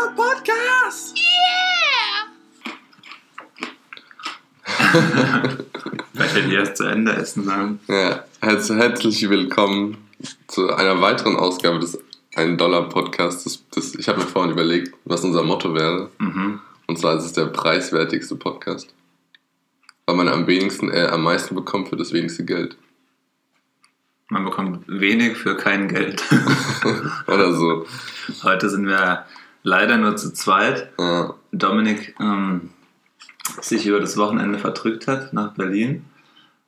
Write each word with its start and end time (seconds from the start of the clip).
Dollar 0.00 0.14
Podcast! 0.14 1.18
Yeah! 1.18 2.26
Vielleicht 6.12 6.34
hätte 6.36 6.48
ich 6.48 6.54
erst 6.54 6.76
zu 6.78 6.84
Ende 6.84 7.12
essen 7.12 7.44
sollen. 7.44 7.80
Ja, 7.86 8.24
herz 8.40 8.70
herzlich 8.70 9.28
willkommen 9.28 9.98
zu 10.46 10.72
einer 10.72 11.02
weiteren 11.02 11.36
Ausgabe 11.36 11.80
des 11.80 11.98
Ein 12.34 12.56
Dollar 12.56 12.88
Podcasts. 12.88 13.44
Das, 13.44 13.62
das, 13.72 13.94
ich 13.94 14.08
habe 14.08 14.20
mir 14.20 14.26
vorhin 14.26 14.52
überlegt, 14.52 14.94
was 15.04 15.22
unser 15.22 15.42
Motto 15.42 15.74
wäre. 15.74 16.10
Mhm. 16.18 16.60
Und 16.86 16.98
zwar 16.98 17.18
ist 17.18 17.24
es 17.24 17.34
der 17.34 17.46
preiswertigste 17.46 18.36
Podcast. 18.36 18.94
Weil 20.06 20.16
man 20.16 20.28
am 20.28 20.46
wenigsten, 20.46 20.90
äh, 20.90 21.08
am 21.08 21.24
meisten 21.24 21.54
bekommt 21.54 21.90
für 21.90 21.96
das 21.96 22.14
wenigste 22.14 22.46
Geld. 22.46 22.78
Man 24.30 24.44
bekommt 24.44 24.84
wenig 24.86 25.36
für 25.36 25.56
kein 25.56 25.88
Geld. 25.88 26.22
Oder 27.26 27.52
so. 27.52 27.84
Heute 28.44 28.70
sind 28.70 28.86
wir 28.86 29.26
leider 29.62 29.96
nur 29.96 30.16
zu 30.16 30.32
zweit. 30.32 30.90
Ja. 30.98 31.34
Dominik 31.52 32.14
ähm, 32.20 32.70
sich 33.60 33.86
über 33.86 34.00
das 34.00 34.16
Wochenende 34.16 34.58
verdrückt 34.58 35.06
hat 35.08 35.32
nach 35.32 35.54
Berlin. 35.54 36.04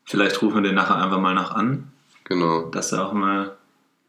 Vielleicht 0.04 0.40
rufen 0.42 0.56
wir 0.56 0.62
den 0.62 0.74
nachher 0.74 0.96
einfach 0.96 1.20
mal 1.20 1.34
noch 1.34 1.52
an, 1.52 1.88
Genau. 2.24 2.62
dass 2.70 2.92
er 2.92 3.06
auch 3.06 3.12
mal 3.12 3.56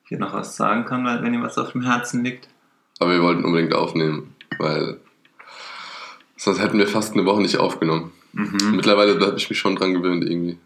hier 0.05 0.17
noch 0.19 0.33
was 0.33 0.55
sagen 0.55 0.85
kann, 0.85 1.05
weil- 1.05 1.21
wenn 1.23 1.33
ihm 1.33 1.43
was 1.43 1.57
auf 1.57 1.71
dem 1.73 1.83
Herzen 1.83 2.23
liegt. 2.23 2.47
Aber 2.99 3.11
wir 3.11 3.21
wollten 3.21 3.45
unbedingt 3.45 3.73
aufnehmen, 3.73 4.35
weil 4.57 4.99
sonst 6.37 6.59
hätten 6.61 6.77
wir 6.77 6.87
fast 6.87 7.13
eine 7.13 7.25
Woche 7.25 7.41
nicht 7.41 7.57
aufgenommen. 7.57 8.11
Mhm. 8.33 8.75
Mittlerweile 8.75 9.19
habe 9.19 9.37
ich 9.37 9.49
mich 9.49 9.59
schon 9.59 9.75
dran 9.75 9.93
gewöhnt, 9.93 10.23
irgendwie. 10.23 10.57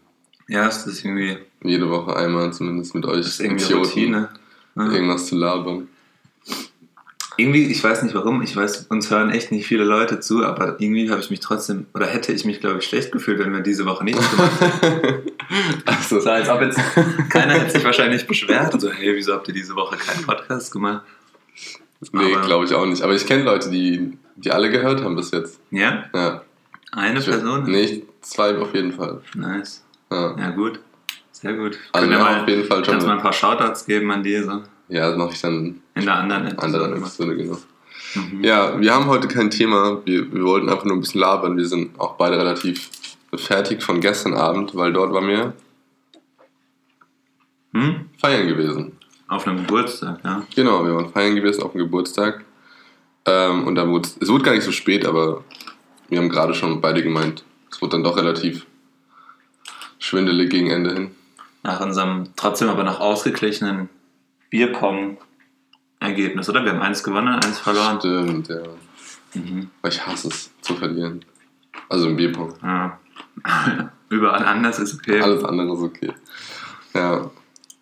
Ja, 0.48 0.66
es 0.66 0.86
ist 0.86 1.04
irgendwie, 1.04 1.36
Jede 1.62 1.90
Woche 1.90 2.16
einmal 2.16 2.52
zumindest 2.52 2.94
mit 2.94 3.04
euch 3.04 3.18
das 3.18 3.26
ist 3.28 3.40
irgendwie 3.40 3.64
Idioten 3.64 3.84
Routine. 3.86 4.28
Ja. 4.76 4.84
irgendwas 4.92 5.26
zu 5.26 5.36
labern. 5.36 5.88
Irgendwie, 7.38 7.66
ich 7.70 7.82
weiß 7.82 8.02
nicht 8.02 8.16
warum, 8.16 8.42
ich 8.42 8.56
weiß, 8.56 8.86
uns 8.88 9.10
hören 9.12 9.30
echt 9.30 9.52
nicht 9.52 9.64
viele 9.68 9.84
Leute 9.84 10.18
zu, 10.18 10.44
aber 10.44 10.80
irgendwie 10.80 11.08
habe 11.08 11.20
ich 11.20 11.30
mich 11.30 11.38
trotzdem, 11.38 11.86
oder 11.94 12.06
hätte 12.06 12.32
ich 12.32 12.44
mich, 12.44 12.58
glaube 12.58 12.78
ich, 12.78 12.84
schlecht 12.84 13.12
gefühlt, 13.12 13.38
wenn 13.38 13.52
wir 13.52 13.60
diese 13.60 13.86
Woche 13.86 14.02
nichts 14.02 14.28
gemacht 14.28 14.60
hätten. 14.60 15.30
also, 15.84 16.18
So, 16.18 16.30
als 16.30 16.48
ob 16.48 16.60
jetzt 16.62 16.80
keiner 17.30 17.54
hätte 17.54 17.70
sich 17.70 17.84
wahrscheinlich 17.84 18.26
beschwert. 18.26 18.80
So, 18.80 18.90
hey, 18.90 19.14
wieso 19.14 19.34
habt 19.34 19.46
ihr 19.46 19.54
diese 19.54 19.76
Woche 19.76 19.96
keinen 19.96 20.24
Podcast 20.24 20.72
gemacht? 20.72 21.04
nee, 22.10 22.32
glaube 22.44 22.64
ich 22.64 22.74
auch 22.74 22.86
nicht. 22.86 23.02
Aber 23.02 23.14
ich 23.14 23.24
kenne 23.24 23.44
Leute, 23.44 23.70
die, 23.70 24.18
die 24.34 24.50
alle 24.50 24.68
gehört 24.68 25.04
haben 25.04 25.14
bis 25.14 25.30
jetzt. 25.30 25.60
Ja? 25.70 26.06
Ja. 26.12 26.42
Eine 26.90 27.20
Person? 27.20 27.70
Nee, 27.70 28.02
zwei 28.20 28.56
auf 28.58 28.74
jeden 28.74 28.92
Fall. 28.92 29.20
Nice. 29.34 29.84
Ja, 30.10 30.36
Ja, 30.36 30.50
gut. 30.50 30.80
Sehr 31.40 31.54
gut. 31.54 31.78
Also, 31.92 32.06
Können 32.08 32.18
wir 32.18 32.24
mal, 32.24 32.42
auf 32.42 32.48
jeden 32.48 32.64
Fall 32.64 32.84
schon. 32.84 32.92
kannst 32.92 33.04
du 33.06 33.08
mal 33.08 33.16
ein 33.16 33.22
paar 33.22 33.32
Shoutouts 33.32 33.86
geben 33.86 34.10
an 34.10 34.22
die, 34.22 34.38
so 34.42 34.62
ja 34.88 35.08
das 35.08 35.16
mache 35.18 35.32
ich 35.34 35.40
dann 35.40 35.80
in 35.94 36.04
der 36.04 36.14
anderen 36.16 36.46
Episode. 36.46 36.62
anderen 36.64 36.96
Episode, 36.96 37.36
genau. 37.36 37.58
Mhm. 38.14 38.42
Ja, 38.44 38.80
wir 38.80 38.94
haben 38.94 39.06
heute 39.06 39.28
kein 39.28 39.50
Thema. 39.50 40.00
Wir, 40.04 40.32
wir 40.32 40.42
wollten 40.44 40.68
einfach 40.68 40.84
nur 40.86 40.96
ein 40.96 41.00
bisschen 41.00 41.20
labern. 41.20 41.56
Wir 41.56 41.66
sind 41.66 41.98
auch 42.00 42.16
beide 42.16 42.38
relativ 42.38 42.90
fertig 43.36 43.82
von 43.82 44.00
gestern 44.00 44.34
Abend, 44.34 44.74
weil 44.74 44.92
dort 44.92 45.12
waren 45.12 45.28
wir 45.28 45.52
Hm? 47.74 48.08
feiern 48.18 48.48
gewesen. 48.48 48.92
Auf 49.28 49.46
einem 49.46 49.58
Geburtstag, 49.58 50.20
ja. 50.24 50.42
Genau, 50.56 50.84
wir 50.86 50.94
waren 50.96 51.12
feiern 51.12 51.36
gewesen 51.36 51.62
auf 51.62 51.72
dem 51.72 51.80
Geburtstag. 51.82 52.44
Ähm, 53.26 53.66
und 53.66 53.74
dann 53.74 53.90
wurde 53.90 54.08
es 54.20 54.28
wurde 54.28 54.42
gar 54.44 54.52
nicht 54.52 54.64
so 54.64 54.72
spät, 54.72 55.04
aber 55.04 55.44
wir 56.08 56.18
haben 56.18 56.30
gerade 56.30 56.54
schon 56.54 56.80
beide 56.80 57.02
gemeint, 57.02 57.44
es 57.70 57.82
wurde 57.82 57.90
dann 57.92 58.04
doch 58.04 58.16
relativ 58.16 58.64
schwindelig 59.98 60.48
gegen 60.50 60.70
Ende 60.70 60.94
hin. 60.94 61.10
Nach 61.62 61.80
unserem 61.80 62.28
trotzdem 62.36 62.68
aber 62.68 62.84
noch 62.84 63.00
ausgeglichenen 63.00 63.88
Bierpong-Ergebnis, 64.50 66.48
oder? 66.48 66.64
Wir 66.64 66.72
haben 66.72 66.82
eins 66.82 67.02
gewonnen, 67.02 67.34
eins 67.34 67.58
verloren. 67.58 67.98
Stimmt, 67.98 68.48
ja. 68.48 68.62
Mhm. 69.34 69.70
Aber 69.80 69.92
ich 69.92 70.06
hasse 70.06 70.28
es 70.28 70.50
zu 70.60 70.74
verlieren. 70.76 71.24
Also 71.88 72.08
im 72.08 72.16
Bierpong. 72.16 72.54
Ja. 72.62 72.98
Überall 74.08 74.44
anders 74.44 74.78
ist 74.78 74.94
okay. 74.94 75.20
Alles 75.20 75.44
andere 75.44 75.74
ist 75.74 75.82
okay. 75.82 76.12
Ja, 76.94 77.30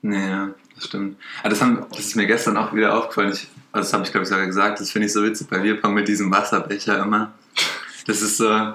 Nee, 0.06 0.28
ja, 0.28 0.50
das 0.74 0.84
stimmt. 0.84 1.16
Aber 1.40 1.48
das, 1.48 1.60
haben, 1.60 1.84
das 1.90 1.98
ist 1.98 2.14
mir 2.14 2.26
gestern 2.26 2.56
auch 2.56 2.72
wieder 2.72 2.96
aufgefallen. 2.96 3.32
Ich, 3.32 3.48
also 3.72 3.86
das 3.86 3.92
habe 3.92 4.04
ich, 4.04 4.12
glaube 4.12 4.22
ich, 4.22 4.28
sogar 4.28 4.46
gesagt. 4.46 4.78
Das 4.78 4.92
finde 4.92 5.06
ich 5.06 5.12
so 5.12 5.24
witzig 5.24 5.48
bei 5.48 5.58
Bierpong 5.58 5.94
mit 5.94 6.06
diesem 6.06 6.30
Wasserbecher 6.30 7.02
immer. 7.02 7.32
Das 8.06 8.22
ist 8.22 8.36
so. 8.36 8.74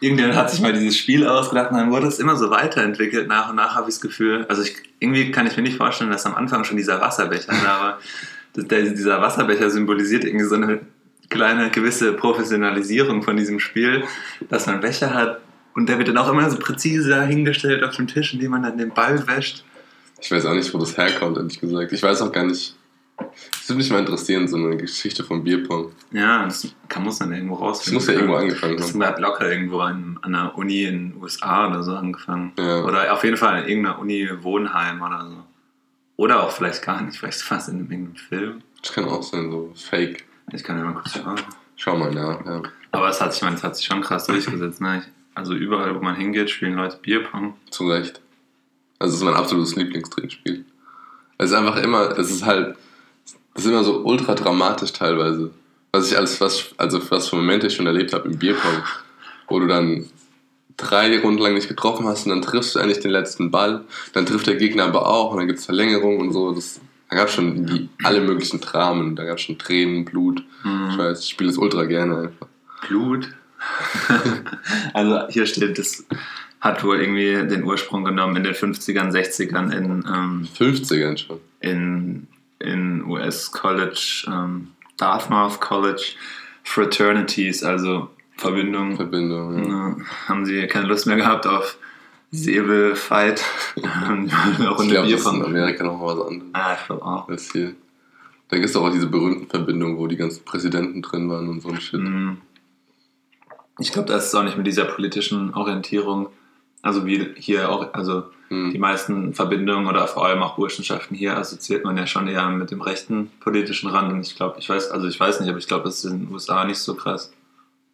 Irgendjemand 0.00 0.36
hat 0.36 0.50
sich 0.50 0.60
mal 0.60 0.72
dieses 0.72 0.96
Spiel 0.96 1.26
ausgedacht 1.26 1.70
und 1.70 1.76
dann 1.76 1.90
wurde 1.90 2.06
es 2.06 2.18
immer 2.18 2.34
so 2.36 2.50
weiterentwickelt. 2.50 3.28
Nach 3.28 3.50
und 3.50 3.56
nach 3.56 3.74
habe 3.74 3.88
ich 3.90 3.96
das 3.96 4.00
Gefühl. 4.00 4.46
Also 4.48 4.62
ich, 4.62 4.76
irgendwie 4.98 5.30
kann 5.30 5.46
ich 5.46 5.56
mir 5.56 5.62
nicht 5.62 5.76
vorstellen, 5.76 6.10
dass 6.10 6.24
am 6.24 6.34
Anfang 6.34 6.64
schon 6.64 6.78
dieser 6.78 7.00
Wasserbecher 7.00 7.52
da 7.52 7.80
war. 7.80 7.98
Der, 8.56 8.82
dieser 8.82 9.22
Wasserbecher 9.22 9.70
symbolisiert 9.70 10.24
irgendwie 10.24 10.44
so 10.44 10.56
eine 10.56 10.80
kleine 11.28 11.70
gewisse 11.70 12.12
Professionalisierung 12.12 13.22
von 13.22 13.36
diesem 13.36 13.60
Spiel, 13.60 14.02
dass 14.48 14.66
man 14.66 14.80
Becher 14.80 15.14
hat 15.14 15.40
und 15.74 15.88
der 15.88 15.98
wird 15.98 16.08
dann 16.08 16.18
auch 16.18 16.28
immer 16.28 16.50
so 16.50 16.58
präzise 16.58 17.10
dahingestellt 17.10 17.84
auf 17.84 17.94
dem 17.94 18.08
Tisch, 18.08 18.34
indem 18.34 18.50
man 18.50 18.64
dann 18.64 18.76
den 18.76 18.90
Ball 18.90 19.24
wäscht. 19.28 19.64
ich 20.20 20.30
weiß 20.30 20.44
auch 20.46 20.54
nicht, 20.54 20.74
wo 20.74 20.78
das 20.78 20.96
herkommt, 20.96 21.36
ehrlich 21.36 21.60
gesagt. 21.60 21.92
Ich 21.92 22.02
weiß 22.02 22.20
auch 22.22 22.32
gar 22.32 22.44
nicht. 22.44 22.74
Es 23.52 23.68
würde 23.68 23.78
mich 23.78 23.90
mal 23.90 23.98
interessieren, 24.00 24.48
so 24.48 24.56
eine 24.56 24.76
Geschichte 24.76 25.22
vom 25.24 25.44
Bierpong. 25.44 25.92
Ja, 26.12 26.44
das 26.44 26.66
kann, 26.88 27.04
muss 27.04 27.18
dann 27.18 27.32
irgendwo 27.32 27.54
Das 27.56 27.62
rausfinden. 27.62 27.94
muss 27.94 28.06
ja 28.08 28.12
irgendwo 28.14 28.34
angefangen 28.34 28.76
Das 28.76 28.92
haben. 28.92 29.04
hat 29.04 29.20
locker 29.20 29.50
irgendwo 29.50 29.80
an, 29.80 30.18
an 30.22 30.34
einer 30.34 30.56
Uni 30.56 30.84
in 30.84 31.10
den 31.12 31.22
USA 31.22 31.68
oder 31.68 31.82
so 31.82 31.94
angefangen. 31.94 32.52
Ja. 32.58 32.84
Oder 32.84 33.12
auf 33.12 33.22
jeden 33.24 33.36
Fall 33.36 33.62
in 33.62 33.68
irgendeiner 33.68 33.98
Uni 33.98 34.28
Wohnheim 34.42 35.00
oder 35.02 35.26
so. 35.28 35.44
Oder 36.16 36.42
auch 36.42 36.50
vielleicht 36.50 36.82
gar 36.84 37.00
nicht, 37.02 37.18
vielleicht 37.18 37.40
fast 37.42 37.68
in 37.68 37.80
irgendeinem 37.80 38.16
Film. 38.16 38.62
Das 38.82 38.92
kann 38.92 39.04
auch 39.04 39.22
sein, 39.22 39.50
so 39.50 39.72
Fake. 39.74 40.24
Ich 40.52 40.64
kann 40.64 40.78
ja 40.78 40.84
mal 40.84 40.94
kurz 40.94 41.12
schauen. 41.14 41.40
Schau 41.76 41.96
mal 41.96 42.12
nach, 42.12 42.44
ja. 42.44 42.62
Aber 42.92 43.08
es 43.08 43.20
hat 43.20 43.32
sich, 43.32 43.40
ich 43.40 43.44
meine, 43.44 43.56
es 43.56 43.62
hat 43.62 43.76
sich 43.76 43.86
schon 43.86 44.00
krass 44.02 44.26
durchgesetzt. 44.26 44.80
Ne? 44.80 45.02
Also 45.34 45.54
überall, 45.54 45.94
wo 45.94 46.00
man 46.02 46.16
hingeht, 46.16 46.50
spielen 46.50 46.74
Leute 46.74 46.98
Bierpong. 47.00 47.54
Zu 47.70 47.88
Recht. 47.88 48.20
Also, 48.98 49.14
es 49.14 49.20
ist 49.20 49.24
mein 49.24 49.34
absolutes 49.34 49.76
Lieblingstrinkspiel. 49.76 50.64
Es 51.38 51.50
ist 51.50 51.56
einfach 51.56 51.76
immer, 51.76 52.18
es 52.18 52.30
ist 52.30 52.44
halt, 52.44 52.76
es 53.54 53.64
ist 53.64 53.70
immer 53.70 53.84
so 53.84 54.04
ultra 54.04 54.34
dramatisch 54.34 54.92
teilweise. 54.92 55.50
Was 55.92 56.10
ich 56.10 56.16
alles, 56.16 56.40
was, 56.40 56.66
also 56.76 57.00
was 57.10 57.28
für 57.28 57.36
Momente 57.36 57.66
ich 57.66 57.74
schon 57.74 57.86
erlebt 57.86 58.12
habe 58.12 58.28
im 58.28 58.38
Bierpong, 58.38 58.82
wo 59.48 59.58
du 59.58 59.66
dann 59.66 60.06
drei 60.76 61.18
Runden 61.20 61.42
lang 61.42 61.54
nicht 61.54 61.68
getroffen 61.68 62.06
hast 62.06 62.24
und 62.24 62.30
dann 62.30 62.42
triffst 62.42 62.74
du 62.74 62.78
endlich 62.78 63.00
den 63.00 63.10
letzten 63.10 63.50
Ball, 63.50 63.84
dann 64.12 64.24
trifft 64.24 64.46
der 64.46 64.56
Gegner 64.56 64.84
aber 64.84 65.06
auch 65.06 65.32
und 65.32 65.38
dann 65.38 65.46
gibt 65.46 65.58
es 65.58 65.66
Verlängerung 65.66 66.18
und 66.18 66.32
so. 66.32 66.52
Das, 66.52 66.80
da 67.08 67.16
gab 67.16 67.28
es 67.28 67.34
schon 67.34 67.66
die, 67.66 67.88
alle 68.04 68.20
möglichen 68.20 68.60
Dramen, 68.60 69.16
da 69.16 69.24
gab 69.24 69.36
es 69.36 69.42
schon 69.42 69.58
Tränen, 69.58 70.04
Blut. 70.04 70.44
Ich 70.90 70.98
weiß, 70.98 71.20
ich 71.20 71.30
spiele 71.30 71.50
es 71.50 71.58
ultra 71.58 71.84
gerne 71.84 72.18
einfach. 72.18 72.46
Blut. 72.86 73.28
also 74.94 75.28
hier 75.28 75.46
steht, 75.46 75.78
das 75.78 76.04
hat 76.60 76.84
wohl 76.84 77.00
irgendwie 77.00 77.48
den 77.48 77.64
Ursprung 77.64 78.04
genommen 78.04 78.36
in 78.36 78.44
den 78.44 78.54
50ern, 78.54 79.10
60ern 79.10 79.72
in, 79.72 80.04
ähm, 80.06 80.48
50ern 80.56 81.16
schon. 81.16 81.40
in, 81.60 82.26
in 82.60 83.04
US-College, 83.04 84.26
ähm, 84.28 84.68
Dartmouth 84.96 85.60
College 85.60 86.14
Fraternities, 86.62 87.64
also 87.64 88.10
Verbindungen. 88.36 88.96
Verbindung. 88.96 89.64
Ja. 89.64 89.88
Ja, 89.88 89.96
haben 90.28 90.46
sie 90.46 90.66
keine 90.66 90.86
Lust 90.86 91.06
mehr 91.06 91.16
gehabt 91.16 91.46
auf 91.46 91.76
Säbelfight. 92.30 93.42
Auch 93.76 94.82
Ich 94.82 94.90
glaube, 94.90 95.10
das 95.10 95.20
ist 95.20 95.26
in. 95.26 95.44
Amerika 95.44 95.84
noch 95.84 96.00
was 96.00 96.26
anderes. 96.26 96.50
Ah, 96.52 96.76
ich 96.78 96.86
glaube 96.86 97.04
auch. 97.04 97.28
als 97.28 97.50
hier. 97.52 97.74
Da 98.48 98.56
gibt 98.56 98.68
es 98.68 98.76
auch 98.76 98.90
diese 98.90 99.06
berühmten 99.06 99.46
Verbindungen, 99.46 99.96
wo 99.96 100.08
die 100.08 100.16
ganzen 100.16 100.44
Präsidenten 100.44 101.02
drin 101.02 101.30
waren 101.30 101.48
und 101.48 101.60
so 101.60 101.68
ein 101.68 101.80
Shit. 101.80 102.00
Mm. 102.00 102.38
Ich 103.78 103.92
glaube, 103.92 104.08
das 104.08 104.26
ist 104.26 104.34
auch 104.34 104.42
nicht 104.42 104.56
mit 104.56 104.66
dieser 104.66 104.86
politischen 104.86 105.54
Orientierung. 105.54 106.30
Also 106.82 107.04
wie 107.06 107.32
hier 107.36 107.70
auch, 107.70 107.92
also 107.94 108.24
Hm. 108.48 108.72
die 108.72 108.78
meisten 108.78 109.32
Verbindungen 109.32 109.86
oder 109.86 110.08
vor 110.08 110.26
allem 110.26 110.42
auch 110.42 110.56
Burschenschaften 110.56 111.16
hier 111.16 111.36
assoziiert 111.38 111.84
man 111.84 111.96
ja 111.96 112.06
schon 112.08 112.26
eher 112.26 112.48
mit 112.48 112.72
dem 112.72 112.80
rechten 112.82 113.30
politischen 113.38 113.88
Rand. 113.88 114.12
Und 114.12 114.26
ich 114.26 114.34
glaube, 114.34 114.56
ich 114.58 114.68
weiß, 114.68 114.90
also 114.90 115.06
ich 115.06 115.20
weiß 115.20 115.38
nicht, 115.38 115.48
aber 115.48 115.58
ich 115.58 115.68
glaube, 115.68 115.84
das 115.84 115.98
ist 115.98 116.10
in 116.10 116.24
den 116.26 116.32
USA 116.34 116.64
nicht 116.64 116.78
so 116.80 116.96
krass. 116.96 117.32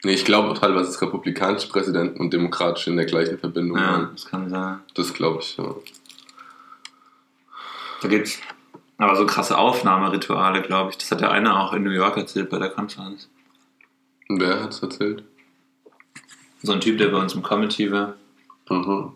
Nee, 0.03 0.15
ich 0.15 0.25
glaube 0.25 0.59
teilweise, 0.59 0.87
dass 0.87 1.03
republikanische 1.03 1.69
Präsidenten 1.69 2.21
und 2.21 2.33
demokratische 2.33 2.89
in 2.89 2.97
der 2.97 3.05
gleichen 3.05 3.39
Verbindung 3.39 3.77
Ja, 3.77 3.85
waren. 3.93 4.09
das 4.15 4.25
kann 4.25 4.49
sein. 4.49 4.79
Das 4.95 5.13
glaube 5.13 5.41
ich, 5.43 5.57
ja. 5.59 5.75
Da 8.01 8.09
gibt's 8.09 8.39
aber 8.99 9.17
so 9.17 9.27
krasse 9.27 9.59
Aufnahmerituale, 9.59 10.63
glaube 10.63 10.91
ich. 10.91 10.97
Das 10.99 11.11
hat 11.11 11.21
der 11.21 11.33
eine 11.33 11.59
auch 11.61 11.73
in 11.75 11.83
New 11.83 11.91
York 11.91 12.17
erzählt 12.17 12.49
bei 12.49 12.59
der 12.59 12.71
Konferenz. 12.71 13.29
Wer 14.29 14.63
hat 14.63 14.71
es 14.73 14.81
erzählt? 14.83 15.23
So 16.63 16.73
ein 16.73 16.81
Typ, 16.81 16.97
der 16.99 17.09
bei 17.09 17.19
uns 17.19 17.35
im 17.35 17.43
Comedy 17.43 17.93
war. 17.93 18.15
Mhm. 18.69 19.13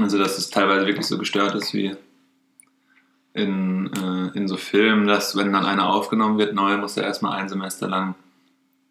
Also, 0.00 0.18
dass 0.18 0.38
es 0.38 0.50
teilweise 0.50 0.86
wirklich 0.86 1.06
so 1.06 1.18
gestört 1.18 1.54
ist 1.54 1.72
wie 1.72 1.96
in, 3.32 3.90
äh, 3.92 4.36
in 4.36 4.48
so 4.48 4.56
Filmen, 4.56 5.06
dass 5.06 5.36
wenn 5.36 5.52
dann 5.52 5.66
einer 5.66 5.88
aufgenommen 5.88 6.38
wird, 6.38 6.54
neu, 6.54 6.76
muss 6.76 6.96
er 6.96 7.04
erstmal 7.04 7.38
ein 7.38 7.48
Semester 7.48 7.88
lang 7.88 8.14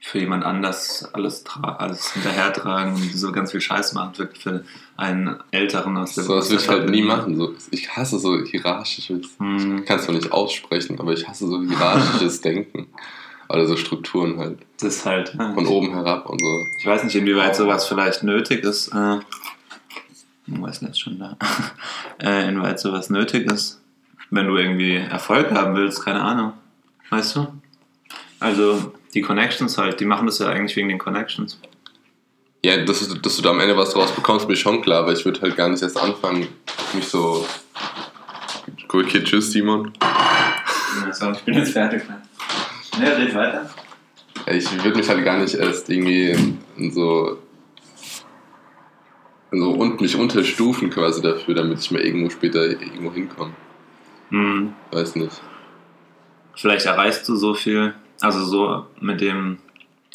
für 0.06 0.20
jemand 0.20 0.44
anders 0.44 1.10
alles, 1.14 1.46
alles 1.62 2.12
hinterhertragen 2.12 2.94
und 2.94 3.16
so 3.16 3.32
ganz 3.32 3.52
viel 3.52 3.62
Scheiß 3.62 3.94
macht, 3.94 4.20
wirklich 4.20 4.44
für 4.44 4.66
einen 4.98 5.38
Älteren 5.52 5.96
aus 5.96 6.16
der 6.16 6.26
So, 6.26 6.36
das 6.36 6.50
würde 6.50 6.62
ich 6.62 6.70
halt 6.70 6.90
nie 6.90 7.02
machen. 7.02 7.38
So, 7.38 7.56
ich 7.72 7.96
hasse 7.96 8.20
so 8.20 8.44
hierarchisches. 8.44 9.28
Hm. 9.40 9.78
Ich 9.78 9.86
kann 9.86 10.00
es 10.00 10.06
zwar 10.06 10.16
nicht 10.16 10.34
aussprechen, 10.34 11.00
aber 11.00 11.14
ich 11.14 11.26
hasse 11.26 11.48
so 11.48 11.62
hierarchisches 11.62 12.42
Denken. 12.42 12.88
Oder 13.50 13.66
so 13.68 13.76
Strukturen 13.78 14.40
halt. 14.40 14.60
Das 14.80 14.96
ist 14.98 15.06
halt. 15.06 15.34
Ja. 15.38 15.54
Von 15.54 15.68
oben 15.68 15.94
herab 15.94 16.30
und 16.30 16.40
so. 16.40 16.66
Ich 16.80 16.86
weiß 16.86 17.04
nicht, 17.04 17.16
inwieweit 17.16 17.56
sowas 17.56 17.86
vielleicht 17.88 18.24
nötig 18.24 18.64
ist. 18.64 18.88
Äh, 18.90 19.20
wo 20.48 20.66
ist 20.68 20.80
denn 20.82 20.90
jetzt 20.90 21.00
schon 21.02 21.20
da? 21.20 21.38
äh, 22.22 22.48
inwieweit 22.50 22.80
sowas 22.80 23.10
nötig 23.10 23.52
ist, 23.52 23.82
wenn 24.30 24.48
du 24.48 24.58
irgendwie 24.58 24.96
Erfolg 24.96 25.52
haben 25.52 25.76
willst, 25.76 26.04
keine 26.04 26.22
Ahnung. 26.22 26.54
Weißt 27.10 27.36
du? 27.36 27.48
Also 28.40 28.94
die 29.14 29.22
Connections 29.22 29.78
halt, 29.78 30.00
die 30.00 30.06
machen 30.06 30.26
das 30.26 30.40
ja 30.40 30.48
eigentlich 30.48 30.76
wegen 30.76 30.90
den 30.90 30.98
Connections. 31.00 31.60
Ja, 32.66 32.78
dass, 32.84 33.08
du- 33.08 33.16
dass 33.16 33.36
du 33.36 33.42
da 33.42 33.52
am 33.52 33.60
Ende 33.60 33.76
was 33.78 33.92
draus 33.92 34.12
bekommst, 34.12 34.48
bin 34.48 34.56
ich 34.56 34.62
schon 34.62 34.82
klar, 34.82 35.04
aber 35.04 35.14
ich 35.14 35.24
würde 35.26 35.42
halt 35.42 35.56
gar 35.56 35.70
nicht 35.70 35.84
erst 35.84 35.98
anfangen, 36.02 36.48
mich 36.94 37.08
so. 37.08 37.46
Cool, 38.92 39.06
Kid, 39.06 39.26
tschüss, 39.26 39.52
Simon. 39.52 39.92
So, 41.12 41.32
ich 41.32 41.40
bin 41.40 41.56
jetzt 41.56 41.72
fertig. 41.74 42.08
Ne, 42.08 42.22
red 43.00 43.36
weiter. 43.36 43.70
Ja, 44.48 44.54
Ich 44.54 44.84
würde 44.84 44.98
mich 44.98 45.08
halt 45.10 45.24
gar 45.24 45.38
nicht 45.38 45.56
erst 45.56 45.90
irgendwie 45.90 46.32
in, 46.78 46.92
so. 46.92 47.38
In 49.52 49.60
so 49.62 49.72
und 49.72 50.02
mich 50.02 50.16
unterstufen 50.16 50.90
quasi 50.90 51.22
dafür, 51.22 51.54
damit 51.56 51.80
ich 51.80 51.92
mal 51.92 52.02
irgendwo 52.02 52.30
später 52.30 52.66
irgendwo 52.66 53.12
hinkomme. 53.14 53.54
Hm. 54.30 54.74
Weiß 54.92 55.16
nicht. 55.16 55.42
Vielleicht 56.56 56.86
erreichst 56.86 57.28
du 57.30 57.36
so 57.36 57.54
viel, 57.54 57.94
also 58.22 58.44
so 58.44 58.86
mit 59.00 59.22
dem, 59.22 59.58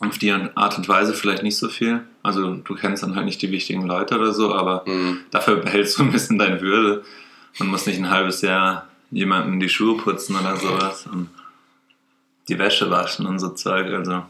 auf 0.01 0.19
die 0.19 0.31
Art 0.33 0.79
und 0.79 0.89
Weise 0.89 1.15
vielleicht 1.15 1.43
nicht 1.43 1.57
so 1.57 1.69
viel. 1.69 2.03
Also 2.23 2.55
du 2.55 2.75
kennst 2.75 3.03
dann 3.03 3.15
halt 3.17 3.27
nicht 3.27 3.41
die 3.43 3.51
wichtigen 3.51 3.87
Leute 3.87 4.17
oder 4.17 4.33
so, 4.33 4.53
aber 4.55 4.85
Hm. 4.87 5.21
dafür 5.31 5.57
behältst 5.57 5.99
du 5.99 6.03
ein 6.05 6.13
bisschen 6.13 6.39
deine 6.39 6.61
Würde 6.61 7.05
und 7.61 7.69
musst 7.69 7.87
nicht 7.87 7.99
ein 7.99 8.11
halbes 8.11 8.43
Jahr 8.43 8.87
jemandem 9.11 9.59
die 9.61 9.69
Schuhe 9.69 9.97
putzen 9.97 10.37
oder 10.37 10.57
sowas 10.57 11.07
und 11.07 11.29
die 12.49 12.59
Wäsche 12.59 12.91
waschen 12.91 13.27
und 13.27 13.39
so 13.39 13.50
Zeug. 13.50 13.93
Also 13.93 14.23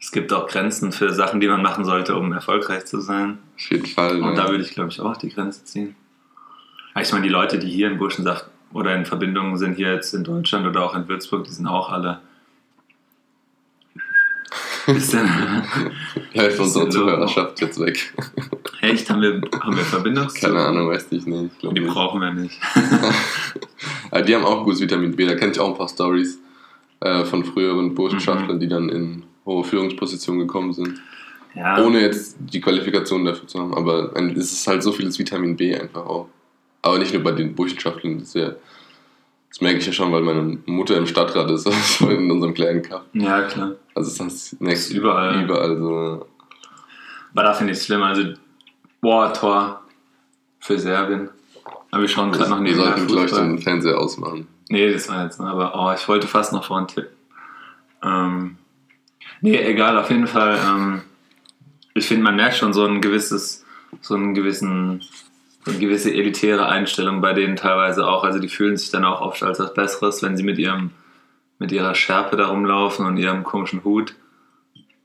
es 0.00 0.12
gibt 0.12 0.32
auch 0.32 0.46
Grenzen 0.46 0.92
für 0.92 1.12
Sachen, 1.12 1.40
die 1.40 1.48
man 1.48 1.62
machen 1.62 1.84
sollte, 1.84 2.14
um 2.14 2.32
erfolgreich 2.32 2.84
zu 2.84 3.00
sein. 3.00 3.38
Auf 3.56 3.70
jeden 3.70 3.86
Fall. 3.86 4.20
Und 4.20 4.36
ja. 4.36 4.44
da 4.44 4.50
würde 4.50 4.62
ich, 4.62 4.70
glaube 4.70 4.90
ich, 4.90 5.00
auch 5.00 5.16
die 5.16 5.30
Grenze 5.30 5.64
ziehen. 5.64 5.96
Ich 7.00 7.12
meine, 7.12 7.24
die 7.24 7.32
Leute, 7.32 7.58
die 7.58 7.68
hier 7.68 7.90
in 7.90 7.98
Burschensaft 7.98 8.46
oder 8.72 8.94
in 8.94 9.06
Verbindung 9.06 9.56
sind, 9.56 9.74
hier 9.74 9.92
jetzt 9.92 10.14
in 10.14 10.24
Deutschland 10.24 10.66
oder 10.66 10.84
auch 10.84 10.94
in 10.94 11.08
Würzburg, 11.08 11.44
die 11.44 11.52
sind 11.52 11.66
auch 11.66 11.90
alle. 11.90 12.20
Bisschen. 14.86 15.28
Bisschen 16.32 16.84
low. 16.84 16.88
Zuhörerschaft 16.88 17.60
jetzt 17.60 17.78
weg. 17.78 18.14
Echt? 18.80 19.10
Haben 19.10 19.22
wir, 19.22 19.40
haben 19.60 19.76
wir 19.76 19.84
Verbindungszug? 19.84 20.50
Keine 20.50 20.60
Ahnung, 20.64 20.88
weiß 20.88 21.08
ich 21.10 21.26
nicht. 21.26 21.52
Ich 21.60 21.68
Die 21.68 21.80
nicht. 21.80 21.86
brauchen 21.86 22.20
wir 22.20 22.32
nicht. 22.32 22.58
Die 24.26 24.34
haben 24.34 24.44
auch 24.44 24.64
gutes 24.64 24.80
Vitamin 24.80 25.14
B. 25.14 25.26
Da 25.26 25.34
kenne 25.34 25.52
ich 25.52 25.60
auch 25.60 25.68
ein 25.68 25.76
paar 25.76 25.88
Stories 25.88 26.40
äh, 27.00 27.24
von 27.24 27.44
früheren 27.44 27.94
Burschenschaftlern, 27.94 28.56
Mhm. 28.56 28.60
die 28.60 28.68
dann 28.68 28.88
in 28.88 29.22
hohe 29.46 29.64
Führungspositionen 29.64 30.40
gekommen 30.46 30.72
sind. 30.72 31.00
Ja, 31.54 31.82
Ohne 31.84 32.00
jetzt 32.00 32.36
die 32.38 32.60
Qualifikation 32.60 33.24
dafür 33.24 33.48
zu 33.48 33.58
haben. 33.60 33.74
Aber 33.74 34.12
es 34.36 34.52
ist 34.52 34.66
halt 34.66 34.82
so 34.82 34.92
vieles 34.92 35.18
Vitamin 35.18 35.56
B 35.56 35.74
einfach 35.74 36.04
auch. 36.06 36.28
Aber 36.82 36.98
nicht 36.98 37.12
nur 37.14 37.22
bei 37.22 37.32
den 37.32 37.54
Burschenschaftlern. 37.54 38.18
Das, 38.20 38.34
ja, 38.34 38.52
das 39.48 39.60
merke 39.60 39.78
ich 39.78 39.86
ja 39.86 39.92
schon, 39.92 40.12
weil 40.12 40.22
meine 40.22 40.58
Mutter 40.66 40.96
im 40.96 41.06
Stadtrat 41.06 41.50
ist, 41.50 41.66
also 41.66 42.10
in 42.10 42.30
unserem 42.30 42.54
kleinen 42.54 42.82
Kaff. 42.82 43.02
ja 43.14 43.42
klar. 43.42 43.72
Also 43.94 44.10
es 44.24 44.34
ist, 44.52 44.56
Das 44.60 44.78
ist 44.80 44.90
überall. 44.92 45.42
Überall 45.42 45.76
so. 45.78 46.26
Aber 47.32 47.42
da 47.42 47.52
finde 47.54 47.72
ich 47.72 47.78
es 47.78 47.86
schlimm. 47.86 48.02
Also, 48.02 48.22
boah, 49.00 49.32
Tor 49.32 49.82
für 50.60 50.78
Serbien. 50.78 51.30
Aber 51.90 52.02
wir 52.02 52.08
schauen 52.08 52.30
gerade 52.30 52.50
noch 52.50 52.58
Wir 52.58 52.64
nebenher 52.72 52.86
sollten, 52.92 53.06
glaube 53.06 53.24
ich, 53.24 53.30
Fußball. 53.30 53.48
den 53.48 53.58
Fernseher 53.58 53.98
ausmachen. 53.98 54.46
Nee, 54.68 54.92
das 54.92 55.08
war 55.08 55.24
jetzt, 55.24 55.40
aber 55.40 55.72
oh, 55.74 55.92
ich 55.94 56.06
wollte 56.08 56.26
fast 56.26 56.52
noch 56.52 56.64
vorhin 56.64 56.88
tippen. 56.88 57.16
Ähm, 58.02 58.58
nee, 59.40 59.56
egal, 59.56 59.96
auf 59.98 60.10
jeden 60.10 60.26
Fall. 60.26 60.58
Ähm, 60.62 61.02
ich 61.94 62.06
finde, 62.06 62.24
man 62.24 62.36
merkt 62.36 62.56
schon 62.56 62.72
so 62.72 62.84
ein 62.84 63.00
gewisses, 63.00 63.64
so 64.00 64.14
einen 64.14 64.34
gewissen, 64.34 65.02
so 65.64 65.70
eine 65.70 65.80
gewisse 65.80 66.12
elitäre 66.12 66.68
Einstellung 66.68 67.20
bei 67.20 67.32
denen 67.32 67.56
teilweise 67.56 68.06
auch. 68.06 68.24
Also 68.24 68.38
die 68.38 68.48
fühlen 68.48 68.76
sich 68.76 68.90
dann 68.90 69.04
auch 69.04 69.20
oft 69.20 69.42
als 69.42 69.58
was 69.58 69.74
Besseres, 69.74 70.22
wenn 70.22 70.36
sie 70.36 70.42
mit 70.42 70.58
ihrem, 70.58 70.90
mit 71.58 71.72
ihrer 71.72 71.94
Schärpe 71.94 72.36
da 72.36 72.48
rumlaufen 72.48 73.06
und 73.06 73.16
ihrem 73.16 73.44
komischen 73.44 73.84
Hut 73.84 74.14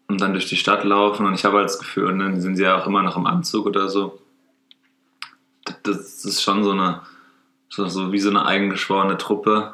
und 0.07 0.21
dann 0.21 0.33
durch 0.33 0.47
die 0.47 0.57
Stadt 0.57 0.83
laufen. 0.83 1.25
Und 1.25 1.33
ich 1.33 1.45
habe 1.45 1.57
halt 1.57 1.65
das 1.65 1.79
Gefühl, 1.79 2.07
und 2.07 2.19
dann 2.19 2.41
sind 2.41 2.57
sie 2.57 2.63
ja 2.63 2.77
auch 2.77 2.85
immer 2.85 3.01
noch 3.01 3.17
im 3.17 3.25
Anzug 3.25 3.65
oder 3.65 3.89
so. 3.89 4.19
Das 5.83 6.25
ist 6.25 6.43
schon 6.43 6.63
so 6.63 6.71
eine, 6.71 7.01
so, 7.75 7.87
so 7.87 8.11
wie 8.11 8.19
so 8.19 8.29
eine 8.29 8.45
eigengeschworene 8.45 9.17
Truppe, 9.17 9.73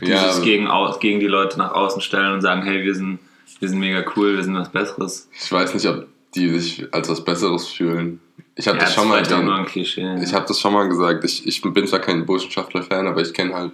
die 0.00 0.06
Ja, 0.10 0.32
sich 0.32 0.42
gegen, 0.44 0.68
gegen 1.00 1.20
die 1.20 1.26
Leute 1.26 1.58
nach 1.58 1.72
außen 1.72 2.00
stellen 2.00 2.32
und 2.34 2.40
sagen, 2.40 2.62
hey, 2.62 2.82
wir 2.84 2.94
sind, 2.94 3.18
wir 3.60 3.68
sind 3.68 3.78
mega 3.78 4.02
cool, 4.16 4.36
wir 4.36 4.42
sind 4.44 4.54
was 4.54 4.70
Besseres. 4.70 5.28
ich 5.38 5.52
weiß 5.52 5.74
nicht, 5.74 5.86
ob 5.86 6.06
die 6.34 6.48
sich 6.58 6.92
als 6.94 7.08
was 7.08 7.22
Besseres 7.24 7.68
fühlen. 7.68 8.20
Ich 8.54 8.66
habe 8.66 8.78
Ja, 8.78 8.84
das 8.84 8.94
schon 8.94 9.08
mal 9.08 9.22
den- 9.22 9.44
nur 9.44 9.54
ein 9.54 9.66
Klischee. 9.66 10.16
Ich 10.22 10.32
habe 10.34 10.46
das 10.48 10.58
schon 10.60 10.72
mal 10.72 10.88
gesagt. 10.88 11.22
Ich, 11.24 11.46
ich 11.46 11.60
bin 11.62 11.86
zwar 11.86 12.00
kein 12.00 12.24
Burschenschaftler-Fan, 12.26 13.06
aber 13.06 13.20
ich 13.20 13.32
kenne 13.34 13.54
halt 13.54 13.72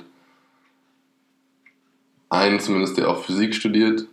einen 2.30 2.60
zumindest, 2.60 2.96
der 2.98 3.08
auch 3.08 3.24
Physik 3.24 3.54
studiert, 3.54 4.06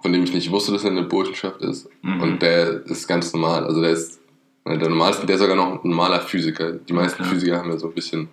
von 0.00 0.12
dem 0.12 0.24
ich 0.24 0.32
nicht 0.32 0.50
wusste, 0.50 0.72
dass 0.72 0.84
er 0.84 0.90
eine 0.90 1.02
Burschenschaft 1.02 1.60
ist. 1.62 1.88
Mhm. 2.02 2.20
Und 2.22 2.42
der 2.42 2.84
ist 2.86 3.06
ganz 3.06 3.32
normal. 3.32 3.64
Also 3.64 3.80
der 3.82 3.90
ist 3.90 4.20
der 4.66 4.88
normalste, 4.88 5.26
der 5.26 5.36
ist 5.36 5.42
sogar 5.42 5.56
noch 5.56 5.72
ein 5.84 5.88
normaler 5.88 6.20
Physiker. 6.20 6.72
Die 6.72 6.92
meisten 6.92 7.22
Okay. 7.22 7.32
Physiker 7.34 7.58
haben 7.58 7.70
ja 7.70 7.76
so 7.78 7.88
ein 7.88 7.94
bisschen, 7.94 8.28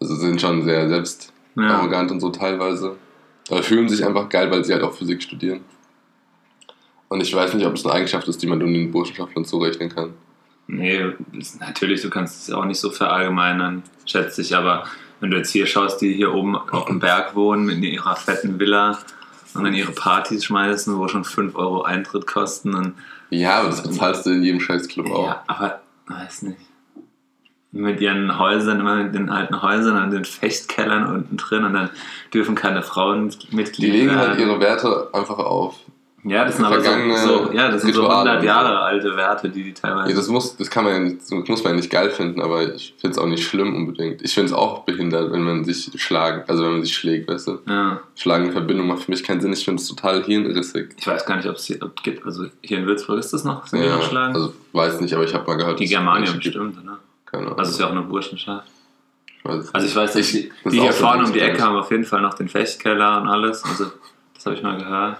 also 0.00 0.14
sind 0.16 0.40
schon 0.40 0.62
sehr 0.64 0.88
selbst 0.88 1.32
Ja. 1.56 1.78
arrogant 1.78 2.10
und 2.10 2.20
so 2.20 2.30
teilweise. 2.30 2.96
Aber 3.50 3.62
fühlen 3.62 3.88
sich 3.88 4.04
einfach 4.04 4.28
geil, 4.28 4.50
weil 4.50 4.64
sie 4.64 4.72
halt 4.72 4.82
auch 4.82 4.92
Physik 4.92 5.22
studieren. 5.22 5.60
Und 7.08 7.20
ich 7.20 7.34
weiß 7.34 7.54
nicht, 7.54 7.66
ob 7.66 7.74
es 7.74 7.84
eine 7.84 7.94
Eigenschaft 7.94 8.26
ist, 8.26 8.42
die 8.42 8.46
man 8.46 8.58
den 8.58 8.90
Burschenschaftlern 8.90 9.44
zurechnen 9.44 9.88
kann. 9.88 10.14
Nee, 10.66 11.00
natürlich, 11.60 12.00
du 12.00 12.08
kannst 12.10 12.48
es 12.48 12.54
auch 12.54 12.64
nicht 12.64 12.80
so 12.80 12.90
verallgemeinern, 12.90 13.82
schätze 14.06 14.40
ich, 14.40 14.56
aber 14.56 14.84
wenn 15.20 15.30
du 15.30 15.36
jetzt 15.36 15.50
hier 15.50 15.66
schaust, 15.66 16.00
die 16.00 16.14
hier 16.14 16.32
oben 16.32 16.56
auf 16.56 16.86
dem 16.86 17.00
Berg 17.00 17.36
wohnen 17.36 17.66
mit 17.66 17.82
ihrer 17.82 18.16
fetten 18.16 18.58
Villa 18.58 18.98
und 19.52 19.64
dann 19.64 19.74
ihre 19.74 19.92
Partys 19.92 20.44
schmeißen, 20.46 20.98
wo 20.98 21.06
schon 21.06 21.24
5 21.24 21.54
Euro 21.54 21.82
Eintritt 21.82 22.26
kosten 22.26 22.94
Ja, 23.30 23.60
aber 23.60 23.68
das 23.68 23.82
bezahlst 23.82 24.26
du 24.26 24.30
in 24.30 24.42
jedem 24.42 24.60
Scheißclub 24.60 25.10
auch. 25.10 25.26
Ja, 25.26 25.44
aber 25.46 25.80
weiß 26.08 26.42
nicht. 26.42 26.60
Mit 27.74 28.00
ihren 28.00 28.38
Häusern, 28.38 28.78
immer 28.78 29.02
mit 29.02 29.14
den 29.14 29.30
alten 29.30 29.60
Häusern 29.60 30.00
und 30.04 30.12
den 30.12 30.24
Fechtkellern 30.24 31.06
unten 31.06 31.36
drin 31.36 31.64
und 31.64 31.74
dann 31.74 31.90
dürfen 32.32 32.54
keine 32.54 32.82
Frauen 32.82 33.30
Die 33.30 33.56
Mitglied 33.56 33.92
legen 33.92 34.16
halt 34.16 34.38
ihre 34.38 34.60
Werte 34.60 35.08
einfach 35.12 35.38
auf. 35.38 35.74
ja, 36.22 36.44
das 36.44 36.56
sind 36.56 36.64
aber 36.64 36.80
so, 36.80 36.90
so, 37.16 37.52
ja, 37.52 37.70
das 37.70 37.82
sind 37.82 37.92
so 37.92 38.02
Rituale 38.02 38.30
100 38.30 38.36
und 38.36 38.40
so. 38.42 38.46
Jahre 38.46 38.80
alte 38.80 39.16
Werte, 39.16 39.50
die 39.50 39.64
die 39.64 39.74
teilweise. 39.74 40.10
Ja, 40.10 40.16
das, 40.16 40.28
muss, 40.28 40.56
das, 40.56 40.70
kann 40.70 40.84
man 40.84 40.92
ja 40.92 40.98
nicht, 41.00 41.20
das 41.20 41.30
muss 41.32 41.64
man 41.64 41.72
ja 41.72 41.76
nicht 41.76 41.90
geil 41.90 42.10
finden, 42.10 42.40
aber 42.40 42.74
ich 42.74 42.94
finde 42.96 43.12
es 43.12 43.18
auch 43.18 43.26
nicht 43.26 43.42
schlimm 43.42 43.74
unbedingt. 43.74 44.22
Ich 44.22 44.34
finde 44.34 44.52
es 44.52 44.52
auch 44.52 44.84
behindert, 44.84 45.32
wenn 45.32 45.42
man 45.42 45.64
sich 45.64 45.90
schlagen, 45.96 46.44
also 46.46 46.62
wenn 46.62 46.72
man 46.74 46.82
sich 46.84 46.94
schlägt, 46.94 47.28
weißt 47.28 47.48
du. 47.48 47.58
ja, 47.68 48.00
Schlagende 48.14 48.52
Verbindung 48.52 48.86
macht 48.86 49.02
für 49.02 49.10
mich 49.10 49.24
keinen 49.24 49.40
Sinn. 49.40 49.52
Ich 49.52 49.64
finde 49.64 49.82
es 49.82 49.88
total 49.88 50.22
hirnrissig. 50.22 50.94
ich 50.96 51.06
weiß 51.06 51.26
gar 51.26 51.36
nicht, 51.36 51.48
ob 51.48 51.56
es 51.56 51.64
hier 51.64 51.82
ob 51.82 52.00
gibt. 52.04 52.24
Also 52.24 52.46
hier 52.62 52.78
in 52.78 52.86
Würzburg 52.86 53.18
ist 53.18 53.32
das 53.32 53.42
noch? 53.42 53.66
Sind 53.66 53.82
die 53.82 53.88
noch 53.88 54.08
schlagen? 54.08 54.34
also 54.34 54.54
weiß 54.72 55.00
nicht, 55.00 55.12
aber 55.12 55.24
ich 55.24 55.34
habe 55.34 55.44
mal 55.46 55.56
gehört. 55.56 55.80
die 55.80 55.86
gibt. 55.86 56.36
bestimmt, 56.36 56.76
oder? 56.82 57.00
Keine 57.34 57.46
Ahnung. 57.46 57.58
Also 57.58 57.68
es 57.70 57.74
ist 57.76 57.80
ja 57.80 57.86
auch 57.86 57.92
eine 57.92 58.02
Burschenschaft. 58.02 58.68
ich 59.38 59.44
weiß 59.44 59.56
es 59.64 59.74
Also 59.74 59.86
ich 59.86 59.96
weiß, 59.96 60.12
dass 60.12 60.34
Ich- 60.34 60.50
die, 60.64 60.80
hier 60.80 60.92
vorne 60.92 61.24
um 61.24 61.32
die 61.32 61.40
Ecke 61.40 61.62
haben 61.62 61.76
auf 61.76 61.90
jeden 61.90 62.04
Fall 62.04 62.22
noch 62.22 62.34
den 62.34 62.48
Fechtkeller 62.48 63.20
und 63.20 63.28
alles. 63.28 63.64
Also 63.64 63.86
das 64.34 64.46
habe 64.46 64.56
ich 64.56 64.62
mal 64.62 64.76
gehört. 64.78 65.18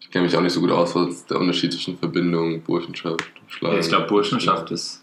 Ich 0.00 0.10
kenne 0.10 0.24
mich 0.26 0.36
auch 0.36 0.40
nicht 0.40 0.52
so 0.52 0.60
gut 0.60 0.70
aus, 0.70 0.94
was 0.94 1.26
der 1.26 1.38
Unterschied 1.40 1.72
zwischen 1.72 1.98
Verbindung, 1.98 2.62
Burschenschaft, 2.62 3.24
Schlagen. 3.48 3.74
Ja, 3.74 3.80
ich 3.80 3.88
glaube, 3.88 4.06
Burschenschaft 4.06 4.70
ist. 4.70 5.02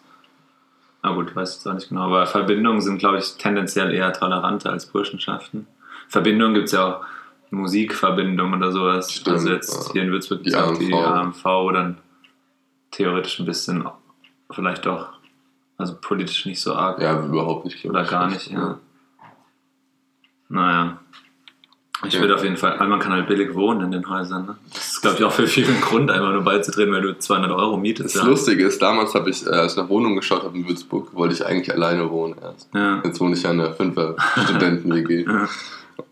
Na 1.02 1.14
gut, 1.14 1.36
weiß 1.36 1.50
ich 1.50 1.56
jetzt 1.58 1.68
auch 1.68 1.74
nicht 1.74 1.90
genau. 1.90 2.02
Aber 2.04 2.26
Verbindungen 2.26 2.80
sind, 2.82 3.00
glaube 3.00 3.18
ich, 3.18 3.36
tendenziell 3.36 3.94
eher 3.94 4.14
toleranter 4.14 4.72
als 4.72 4.86
Burschenschaften. 4.86 5.68
Verbindungen 6.08 6.54
gibt 6.54 6.68
es 6.68 6.72
ja 6.72 6.86
auch 6.98 7.06
Musikverbindungen 7.52 8.56
oder 8.62 8.72
sowas. 8.72 9.12
Stimmt, 9.12 9.36
also 9.36 9.50
jetzt 9.50 9.88
ja. 9.88 9.92
hier 9.94 10.04
in 10.04 10.12
Würzburg 10.12 10.44
Die 10.44 10.50
die, 10.52 10.56
auch 10.56 10.78
die. 10.78 10.94
AMV 10.94 11.44
dann 11.74 11.98
theoretisch 12.92 13.40
ein 13.40 13.46
bisschen, 13.46 13.86
vielleicht 14.52 14.88
auch, 14.88 15.13
also 15.84 15.96
politisch 16.02 16.46
nicht 16.46 16.62
so 16.62 16.74
arg. 16.74 17.02
Ja, 17.02 17.20
überhaupt 17.24 17.66
nicht. 17.66 17.84
Oder 17.86 18.04
gar 18.06 18.28
nicht, 18.30 18.50
ja. 18.52 18.78
Naja. 20.50 20.98
Ich 22.06 22.14
Ja. 22.16 22.20
würde 22.20 22.36
auf 22.36 22.44
jeden 22.44 22.58
Fall, 22.58 22.78
weil 22.80 22.88
man 22.90 23.00
kann 23.00 23.14
halt 23.14 23.28
billig 23.28 23.54
wohnen 23.56 23.80
in 23.82 23.92
den 23.92 24.10
Häusern. 24.10 24.46
Ne? 24.46 24.56
Das 24.74 24.88
ist, 24.94 25.02
glaube 25.02 25.18
ich, 25.20 25.24
auch 25.24 25.32
für 25.32 25.48
viele 25.48 25.70
ein 25.70 25.80
Grund, 25.80 26.12
einfach 26.12 26.32
nur 26.34 26.42
beizudrehen, 26.42 26.92
weil 26.92 27.02
du 27.02 27.18
200 27.18 27.52
Euro 27.52 27.78
mietest. 27.78 28.16
Das 28.18 28.24
Lustige 28.24 28.66
ist, 28.66 28.82
damals 28.82 29.14
habe 29.14 29.30
ich, 29.30 29.46
äh, 29.46 29.52
als 29.52 29.74
ich 29.74 29.78
nach 29.78 29.88
Wohnungen 29.88 30.18
geschaut 30.18 30.44
habe 30.44 30.58
in 30.58 30.68
Würzburg, 30.68 31.14
wollte 31.14 31.34
ich 31.36 31.46
eigentlich 31.46 31.72
alleine 31.72 32.10
wohnen 32.10 32.36
erst. 32.42 32.70
Ja. 32.74 33.02
Jetzt 33.06 33.22
wohne 33.22 33.36
ich 33.36 33.44
ja 33.44 33.52
in 33.52 33.62
einer 33.62 33.74
Fünfer-Studenten-WG. 33.74 35.26
Ja. 35.34 35.48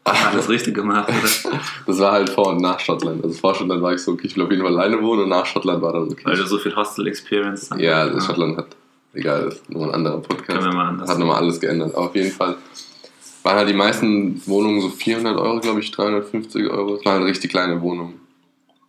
Alles 0.03 0.47
richtig 0.47 0.75
gemacht, 0.75 1.09
oder? 1.09 1.59
Das 1.87 1.99
war 1.99 2.11
halt 2.11 2.29
vor 2.29 2.47
und 2.49 2.61
nach 2.61 2.79
Schottland. 2.79 3.23
Also 3.23 3.35
vor 3.37 3.55
Schottland 3.55 3.81
war 3.81 3.93
ich 3.93 4.01
so, 4.01 4.11
okay, 4.13 4.27
ich 4.27 4.35
will 4.37 4.43
auf 4.45 4.51
jeden 4.51 4.63
Fall 4.63 4.71
alleine 4.77 5.01
wohnen 5.01 5.23
und 5.23 5.29
nach 5.29 5.45
Schottland 5.45 5.81
war 5.81 5.93
dann 5.93 6.03
okay. 6.03 6.21
Weil 6.23 6.37
du 6.37 6.45
so 6.45 6.57
viel 6.59 6.75
Hostel-Experience 6.75 7.69
hast. 7.71 7.79
ja, 7.81 8.01
also 8.01 8.19
Schottland 8.19 8.57
hat, 8.57 8.67
egal, 9.13 9.45
das 9.45 9.55
ist 9.55 9.69
nur 9.69 9.85
ein 9.87 9.93
anderer 9.93 10.19
Podcast. 10.19 10.59
Können 10.59 10.63
wir 10.71 10.73
mal 10.73 10.87
anders 10.89 11.09
Hat 11.09 11.19
nochmal 11.19 11.37
alles 11.37 11.59
geändert. 11.59 11.95
Aber 11.95 12.05
auf 12.07 12.15
jeden 12.15 12.31
Fall 12.31 12.55
waren 13.43 13.55
halt 13.57 13.69
die 13.69 13.73
meisten 13.73 14.41
Wohnungen 14.47 14.81
so 14.81 14.89
400 14.89 15.37
Euro, 15.39 15.59
glaube 15.59 15.79
ich, 15.79 15.91
350 15.91 16.69
Euro. 16.69 16.95
Es 16.95 17.05
waren 17.05 17.19
halt 17.21 17.29
richtig 17.29 17.51
kleine 17.51 17.81
Wohnungen. 17.81 18.13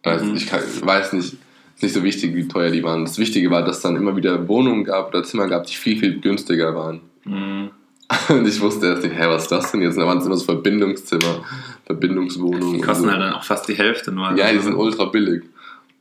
Also 0.03 0.25
Mhm. 0.27 0.35
ich 0.37 0.47
kann, 0.47 0.61
weiß 0.83 1.13
nicht, 1.15 1.35
ist 1.75 1.83
nicht 1.83 1.95
so 1.95 2.03
wichtig, 2.03 2.35
wie 2.35 2.47
teuer 2.49 2.71
die 2.71 2.83
waren. 2.83 3.05
Das 3.05 3.19
Wichtige 3.19 3.51
war, 3.51 3.65
dass 3.65 3.77
es 3.77 3.83
dann 3.83 3.97
immer 3.97 4.15
wieder 4.17 4.47
Wohnungen 4.49 4.85
gab 4.85 5.09
oder 5.09 5.23
Zimmer 5.25 5.49
gab, 5.49 5.67
die 5.67 5.75
viel, 5.75 5.99
viel 5.99 6.21
günstiger 6.21 6.75
waren. 6.75 7.01
Mhm. 7.25 7.71
Und 8.29 8.47
ich 8.47 8.61
wusste 8.61 8.89
erst 8.89 9.05
nicht, 9.05 9.15
hä, 9.17 9.25
was 9.29 9.45
ist 9.45 9.53
das 9.53 9.73
denn 9.73 9.81
jetzt? 9.81 9.95
Und 9.95 10.01
da 10.03 10.07
waren 10.07 10.19
es 10.19 10.27
immer 10.27 10.37
so 10.37 10.45
Verbindungszimmer, 10.45 11.45
Verbindungswohnungen. 11.87 12.75
Die 12.75 12.81
kosten 12.81 13.05
so. 13.05 13.11
halt 13.11 13.23
dann 13.23 13.33
auch 13.33 13.45
fast 13.45 13.69
die 13.69 13.75
Hälfte 13.75 14.13
nur. 14.13 14.33
Ja, 14.37 14.53
die 14.53 14.59
sind 14.59 14.75
ultra 14.75 15.07
billig. 15.07 15.45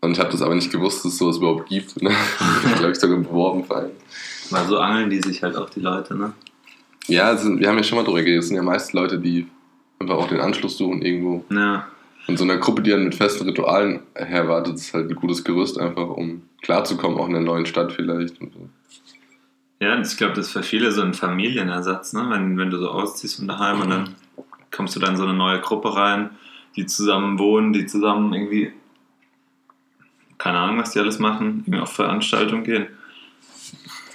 Und 0.01 0.13
ich 0.13 0.19
habe 0.19 0.31
das 0.31 0.41
aber 0.41 0.55
nicht 0.55 0.71
gewusst, 0.71 1.05
dass 1.05 1.13
es 1.13 1.19
sowas 1.19 1.37
überhaupt 1.37 1.69
gibt. 1.69 2.01
Ne? 2.01 2.09
ich 2.65 2.75
glaube, 2.75 2.91
ich 2.91 2.99
sogar 2.99 3.17
beworben 3.17 3.63
für 3.63 3.77
einen. 3.77 3.91
Weil 4.51 4.65
so 4.65 4.79
angeln 4.79 5.09
die 5.09 5.21
sich 5.21 5.43
halt 5.43 5.55
auch 5.55 5.69
die 5.69 5.79
Leute, 5.79 6.15
ne? 6.15 6.33
Ja, 7.07 7.35
sind, 7.35 7.59
wir 7.59 7.67
haben 7.67 7.77
ja 7.77 7.83
schon 7.83 7.97
mal 7.97 8.03
drüber 8.03 8.21
geredet. 8.21 8.43
Es 8.43 8.47
sind 8.47 8.57
ja 8.57 8.63
meist 8.63 8.93
Leute, 8.93 9.19
die 9.19 9.47
einfach 9.99 10.15
auch 10.15 10.27
den 10.27 10.39
Anschluss 10.39 10.77
suchen 10.77 11.01
irgendwo. 11.01 11.45
Ja. 11.49 11.87
Und 12.27 12.37
so 12.37 12.43
eine 12.43 12.59
Gruppe, 12.59 12.81
die 12.81 12.91
dann 12.91 13.03
mit 13.03 13.15
festen 13.15 13.45
Ritualen 13.45 14.01
herwartet, 14.13 14.75
ist 14.75 14.93
halt 14.93 15.09
ein 15.09 15.15
gutes 15.15 15.43
Gerüst 15.43 15.79
einfach, 15.79 16.07
um 16.09 16.43
klarzukommen, 16.61 17.17
auch 17.17 17.27
in 17.27 17.35
einer 17.35 17.43
neuen 17.43 17.65
Stadt 17.65 17.91
vielleicht. 17.91 18.37
So. 18.37 18.69
Ja, 19.79 19.95
und 19.95 20.05
ich 20.05 20.15
glaube, 20.15 20.33
das 20.33 20.47
ist 20.47 20.51
für 20.51 20.63
viele 20.63 20.91
so 20.91 21.01
ein 21.01 21.15
Familienersatz, 21.15 22.13
ne? 22.13 22.27
Wenn, 22.29 22.57
wenn 22.57 22.69
du 22.69 22.77
so 22.77 22.89
ausziehst 22.89 23.37
von 23.37 23.47
daheim 23.47 23.81
und 23.81 23.89
dann 23.89 24.15
kommst 24.69 24.95
du 24.95 24.99
dann 24.99 25.11
in 25.11 25.17
so 25.17 25.23
eine 25.23 25.33
neue 25.33 25.59
Gruppe 25.59 25.95
rein, 25.95 26.29
die 26.75 26.85
zusammen 26.85 27.39
wohnen, 27.39 27.73
die 27.73 27.87
zusammen 27.87 28.31
irgendwie, 28.31 28.71
keine 30.37 30.59
Ahnung, 30.59 30.77
was 30.77 30.91
die 30.91 30.99
alles 30.99 31.19
machen, 31.19 31.63
irgendwie 31.65 31.79
auf 31.79 31.91
Veranstaltungen 31.91 32.63
gehen. 32.63 32.87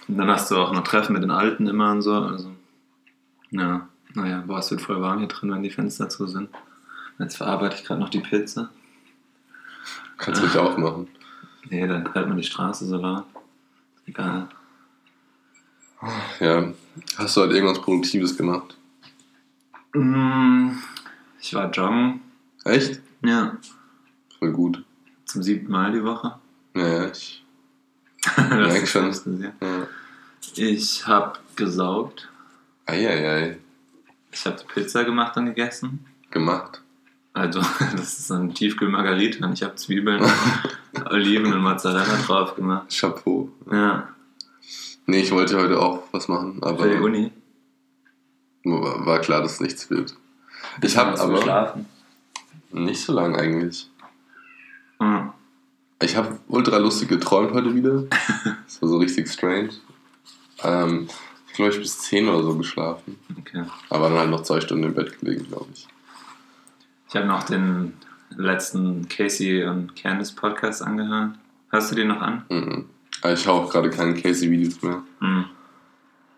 Und 0.08 0.18
dann 0.18 0.28
hast 0.28 0.50
du 0.50 0.56
auch 0.56 0.72
noch 0.72 0.84
Treffen 0.84 1.14
mit 1.14 1.22
den 1.22 1.30
Alten 1.30 1.66
immer 1.66 1.90
und 1.90 2.02
so. 2.02 2.14
Also, 2.14 2.52
ja, 3.50 3.88
naja, 4.14 4.42
boah, 4.46 4.58
es 4.58 4.70
wird 4.70 4.80
voll 4.80 5.00
warm 5.00 5.18
hier 5.18 5.28
drin, 5.28 5.50
wenn 5.52 5.62
die 5.62 5.70
Fenster 5.70 6.08
zu 6.08 6.26
sind. 6.26 6.48
Jetzt 7.18 7.36
verarbeite 7.36 7.76
ich 7.76 7.84
gerade 7.84 8.00
noch 8.00 8.08
die 8.10 8.20
Pizza. 8.20 8.70
Kannst 10.18 10.42
du 10.42 10.46
dich 10.46 10.56
auch 10.56 10.76
machen. 10.78 11.08
Nee, 11.68 11.86
dann 11.86 12.12
hört 12.14 12.28
man 12.28 12.36
die 12.36 12.42
Straße 12.44 12.86
so 12.86 12.96
laut. 12.96 13.24
Egal. 14.06 14.48
Ja. 16.40 16.72
Hast 17.16 17.36
du 17.36 17.40
halt 17.40 17.52
irgendwas 17.52 17.80
Produktives 17.80 18.36
gemacht? 18.36 18.76
Mm, 19.94 20.70
Ich 21.40 21.54
war 21.54 21.70
joggen. 21.70 22.20
Echt? 22.64 23.00
Ja. 23.22 23.56
Voll 24.38 24.52
gut. 24.52 24.84
Zum 25.24 25.42
siebten 25.42 25.72
Mal 25.72 25.92
die 25.92 26.04
Woche. 26.04 26.38
Ja, 26.74 26.86
ja, 26.86 27.06
ich. 27.10 27.44
Merk 28.50 28.88
schon. 28.88 29.12
Ja. 29.40 29.52
Ich 30.54 31.06
habe 31.06 31.38
gesaugt. 31.54 32.28
Eieiei. 32.86 33.58
Ich 34.32 34.46
habe 34.46 34.56
Pizza 34.72 35.04
gemacht 35.04 35.36
und 35.36 35.46
gegessen. 35.46 36.04
Gemacht. 36.30 36.82
Also, 37.32 37.60
das 37.92 38.18
ist 38.18 38.30
ein 38.30 38.54
Tiefkühl-Margarita 38.54 39.44
und 39.44 39.52
ich 39.52 39.62
habe 39.62 39.74
Zwiebeln, 39.74 40.24
Oliven 41.10 41.52
und 41.52 41.60
Mozzarella 41.62 42.16
drauf 42.26 42.54
gemacht. 42.54 42.88
Chapeau. 42.90 43.50
Ja, 43.70 44.08
Nee, 45.08 45.20
ich 45.20 45.30
wollte 45.30 45.56
heute 45.56 45.80
auch 45.80 46.02
was 46.10 46.26
machen, 46.26 46.58
aber 46.62 46.82
für 46.82 46.90
die 46.90 46.96
Uni. 46.96 47.32
war 48.64 49.20
klar, 49.20 49.40
dass 49.40 49.60
nichts 49.60 49.88
wird. 49.88 50.16
Ich 50.82 50.96
habe 50.96 51.18
aber 51.18 51.34
geschlafen. 51.36 51.86
nicht 52.72 53.00
so 53.00 53.12
lange 53.12 53.38
eigentlich. 53.38 53.88
Mhm. 54.98 55.32
Ich 56.02 56.16
habe 56.16 56.38
ultra 56.48 56.76
lustig 56.78 57.08
geträumt 57.08 57.52
heute 57.52 57.74
wieder. 57.74 58.04
Das 58.66 58.82
war 58.82 58.88
so 58.88 58.98
richtig 58.98 59.28
strange. 59.28 59.70
Ähm, 60.62 61.08
ich 61.48 61.54
glaube, 61.54 61.70
ich 61.72 61.78
bis 61.78 61.98
10 62.00 62.28
oder 62.28 62.42
so 62.42 62.56
geschlafen. 62.56 63.16
Okay. 63.38 63.62
Aber 63.88 64.08
dann 64.08 64.18
halt 64.18 64.30
noch 64.30 64.42
zwei 64.42 64.60
Stunden 64.60 64.84
im 64.84 64.94
Bett 64.94 65.18
gelegen, 65.20 65.46
glaube 65.48 65.66
ich. 65.72 65.86
Ich 67.08 67.14
habe 67.16 67.26
noch 67.26 67.44
den 67.44 67.94
letzten 68.36 69.08
Casey 69.08 69.64
und 69.64 69.94
Candice 69.96 70.32
Podcast 70.32 70.82
angehört. 70.82 71.30
Hörst 71.70 71.92
du 71.92 71.94
den 71.94 72.08
noch 72.08 72.20
an? 72.20 72.44
Mhm. 72.50 72.84
Aber 73.22 73.32
ich 73.32 73.40
schaue 73.40 73.62
auch 73.62 73.70
gerade 73.70 73.88
keine 73.88 74.14
Casey-Videos 74.14 74.82
mehr. 74.82 75.02
Mhm. 75.20 75.44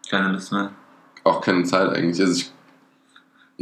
Keine 0.09 0.29
Lust 0.33 0.53
mehr. 0.53 0.71
Auch 1.25 1.41
keine 1.41 1.65
Zeit 1.65 1.88
eigentlich. 1.91 2.21
Also 2.21 2.35
ich, 2.35 2.53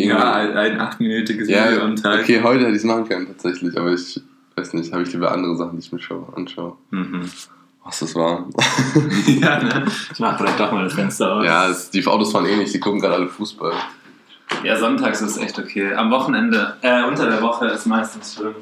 Ja, 0.07 0.35
ein, 0.35 0.57
ein 0.57 0.81
achtminütiges 0.81 1.49
ja, 1.49 1.71
Video 1.71 1.85
am 1.85 1.97
Tag. 1.97 2.21
okay, 2.23 2.43
heute 2.43 2.61
hätte 2.65 2.73
ich 2.73 2.79
es 2.79 2.85
machen 2.85 3.09
können 3.09 3.27
tatsächlich, 3.29 3.79
aber 3.79 3.93
ich 3.95 4.21
weiß 4.57 4.73
nicht, 4.73 4.93
habe 4.93 5.03
ich 5.03 5.13
lieber 5.13 5.33
andere 5.33 5.57
Sachen, 5.57 5.73
die 5.73 5.85
ich 5.85 5.93
mir 5.93 6.01
schaue, 6.01 6.27
anschaue. 6.35 6.77
Mhm. 6.91 7.31
Was 7.85 8.01
das 8.01 8.15
war. 8.15 8.47
ja, 9.27 9.63
ne? 9.63 9.87
Ich 10.13 10.19
mach 10.19 10.37
vielleicht 10.37 10.59
doch 10.59 10.73
mal 10.73 10.85
das 10.85 10.95
Fenster 10.95 11.35
aus. 11.35 11.45
ja, 11.45 11.69
es, 11.69 11.91
die 11.91 12.05
Autos 12.07 12.33
fahren 12.33 12.47
eh 12.47 12.57
nicht, 12.57 12.75
die 12.75 12.81
gucken 12.81 13.01
gerade 13.01 13.15
alle 13.15 13.29
Fußball. 13.29 13.75
Ja, 14.65 14.77
sonntags 14.77 15.21
ist 15.21 15.39
echt 15.39 15.59
okay. 15.59 15.95
Am 15.95 16.11
Wochenende, 16.11 16.77
äh, 16.83 17.05
unter 17.05 17.29
der 17.29 17.43
Woche 17.43 17.67
ist 17.67 17.87
meistens 17.87 18.35
schlimm. 18.35 18.55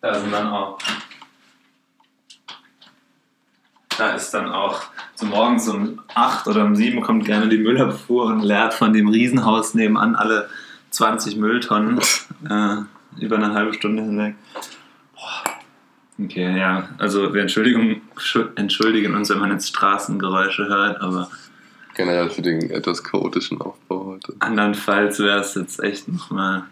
Da 0.00 0.14
sind 0.14 0.32
dann 0.32 0.48
auch. 0.48 0.78
Da 3.96 4.10
ist 4.10 4.32
dann 4.32 4.50
auch 4.50 4.82
so 5.14 5.26
morgens 5.26 5.68
um 5.68 6.00
8 6.14 6.48
oder 6.48 6.64
um 6.64 6.74
7 6.74 7.00
kommt 7.00 7.24
gerne 7.24 7.48
die 7.48 7.58
Müllabfuhr 7.58 8.26
und 8.26 8.42
leert 8.42 8.74
von 8.74 8.92
dem 8.92 9.08
Riesenhaus 9.08 9.74
nebenan 9.74 10.16
alle 10.16 10.48
20 10.90 11.36
Mülltonnen 11.36 11.98
äh, 12.50 12.76
über 13.22 13.36
eine 13.36 13.54
halbe 13.54 13.72
Stunde 13.74 14.02
hinweg. 14.02 14.34
Okay, 16.22 16.56
ja, 16.58 16.88
also 16.98 17.34
wir 17.34 17.42
entschuldigen, 17.42 18.02
schu- 18.16 18.48
entschuldigen 18.54 19.14
uns, 19.14 19.30
wenn 19.30 19.38
man 19.40 19.50
jetzt 19.50 19.68
Straßengeräusche 19.68 20.66
hört, 20.68 21.00
aber 21.00 21.28
Generell 21.96 22.28
für 22.30 22.42
den 22.42 22.70
etwas 22.70 23.02
chaotischen 23.04 23.60
Aufbau 23.60 24.06
heute. 24.06 24.34
Andernfalls 24.40 25.18
wäre 25.20 25.40
es 25.40 25.54
jetzt 25.54 25.80
echt 25.82 26.08
nochmal 26.08 26.64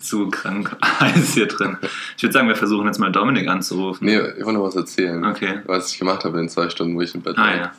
zu 0.00 0.28
krank 0.28 0.76
heiß 1.00 1.34
hier 1.34 1.46
drin. 1.46 1.78
Ich 2.16 2.22
würde 2.22 2.32
sagen, 2.32 2.48
wir 2.48 2.56
versuchen 2.56 2.86
jetzt 2.86 2.98
mal 2.98 3.12
Dominik 3.12 3.48
anzurufen. 3.48 4.04
Nee, 4.06 4.18
ich 4.18 4.44
wollte 4.44 4.58
noch 4.58 4.64
was 4.66 4.76
erzählen. 4.76 5.24
Okay. 5.24 5.60
Was 5.66 5.92
ich 5.92 5.98
gemacht 5.98 6.24
habe 6.24 6.40
in 6.40 6.48
zwei 6.48 6.68
Stunden, 6.68 6.96
wo 6.96 7.00
ich 7.02 7.14
im 7.14 7.22
Bett 7.22 7.38
Ah 7.38 7.42
war. 7.46 7.56
ja. 7.56 7.72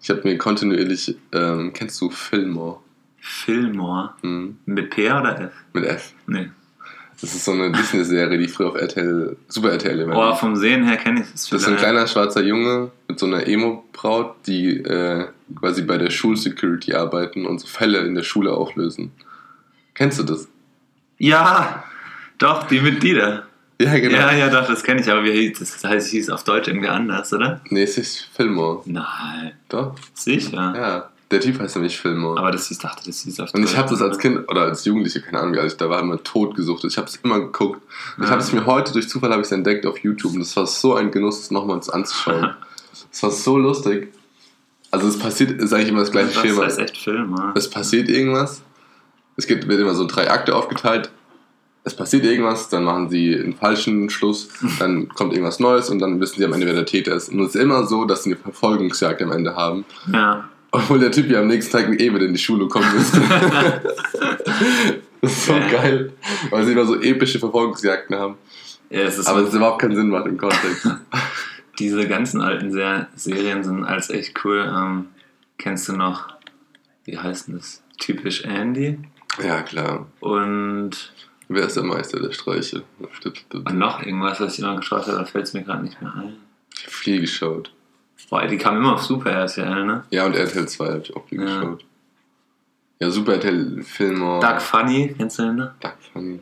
Ich 0.00 0.10
habe 0.10 0.20
mir 0.24 0.36
kontinuierlich, 0.38 1.16
ähm, 1.32 1.72
kennst 1.72 2.00
du 2.00 2.10
Fillmore? 2.10 2.78
Fillmore. 3.18 4.10
Mhm. 4.22 4.58
Mit 4.66 4.90
P 4.90 5.10
oder 5.10 5.40
F? 5.40 5.52
Mit 5.72 5.84
F. 5.84 6.12
Nee. 6.26 6.50
Das 7.20 7.34
ist 7.34 7.44
so 7.44 7.52
eine 7.52 7.72
Disney-Serie, 7.72 8.38
die 8.38 8.46
früher 8.46 8.68
auf 8.68 8.76
RTL, 8.76 9.36
Super 9.48 9.72
RTL 9.72 9.98
immer 10.00 10.16
Oh, 10.16 10.30
lief. 10.30 10.38
vom 10.38 10.54
Sehen 10.54 10.84
her 10.84 10.96
kenne 10.96 11.20
ich 11.22 11.26
es 11.34 11.48
Das 11.48 11.62
ist 11.62 11.68
ein 11.68 11.76
kleiner 11.76 12.06
schwarzer 12.06 12.42
Junge 12.44 12.92
mit 13.08 13.18
so 13.18 13.26
einer 13.26 13.46
Emo-Braut, 13.46 14.36
die 14.46 14.76
äh, 14.78 15.26
quasi 15.58 15.82
bei 15.82 15.98
der 15.98 16.10
Schulsecurity 16.10 16.94
arbeiten 16.94 17.44
und 17.46 17.58
so 17.60 17.66
Fälle 17.66 17.98
in 18.00 18.14
der 18.14 18.22
Schule 18.22 18.52
auflösen. 18.52 19.10
Kennst 19.94 20.20
du 20.20 20.22
das? 20.22 20.46
Ja, 21.18 21.82
doch, 22.38 22.68
die 22.68 22.80
mit 22.80 23.02
Dieter. 23.02 23.44
Ja, 23.80 23.98
genau. 23.98 24.16
Ja, 24.16 24.32
ja, 24.32 24.48
doch, 24.48 24.66
das 24.68 24.82
kenne 24.84 25.00
ich, 25.00 25.10
aber 25.10 25.24
wie 25.24 25.32
hieß 25.32 25.58
das? 25.58 25.72
Das 25.72 25.84
heißt, 25.90 26.06
es 26.06 26.12
hieß 26.12 26.30
auf 26.30 26.44
Deutsch 26.44 26.68
irgendwie 26.68 26.88
anders, 26.88 27.32
oder? 27.32 27.60
Nee, 27.70 27.82
es 27.82 27.98
ist 27.98 28.28
Fillmore. 28.34 28.82
Nein. 28.86 29.52
Doch? 29.68 29.94
Sicher. 30.14 30.74
Ja. 30.76 31.08
Der 31.30 31.40
Typ 31.40 31.60
heißt 31.60 31.76
nämlich 31.76 31.98
Fillmore. 32.00 32.38
Aber 32.38 32.50
das 32.50 32.68
hieß, 32.68 32.78
dachte, 32.78 33.02
das 33.04 33.20
hieß 33.20 33.40
auf 33.40 33.52
Und 33.52 33.62
ich 33.62 33.76
habe 33.76 33.90
das 33.90 34.00
als? 34.00 34.18
Kind 34.18 34.48
oder 34.48 34.62
als 34.62 34.84
Jugendliche, 34.86 35.20
keine 35.20 35.40
Ahnung, 35.40 35.54
ich 35.66 35.76
da 35.76 35.90
war, 35.90 36.00
immer 36.00 36.22
tot 36.22 36.54
gesucht. 36.56 36.84
Ich 36.84 36.96
habe 36.96 37.06
es 37.06 37.16
immer 37.16 37.38
geguckt. 37.40 37.82
Ich 38.16 38.24
Ja. 38.24 38.30
habe 38.30 38.40
es 38.40 38.52
mir 38.52 38.64
heute 38.64 38.92
durch 38.92 39.08
Zufall 39.10 39.30
habe 39.32 39.42
ich 39.42 39.52
entdeckt 39.52 39.84
auf 39.84 39.98
YouTube 39.98 40.32
und 40.32 40.40
das 40.40 40.56
war 40.56 40.66
so 40.66 40.94
ein 40.94 41.10
Genuss, 41.10 41.40
es 41.40 41.50
nochmals 41.50 41.90
anzuschauen. 41.90 42.50
Es 43.12 43.22
war 43.22 43.30
so 43.30 43.56
lustig. 43.58 44.12
Also 44.90 45.06
es 45.08 45.18
passiert, 45.18 45.50
ist 45.62 45.72
eigentlich 45.72 45.88
immer 45.90 46.00
das 46.00 46.10
gleiche 46.10 46.32
Das 46.32 46.42
Schema. 46.42 46.64
heißt 46.64 46.78
echt 46.78 46.96
Film, 46.98 47.34
ja. 47.36 47.52
Es 47.54 47.68
passiert 47.70 48.08
irgendwas. 48.08 48.62
Es 49.36 49.46
gibt, 49.46 49.68
wird 49.68 49.80
immer 49.80 49.94
so 49.94 50.02
in 50.02 50.08
drei 50.08 50.30
Akte 50.30 50.54
aufgeteilt. 50.56 51.10
Es 51.84 51.94
passiert 51.94 52.24
irgendwas, 52.24 52.68
dann 52.68 52.84
machen 52.84 53.08
sie 53.08 53.34
einen 53.34 53.54
falschen 53.54 54.10
Schluss, 54.10 54.48
dann 54.78 55.08
kommt 55.08 55.32
irgendwas 55.32 55.58
Neues 55.60 55.90
und 55.90 56.00
dann 56.00 56.20
wissen 56.20 56.38
sie 56.38 56.44
am 56.44 56.52
Ende, 56.52 56.66
wer 56.66 56.74
der 56.74 56.86
Täter 56.86 57.14
ist. 57.14 57.28
Und 57.30 57.40
es 57.40 57.54
ist 57.54 57.60
immer 57.60 57.86
so, 57.86 58.04
dass 58.04 58.24
sie 58.24 58.32
eine 58.32 58.40
Verfolgungsjagd 58.40 59.22
am 59.22 59.32
Ende 59.32 59.54
haben. 59.54 59.84
Ja. 60.12 60.48
Obwohl 60.70 60.98
der 60.98 61.10
Typ 61.10 61.30
ja 61.30 61.40
am 61.40 61.46
nächsten 61.48 61.72
Tag 61.72 61.88
eh 61.88 62.12
wieder 62.14 62.26
in 62.26 62.32
die 62.34 62.38
Schule 62.38 62.68
kommen 62.68 62.92
müsste. 62.94 63.20
das 65.22 65.32
ist 65.32 65.46
so 65.46 65.52
Ja. 65.54 65.68
geil, 65.70 66.12
weil 66.50 66.64
sie 66.66 66.72
immer 66.72 66.84
so 66.84 67.00
epische 67.00 67.38
Verfolgungsjagden 67.38 68.16
haben. 68.16 68.36
ja 68.90 69.00
es 69.00 69.18
ist 69.18 69.26
Aber 69.26 69.40
es 69.40 69.54
überhaupt 69.54 69.80
keinen 69.80 69.96
Sinn 69.96 70.08
macht 70.08 70.26
im 70.26 70.36
Kontext. 70.36 70.86
Diese 71.78 72.06
ganzen 72.08 72.40
alten 72.40 72.72
Ser 72.72 73.08
Serien 73.14 73.62
sind 73.62 73.84
als 73.84 74.10
echt 74.10 74.44
cool. 74.44 74.68
Ähm, 74.68 75.06
kennst 75.58 75.88
du 75.88 75.92
noch, 75.94 76.28
wie 77.04 77.16
heißt 77.16 77.48
denn 77.48 77.56
das? 77.56 77.82
Typisch 77.98 78.42
Andy. 78.44 78.98
ja, 79.42 79.62
klar. 79.62 80.06
Und, 80.20 81.12
Wer 81.50 81.64
ist 81.66 81.76
der 81.76 81.82
Meister 81.84 82.20
der 82.20 82.32
Streiche? 82.32 82.82
und 83.00 83.78
noch 83.78 84.02
irgendwas, 84.04 84.38
was 84.40 84.54
ich 84.54 84.58
immer 84.60 84.76
geschaut 84.76 85.06
habe, 85.06 85.16
da 85.18 85.24
fällt 85.24 85.46
es 85.46 85.54
mir 85.54 85.62
gerade 85.62 85.82
nicht 85.82 86.00
mehr 86.02 86.12
ein. 86.14 86.36
Ich 86.76 86.84
hab 86.84 86.92
viel 86.92 87.20
geschaut. 87.22 87.72
Boah, 88.30 88.46
die 88.46 88.58
kam 88.58 88.76
immer 88.76 88.94
auf 88.94 89.02
Super 89.02 89.30
RTL, 89.30 89.84
ne? 89.86 90.04
Ja, 90.10 90.26
und 90.26 90.34
RTL 90.34 90.68
2 90.68 90.86
habe 90.86 90.98
ich 91.00 91.16
auch 91.16 91.26
viel 91.28 91.40
Ja. 91.40 91.46
geschaut. 91.60 91.84
Ja, 93.00 93.10
super 93.10 93.34
RTL 93.34 93.82
Filme. 93.82 94.40
Doug 94.40 94.60
Funny, 94.60 95.14
kennst 95.16 95.38
du 95.38 95.44
den 95.44 95.56
noch? 95.56 95.70
Duck 95.80 95.94
Funny. 96.12 96.40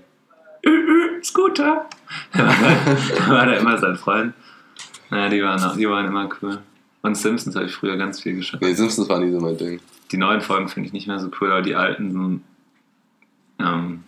Scooter! 1.23 1.87
da 2.33 3.29
war 3.29 3.47
da 3.47 3.53
immer 3.55 3.79
sein 3.79 3.97
Freund. 3.97 4.35
Naja, 5.11 5.29
die 5.29 5.43
waren, 5.43 5.63
auch- 5.63 5.77
die 5.77 5.89
waren 5.89 6.07
immer 6.07 6.29
cool. 6.43 6.59
Und 7.03 7.15
Simpsons 7.15 7.55
habe 7.55 7.67
ich 7.67 7.75
früher 7.75 7.97
ganz 7.97 8.21
viel 8.21 8.35
geschaut. 8.37 8.61
Nee, 8.63 8.73
Simpsons 8.75 9.09
war 9.09 9.21
nie 9.21 9.31
so 9.31 9.39
mein 9.41 9.57
Ding. 9.57 9.81
die 10.11 10.17
neuen 10.17 10.41
Folgen 10.41 10.69
finde 10.69 10.89
ich 10.89 10.93
nicht 10.93 11.07
mehr 11.07 11.21
so 11.21 11.31
cool, 11.41 11.51
aber 11.53 11.63
die 11.63 11.75
alten 11.77 12.11
sind 12.11 12.45
ähm, 13.61 14.03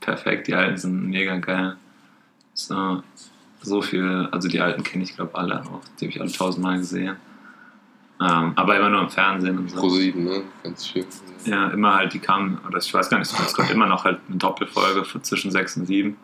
perfekt. 0.00 0.46
Die 0.48 0.54
alten 0.54 0.76
sind 0.76 1.10
mega 1.10 1.36
geil. 1.36 1.76
So, 2.54 3.02
so 3.64 3.82
viel, 3.82 4.28
also 4.30 4.48
die 4.48 4.60
alten 4.60 4.82
kenne 4.82 5.04
ich 5.04 5.14
glaube 5.16 5.34
alle 5.34 5.62
auch. 5.62 5.80
Die 5.98 6.04
habe 6.06 6.12
ich 6.14 6.20
alle 6.20 6.30
tausendmal 6.32 6.78
gesehen. 6.78 7.16
Ähm, 8.20 8.52
aber 8.54 8.76
immer 8.76 8.90
nur 8.90 9.02
im 9.02 9.10
Fernsehen 9.10 9.58
und 9.58 9.70
so. 9.70 9.76
Pro 9.80 9.88
7, 9.88 10.22
ne? 10.24 10.42
Ganz 10.62 10.86
schön. 10.86 11.04
Ja, 11.44 11.68
immer 11.70 11.94
halt, 11.96 12.12
die 12.12 12.20
kamen, 12.20 12.58
oder 12.66 12.78
ich 12.78 12.92
weiß 12.94 13.10
gar 13.10 13.18
nicht, 13.18 13.32
es 13.32 13.52
kommt 13.54 13.70
immer 13.70 13.86
noch 13.86 14.04
halt 14.04 14.20
eine 14.28 14.38
Doppelfolge 14.38 15.04
zwischen 15.22 15.50
6 15.50 15.78
und 15.78 15.86
7. 15.86 16.16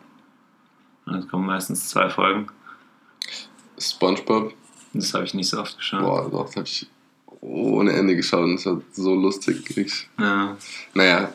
Und 1.05 1.15
es 1.15 1.27
kommen 1.27 1.45
meistens 1.45 1.89
zwei 1.89 2.09
Folgen. 2.09 2.47
Spongebob. 3.77 4.53
Das 4.93 5.13
habe 5.13 5.25
ich 5.25 5.33
nicht 5.33 5.49
so 5.49 5.59
oft 5.59 5.77
geschaut. 5.77 6.01
Boah, 6.01 6.29
doch, 6.29 6.45
das 6.45 6.55
habe 6.55 6.67
ich 6.67 6.87
ohne 7.41 7.93
Ende 7.93 8.15
geschaut 8.15 8.43
und 8.43 8.55
es 8.55 8.65
war 8.65 8.81
so 8.91 9.15
lustig. 9.15 9.77
Ich, 9.77 10.07
Ja. 10.19 10.55
naja, 10.93 11.33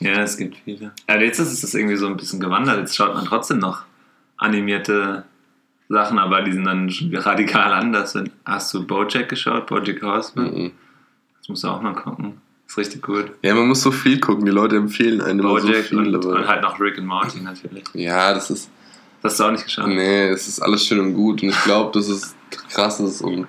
ja, 0.00 0.22
es 0.22 0.36
gibt 0.36 0.56
viele. 0.64 0.92
Ja, 1.08 1.20
jetzt 1.20 1.38
ist 1.38 1.62
es 1.62 1.74
irgendwie 1.74 1.96
so 1.96 2.06
ein 2.06 2.16
bisschen 2.16 2.40
gewandert. 2.40 2.78
Jetzt 2.78 2.96
schaut 2.96 3.14
man 3.14 3.24
trotzdem 3.24 3.58
noch 3.58 3.84
animierte 4.36 5.24
Sachen, 5.88 6.18
aber 6.18 6.42
die 6.42 6.52
sind 6.52 6.64
dann 6.64 6.88
schon 6.90 7.14
radikal 7.14 7.72
anders. 7.72 8.16
Hast 8.44 8.72
du 8.74 8.86
Bojack 8.86 9.28
geschaut? 9.28 9.66
Bojack 9.66 10.00
Horseman? 10.02 10.54
mhm. 10.54 10.70
Das 11.38 11.48
musst 11.48 11.64
du 11.64 11.68
auch 11.68 11.82
mal 11.82 11.94
gucken. 11.94 12.40
Ist 12.66 12.78
richtig 12.78 13.02
gut. 13.02 13.32
ja, 13.42 13.54
man 13.54 13.66
muss 13.68 13.82
so 13.82 13.90
viel 13.90 14.18
gucken. 14.20 14.44
Die 14.46 14.52
Leute 14.52 14.76
empfehlen 14.76 15.20
einem 15.20 15.40
immer 15.40 15.60
so 15.60 15.66
Bojack 15.66 15.84
viel. 15.86 15.98
und, 15.98 16.24
und 16.24 16.48
halt 16.48 16.62
noch 16.62 16.78
Rick 16.80 16.98
and 16.98 17.06
Morty 17.06 17.40
natürlich. 17.40 17.84
ja, 17.94 18.32
das 18.32 18.50
ist, 18.50 18.70
Das 19.20 19.32
hast 19.32 19.40
du 19.40 19.44
auch 19.44 19.50
nicht 19.50 19.64
geschaut? 19.64 19.88
nee, 19.88 20.28
es 20.28 20.48
ist 20.48 20.60
alles 20.60 20.86
schön 20.86 21.00
und 21.00 21.14
gut 21.14 21.42
und 21.42 21.50
ich 21.50 21.62
glaube, 21.64 22.00
krass 22.70 23.00
ist 23.00 23.20
und 23.20 23.46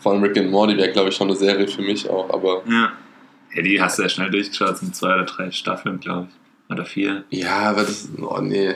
vor 0.00 0.12
allem 0.12 0.22
Rick 0.22 0.36
and 0.36 0.50
Morty 0.50 0.76
wäre, 0.76 0.92
glaube 0.92 1.08
ich, 1.08 1.16
schon 1.16 1.28
eine 1.28 1.36
Serie 1.36 1.66
für 1.66 1.82
mich 1.82 2.08
auch, 2.10 2.28
aber 2.30 2.62
Ja. 2.68 2.92
Ja, 3.54 3.62
die 3.62 3.80
hast 3.80 3.98
du 3.98 4.02
ja 4.02 4.08
schnell 4.10 4.30
durchgeschaut. 4.30 4.68
Das 4.70 4.80
sind 4.80 4.94
zwei 4.94 5.14
oder 5.14 5.24
drei 5.24 5.50
Staffeln, 5.50 5.98
glaube 6.00 6.28
ich. 6.28 6.72
Oder 6.74 6.84
vier. 6.84 7.24
ja, 7.30 7.70
aber 7.70 7.82
das, 7.84 8.08
oh 8.20 8.40
nee. 8.42 8.74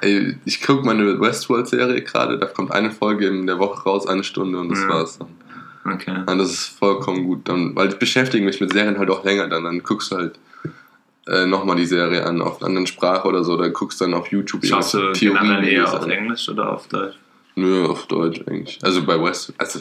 Ey, 0.00 0.36
ich 0.44 0.62
gucke 0.62 0.84
meine 0.86 1.20
Westworld-Serie 1.20 2.02
gerade, 2.02 2.38
da 2.38 2.46
kommt 2.46 2.72
eine 2.72 2.90
Folge 2.90 3.26
in 3.28 3.46
der 3.46 3.58
Woche 3.58 3.82
raus, 3.82 4.06
eine 4.06 4.24
Stunde 4.24 4.58
und 4.58 4.70
das 4.70 4.80
Ja. 4.80 4.88
war's 4.88 5.18
dann. 5.18 5.28
Okay. 5.94 6.16
Und 6.26 6.38
das 6.38 6.50
ist 6.52 6.78
vollkommen 6.78 7.24
gut, 7.24 7.48
dann, 7.48 7.74
weil 7.76 7.88
ich 7.88 7.96
beschäftige 7.98 8.44
mich 8.44 8.60
mit 8.60 8.72
Serien 8.72 8.98
halt 8.98 9.10
auch 9.10 9.24
länger 9.24 9.48
dann, 9.48 9.64
dann 9.64 9.82
guckst 9.82 10.12
du 10.12 10.16
halt 10.16 10.38
äh, 11.26 11.46
nochmal 11.46 11.76
die 11.76 11.86
Serie 11.86 12.24
an, 12.26 12.40
auf 12.42 12.58
einer 12.60 12.66
anderen 12.68 12.86
Sprache 12.86 13.26
oder 13.28 13.44
so, 13.44 13.54
oder 13.54 13.68
guckst 13.70 14.00
dann 14.00 14.14
auf 14.14 14.28
YouTube 14.28 14.64
Schaust 14.64 14.94
du 14.94 15.12
generell 15.12 15.64
eher 15.64 15.84
Theorien 15.84 15.86
auf 15.86 16.02
an. 16.02 16.10
Englisch 16.10 16.48
oder 16.48 16.72
auf 16.72 16.86
Deutsch? 16.88 17.16
Nö, 17.56 17.84
auf 17.86 18.06
Deutsch 18.06 18.40
eigentlich. 18.46 18.78
Also 18.82 19.04
bei 19.04 19.22
West, 19.22 19.52
also 19.58 19.80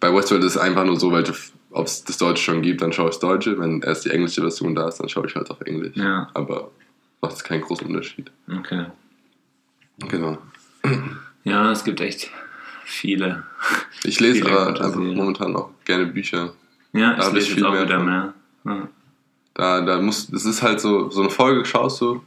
bei 0.00 0.12
Westworld 0.14 0.44
ist 0.44 0.56
es 0.56 0.58
einfach 0.58 0.84
nur 0.84 0.98
so, 0.98 1.12
weil 1.12 1.24
ob 1.70 1.86
es 1.86 2.04
das 2.04 2.18
Deutsche 2.18 2.42
schon 2.42 2.62
gibt, 2.62 2.82
dann 2.82 2.92
schaue 2.92 3.06
ich 3.08 3.14
das 3.16 3.20
Deutsche. 3.20 3.58
Wenn 3.58 3.80
erst 3.82 4.04
die 4.04 4.10
englische 4.10 4.40
Version 4.40 4.74
da 4.74 4.88
ist, 4.88 4.98
dann 4.98 5.08
schaue 5.08 5.26
ich 5.26 5.34
halt 5.34 5.50
auf 5.50 5.60
Englisch. 5.62 5.96
Ja. 5.96 6.28
Aber 6.34 6.70
macht 7.22 7.34
es 7.36 7.44
keinen 7.44 7.62
großen 7.62 7.86
Unterschied. 7.86 8.30
Okay. 8.58 8.86
Genau. 10.08 10.38
Ja, 11.44 11.70
es 11.72 11.84
gibt 11.84 12.00
echt 12.00 12.30
viele. 12.84 13.44
Ich 14.04 14.20
lese 14.20 14.42
Viele 14.44 14.58
aber 14.58 14.80
einfach 14.84 14.96
momentan 15.00 15.54
auch 15.56 15.70
gerne 15.84 16.06
Bücher. 16.06 16.52
Ja, 16.92 17.14
Da 17.14 17.22
ich 17.22 17.26
ich 17.28 17.32
lese 17.34 17.46
jetzt 17.46 17.54
viel 17.54 17.66
auch 17.66 17.72
mehr 17.72 17.84
wieder 17.84 17.96
von. 17.98 18.06
mehr. 18.06 18.34
Ja. 18.64 18.88
Da, 19.54 19.80
da 19.82 20.00
muss, 20.00 20.28
das 20.28 20.44
ist 20.44 20.62
halt 20.62 20.80
so, 20.80 21.10
so 21.10 21.20
eine 21.20 21.30
Folge 21.30 21.64
schaust 21.64 22.00
du, 22.00 22.22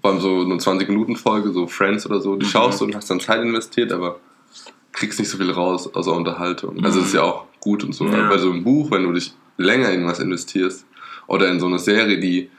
vor 0.00 0.10
allem 0.10 0.20
so 0.20 0.40
eine 0.40 0.54
20-Minuten-Folge, 0.56 1.52
so 1.52 1.66
Friends 1.66 2.06
oder 2.06 2.20
so, 2.20 2.36
die 2.36 2.46
Mhm. 2.46 2.50
schaust 2.50 2.80
du 2.80 2.86
und 2.86 2.94
hast 2.96 3.10
dann 3.10 3.20
Zeit 3.20 3.42
investiert, 3.42 3.92
aber 3.92 4.18
kriegst 4.92 5.18
nicht 5.18 5.28
so 5.28 5.36
viel 5.38 5.50
raus 5.50 5.92
außer 5.94 6.12
Unterhaltung. 6.12 6.82
Also 6.84 6.98
Mhm. 6.98 7.02
das 7.02 7.08
ist 7.08 7.14
ja 7.14 7.22
auch 7.22 7.46
gut 7.60 7.84
und 7.84 7.92
so. 7.92 8.06
Ja. 8.06 8.14
Aber 8.14 8.28
bei 8.30 8.38
so 8.38 8.50
einem 8.50 8.64
Buch, 8.64 8.90
wenn 8.90 9.04
du 9.04 9.12
dich 9.12 9.32
länger 9.58 9.90
in 9.90 10.06
was 10.06 10.18
investierst 10.20 10.86
oder 11.26 11.48
in 11.50 11.60
so 11.60 11.66
eine 11.66 11.78
Serie, 11.78 12.18
die 12.18 12.50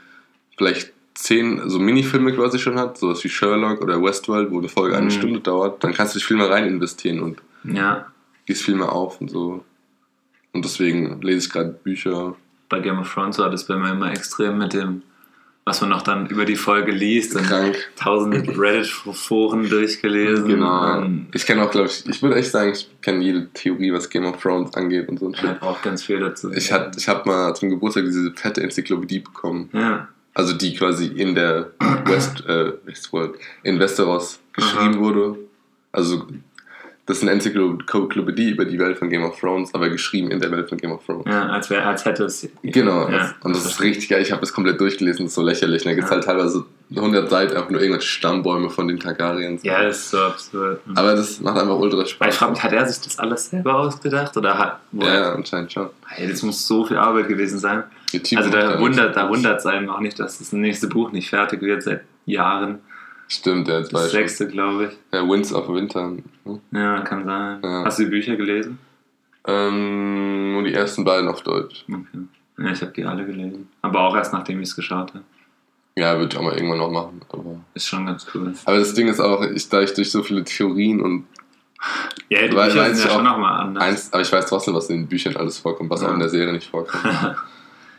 vielleicht 0.58 0.94
zehn 1.16 1.70
so 1.70 1.80
Minifilme 1.80 2.34
quasi 2.34 2.60
schon 2.60 2.78
hat, 2.78 2.98
sowas 2.98 3.24
wie 3.24 3.30
Sherlock 3.30 3.82
oder 3.82 4.02
Westworld, 4.02 4.52
wo 4.52 4.60
eine 4.60 4.70
Folge 4.70 4.96
eine 4.96 5.06
Mhm. 5.06 5.12
Stunde 5.12 5.40
dauert, 5.40 5.84
dann 5.84 5.94
kannst 5.94 6.14
du 6.14 6.20
dich 6.20 6.26
viel 6.28 6.38
mehr 6.38 6.50
rein 6.50 6.66
investieren 6.68 7.22
und 7.22 7.42
ja, 7.64 8.06
gehst 8.46 8.64
viel 8.64 8.76
mehr 8.76 8.92
auf 8.92 9.20
und 9.22 9.30
so. 9.32 9.64
Und 10.54 10.64
deswegen 10.64 11.20
lese 11.22 11.48
ich 11.48 11.50
gerade 11.54 11.70
Bücher. 11.84 12.36
bei 12.70 12.80
Game 12.80 13.00
of 13.00 13.12
Thrones 13.14 13.38
war 13.40 13.50
das 13.50 13.66
bei 13.66 13.76
mir 13.76 13.92
immer 13.92 14.12
extrem 14.12 14.58
mit 14.58 14.74
dem, 14.74 15.02
was 15.66 15.82
man 15.82 15.90
noch 15.90 16.02
dann 16.04 16.28
über 16.28 16.46
die 16.46 16.56
Folge 16.56 16.92
liest. 16.92 17.36
Und 17.36 17.44
Krank. 17.44 17.76
tausende 17.96 18.38
Reddit-Foren 18.58 19.68
durchgelesen. 19.70 20.48
Genau. 20.48 21.00
Und 21.00 21.28
Ich 21.34 21.46
kenne 21.46 21.64
auch, 21.64 21.72
glaube 21.72 21.88
ich, 21.88 22.08
ich 22.08 22.22
würde 22.22 22.36
echt 22.36 22.52
sagen, 22.52 22.72
ich 22.72 22.88
kenne 23.02 23.24
jede 23.24 23.50
Theorie, 23.54 23.92
was 23.92 24.10
Game 24.10 24.26
of 24.26 24.42
Thrones 24.42 24.74
angeht 24.76 25.10
und 25.10 25.20
so 25.20 25.32
ich 25.32 25.42
habe 25.44 25.62
auch 25.64 25.82
ganz 25.82 26.04
viel 26.04 26.20
dazu. 26.20 26.52
Ich, 26.54 26.72
hat, 26.72 26.96
ich 26.98 27.08
habe 27.10 27.28
mal 27.28 27.54
zum 27.56 27.70
Geburtstag 27.70 28.04
diese 28.06 28.32
fette 28.34 28.62
Enzyklopädie 28.64 29.20
bekommen. 29.20 29.70
ja, 29.74 30.08
Also 30.36 30.54
die 30.54 30.76
quasi 30.76 31.08
in 31.08 31.34
der 31.34 31.72
West, 32.06 32.46
äh, 32.48 32.74
Westworld, 32.86 33.36
in 33.64 33.80
Westeros 33.80 34.40
geschrieben 34.54 34.96
Aha. 34.96 35.00
wurde. 35.00 35.36
Also 35.92 36.28
das 37.06 37.18
ist 37.18 37.24
eine 37.24 37.32
Enzyklopädie 37.34 38.50
über 38.50 38.66
die 38.66 38.80
Welt 38.80 38.98
von 38.98 39.10
Game 39.12 39.24
of 39.24 39.40
Thrones, 39.40 39.74
aber 39.74 39.90
geschrieben 39.90 40.32
in 40.32 40.40
der 40.40 40.52
Welt 40.52 40.68
von 40.70 40.78
Game 40.78 40.92
of 40.92 41.06
Thrones. 41.06 41.26
ja 41.28 41.48
als, 41.50 41.70
wär, 41.70 41.88
als 41.88 42.04
hätte 42.04 42.26
es. 42.26 42.50
Genau, 42.64 43.08
Ja. 43.10 43.18
das, 43.20 43.34
und 43.44 43.56
das 43.56 43.66
ist 43.66 43.80
richtig 43.80 44.10
geil. 44.10 44.22
Ich 44.24 44.32
habe 44.32 44.42
das 44.42 44.52
komplett 44.52 44.82
durchgelesen, 44.82 45.26
das 45.26 45.32
ist 45.32 45.36
so 45.36 45.42
lächerlich. 45.44 45.84
Und 45.86 45.92
Da 45.92 45.96
gibt 45.96 46.06
es 46.06 46.10
Ja. 46.10 46.16
halt 46.18 46.26
teilweise 46.26 46.66
100 46.96 47.30
Seiten 47.30 47.56
einfach 47.56 47.70
nur 47.70 47.80
irgendwelche 47.80 48.08
Stammbäume 48.08 48.70
von 48.72 48.88
den 48.88 49.00
Targaryens. 49.00 49.64
Ja, 49.64 49.84
das 49.84 49.98
ist 50.00 50.12
so 50.12 50.18
absurd. 50.20 50.82
Aber 50.96 51.16
das 51.16 51.40
macht 51.40 51.58
einfach 51.60 51.78
ultra 51.78 51.98
Weil 52.00 52.04
ich 52.06 52.12
Spaß. 52.12 52.36
frage 52.38 52.52
mich, 52.54 52.64
hat 52.64 52.74
er 52.74 52.86
sich 52.88 53.02
das 53.06 53.20
alles 53.20 53.50
selber 53.52 53.76
ausgedacht? 53.76 54.36
Oder 54.36 54.58
hat. 54.58 54.80
Ja, 54.92 55.14
ja, 55.14 55.34
anscheinend 55.34 55.72
schon. 55.72 55.90
Hey, 56.08 56.28
das 56.30 56.42
muss 56.42 56.66
so 56.68 56.86
viel 56.86 56.98
Arbeit 56.98 57.28
gewesen 57.28 57.60
sein. 57.60 57.84
Team 58.22 58.38
Also 58.40 58.50
da 58.50 58.74
ja 58.76 58.80
wundert, 58.80 59.16
da 59.16 59.30
wundert 59.30 59.60
es 59.60 59.66
einem 59.66 59.90
auch 59.90 60.00
nicht, 60.00 60.20
dass 60.20 60.40
das 60.40 60.52
nächste 60.54 60.88
Buch 60.88 61.12
nicht 61.12 61.30
fertig 61.30 61.62
wird 61.62 61.84
seit 61.84 62.02
Jahren. 62.26 62.80
Stimmt, 63.28 63.68
der 63.68 63.80
Das 63.82 63.90
zwei 63.90 64.08
sechste, 64.08 64.48
glaube 64.48 64.86
ich. 64.86 64.98
Ja, 65.12 65.28
Winds 65.28 65.52
of 65.54 65.68
Winter. 65.70 66.12
ne? 66.46 66.60
Ja, 66.72 67.02
kann 67.02 67.26
sein. 67.26 67.60
Ja. 67.64 67.84
Hast 67.86 67.98
du 68.00 68.04
die 68.04 68.10
Bücher 68.10 68.36
gelesen? 68.36 68.78
Ähm, 69.48 70.54
nur 70.54 70.64
die 70.64 70.74
ersten 70.74 71.04
beiden 71.04 71.28
auf 71.28 71.42
Deutsch. 71.42 71.86
Okay. 71.90 72.26
Ja, 72.58 72.72
ich 72.72 72.82
habe 72.82 72.92
die 72.92 73.04
alle 73.04 73.26
gelesen. 73.26 73.68
Aber 73.82 74.00
auch 74.02 74.16
erst 74.16 74.34
nachdem 74.34 74.60
ich 74.62 74.70
es 74.70 74.76
geschaut 74.76 75.14
habe. 75.14 75.24
Ja, 75.98 76.18
würde 76.18 76.30
ich 76.34 76.38
auch 76.38 76.44
mal 76.44 76.54
irgendwann 76.56 76.78
noch 76.80 76.92
machen. 76.92 77.22
Aber, 77.30 77.62
Ist 77.74 77.88
schon 77.88 78.06
ganz 78.06 78.26
cool. 78.34 78.54
aber 78.66 78.78
das 78.80 78.94
Ding 78.94 79.08
ist 79.08 79.20
auch, 79.20 79.42
ich, 79.44 79.70
da 79.70 79.82
ich 79.82 79.94
durch 79.94 80.12
so 80.12 80.24
viele 80.24 80.44
Theorien 80.44 81.02
und 81.02 81.26
Ja, 82.30 82.42
die 82.44 82.50
Bücher 82.50 82.94
sind 82.94 83.06
ja 83.06 83.12
schon 83.12 83.26
auch 83.28 83.32
nochmal 83.34 83.62
anders. 83.62 83.84
eins, 83.84 84.14
aber 84.14 84.22
ich 84.22 84.32
weiß 84.32 84.46
trotzdem, 84.48 84.74
was 84.74 84.90
in 84.90 84.98
den 85.02 85.08
Büchern 85.08 85.36
alles 85.38 85.58
vorkommt, 85.60 85.90
was 85.90 86.02
Ja. 86.02 86.10
auch 86.10 86.14
in 86.14 86.20
der 86.20 86.30
Serie 86.30 86.52
nicht 86.54 86.70
vorkommt. 86.70 87.04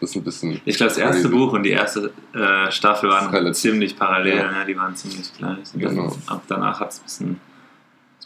Ist 0.00 0.14
ein 0.14 0.22
bisschen. 0.24 0.60
Ich 0.64 0.76
glaube, 0.76 0.90
das 0.90 0.98
erste 0.98 1.22
crazy. 1.22 1.34
Buch 1.34 1.52
und 1.54 1.62
die 1.62 1.70
erste 1.70 2.12
äh, 2.34 2.70
Staffel 2.70 3.08
waren 3.08 3.54
ziemlich 3.54 3.96
parallel. 3.96 4.36
Ja. 4.36 4.52
Ja. 4.52 4.64
die 4.64 4.76
waren 4.76 4.94
ziemlich 4.94 5.32
gleich. 5.36 5.58
Und 5.72 5.80
Genau. 5.80 6.08
dann, 6.08 6.22
ab 6.36 6.42
danach 6.48 6.80
hat 6.80 6.90
es 6.90 6.98
ein 7.00 7.04
bisschen, 7.04 7.40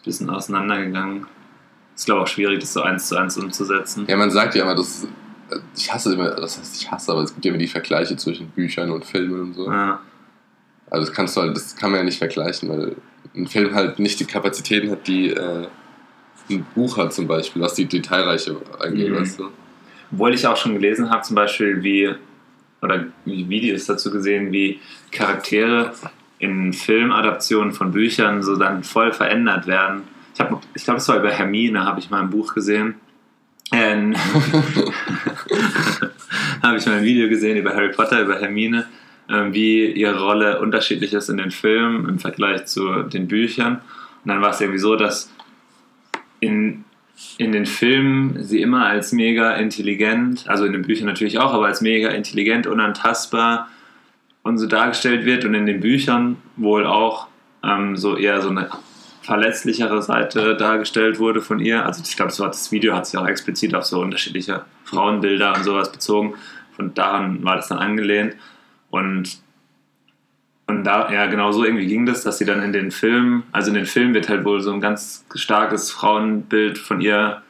bisschen 0.04 0.30
auseinandergegangen. 0.30 1.26
Ist, 1.94 2.06
glaube 2.06 2.20
ich, 2.20 2.24
auch 2.24 2.28
schwierig, 2.28 2.58
das 2.60 2.72
so 2.72 2.82
eins 2.82 3.06
zu 3.08 3.16
eins 3.16 3.36
umzusetzen. 3.36 4.04
Ja, 4.08 4.16
man 4.16 4.30
sagt 4.30 4.54
ja 4.54 4.62
immer, 4.62 4.74
dass. 4.74 5.06
Ich 5.76 5.92
hasse 5.92 6.14
immer, 6.14 6.30
das 6.30 6.58
heißt, 6.58 6.80
ich 6.80 6.90
hasse, 6.90 7.10
aber 7.12 7.22
es 7.22 7.32
gibt 7.32 7.44
ja 7.44 7.50
immer 7.50 7.58
die 7.58 7.66
Vergleiche 7.66 8.16
zwischen 8.16 8.48
Büchern 8.50 8.90
und 8.90 9.04
Filmen 9.04 9.40
und 9.40 9.54
so. 9.54 9.70
Ja. 9.70 10.00
Also 10.90 11.06
das 11.06 11.14
kannst 11.14 11.36
du 11.36 11.40
halt, 11.42 11.56
das 11.56 11.74
kann 11.76 11.90
man 11.90 11.98
ja 11.98 12.04
nicht 12.04 12.18
vergleichen, 12.18 12.68
weil 12.68 12.96
ein 13.36 13.46
Film 13.48 13.74
halt 13.74 13.98
nicht 13.98 14.18
die 14.20 14.24
Kapazitäten 14.26 14.90
hat, 14.90 15.06
die 15.08 15.30
äh, 15.30 15.66
ein 16.50 16.64
Buch 16.74 16.96
hat 16.98 17.12
zum 17.12 17.26
Beispiel, 17.26 17.60
was 17.62 17.74
die 17.74 17.86
Detailreiche 17.86 18.56
angeht, 18.80 19.10
Mhm. 19.10 19.16
weißt 19.16 19.38
du? 19.40 19.50
Obwohl 20.12 20.34
ich 20.34 20.46
auch 20.46 20.56
schon 20.56 20.74
gelesen 20.74 21.10
habe, 21.10 21.22
zum 21.22 21.36
Beispiel, 21.36 21.82
wie, 21.82 22.14
oder 22.82 23.06
Videos 23.24 23.86
dazu 23.86 24.10
gesehen, 24.10 24.52
wie 24.52 24.80
Charaktere 25.10 25.92
in 26.38 26.72
Filmadaptionen 26.72 27.72
von 27.72 27.92
Büchern 27.92 28.42
so 28.42 28.56
dann 28.56 28.82
voll 28.82 29.12
verändert 29.12 29.66
werden. 29.66 30.02
Ich, 30.34 30.44
ich 30.74 30.84
glaube, 30.84 30.98
es 30.98 31.08
war 31.08 31.18
über 31.18 31.30
Hermine, 31.30 31.84
habe 31.84 32.00
ich 32.00 32.10
mal 32.10 32.20
ein 32.20 32.30
Buch 32.30 32.54
gesehen. 32.54 32.94
Ähm, 33.72 34.16
habe 36.62 36.78
ich 36.78 36.86
mal 36.86 36.96
ein 36.96 37.04
Video 37.04 37.28
gesehen 37.28 37.56
über 37.56 37.74
Harry 37.74 37.92
Potter, 37.92 38.22
über 38.22 38.40
Hermine, 38.40 38.86
ähm, 39.28 39.54
wie 39.54 39.92
ihre 39.92 40.20
Rolle 40.20 40.60
unterschiedlich 40.60 41.12
ist 41.12 41.28
in 41.28 41.36
den 41.36 41.52
Filmen 41.52 42.08
im 42.08 42.18
Vergleich 42.18 42.66
zu 42.66 43.02
den 43.02 43.28
Büchern. 43.28 43.80
Und 44.24 44.28
dann 44.28 44.40
war 44.40 44.50
es 44.50 44.60
irgendwie 44.60 44.80
so, 44.80 44.96
dass 44.96 45.30
in, 46.40 46.84
in 47.40 47.52
den 47.52 47.64
Filmen 47.64 48.44
sie 48.44 48.60
immer 48.60 48.84
als 48.84 49.12
mega 49.12 49.52
intelligent, 49.54 50.46
also 50.46 50.66
in 50.66 50.72
den 50.72 50.82
Büchern 50.82 51.06
natürlich 51.06 51.38
auch, 51.38 51.54
aber 51.54 51.66
als 51.66 51.80
mega 51.80 52.10
intelligent, 52.10 52.66
unantastbar 52.66 53.68
und 54.42 54.58
so 54.58 54.66
dargestellt 54.66 55.24
wird 55.24 55.46
und 55.46 55.54
in 55.54 55.64
den 55.64 55.80
Büchern 55.80 56.36
wohl 56.56 56.84
auch 56.84 57.28
ähm, 57.64 57.96
so 57.96 58.16
eher 58.18 58.42
so 58.42 58.50
eine 58.50 58.68
verletzlichere 59.22 60.02
Seite 60.02 60.54
dargestellt 60.54 61.18
wurde 61.18 61.40
von 61.40 61.60
ihr. 61.60 61.86
Also 61.86 62.02
ich 62.06 62.14
glaube, 62.14 62.28
das, 62.30 62.40
war- 62.40 62.48
das 62.48 62.70
Video 62.72 62.94
hat 62.94 63.06
sich 63.06 63.18
auch 63.18 63.26
explizit 63.26 63.74
auf 63.74 63.84
so 63.84 64.00
unterschiedliche 64.02 64.66
Frauenbilder 64.84 65.54
und 65.56 65.64
sowas 65.64 65.90
bezogen. 65.90 66.34
Von 66.76 66.92
daran 66.92 67.42
war 67.42 67.56
das 67.56 67.68
dann 67.68 67.78
angelehnt. 67.78 68.34
Und, 68.90 69.38
und 70.80 70.86
da, 70.86 71.12
ja, 71.12 71.26
genau 71.26 71.52
so 71.52 71.62
irgendwie 71.62 71.86
ging 71.86 72.06
das, 72.06 72.22
dass 72.22 72.38
sie 72.38 72.46
dann 72.46 72.62
in 72.62 72.72
den 72.72 72.90
Filmen, 72.90 73.42
also 73.52 73.68
in 73.68 73.74
den 73.74 73.84
Filmen 73.84 74.14
wird 74.14 74.30
halt 74.30 74.46
wohl 74.46 74.62
so 74.62 74.72
ein 74.72 74.80
ganz 74.80 75.26
starkes 75.34 75.90
Frauenbild 75.90 76.78
von 76.78 77.02
ihr 77.02 77.42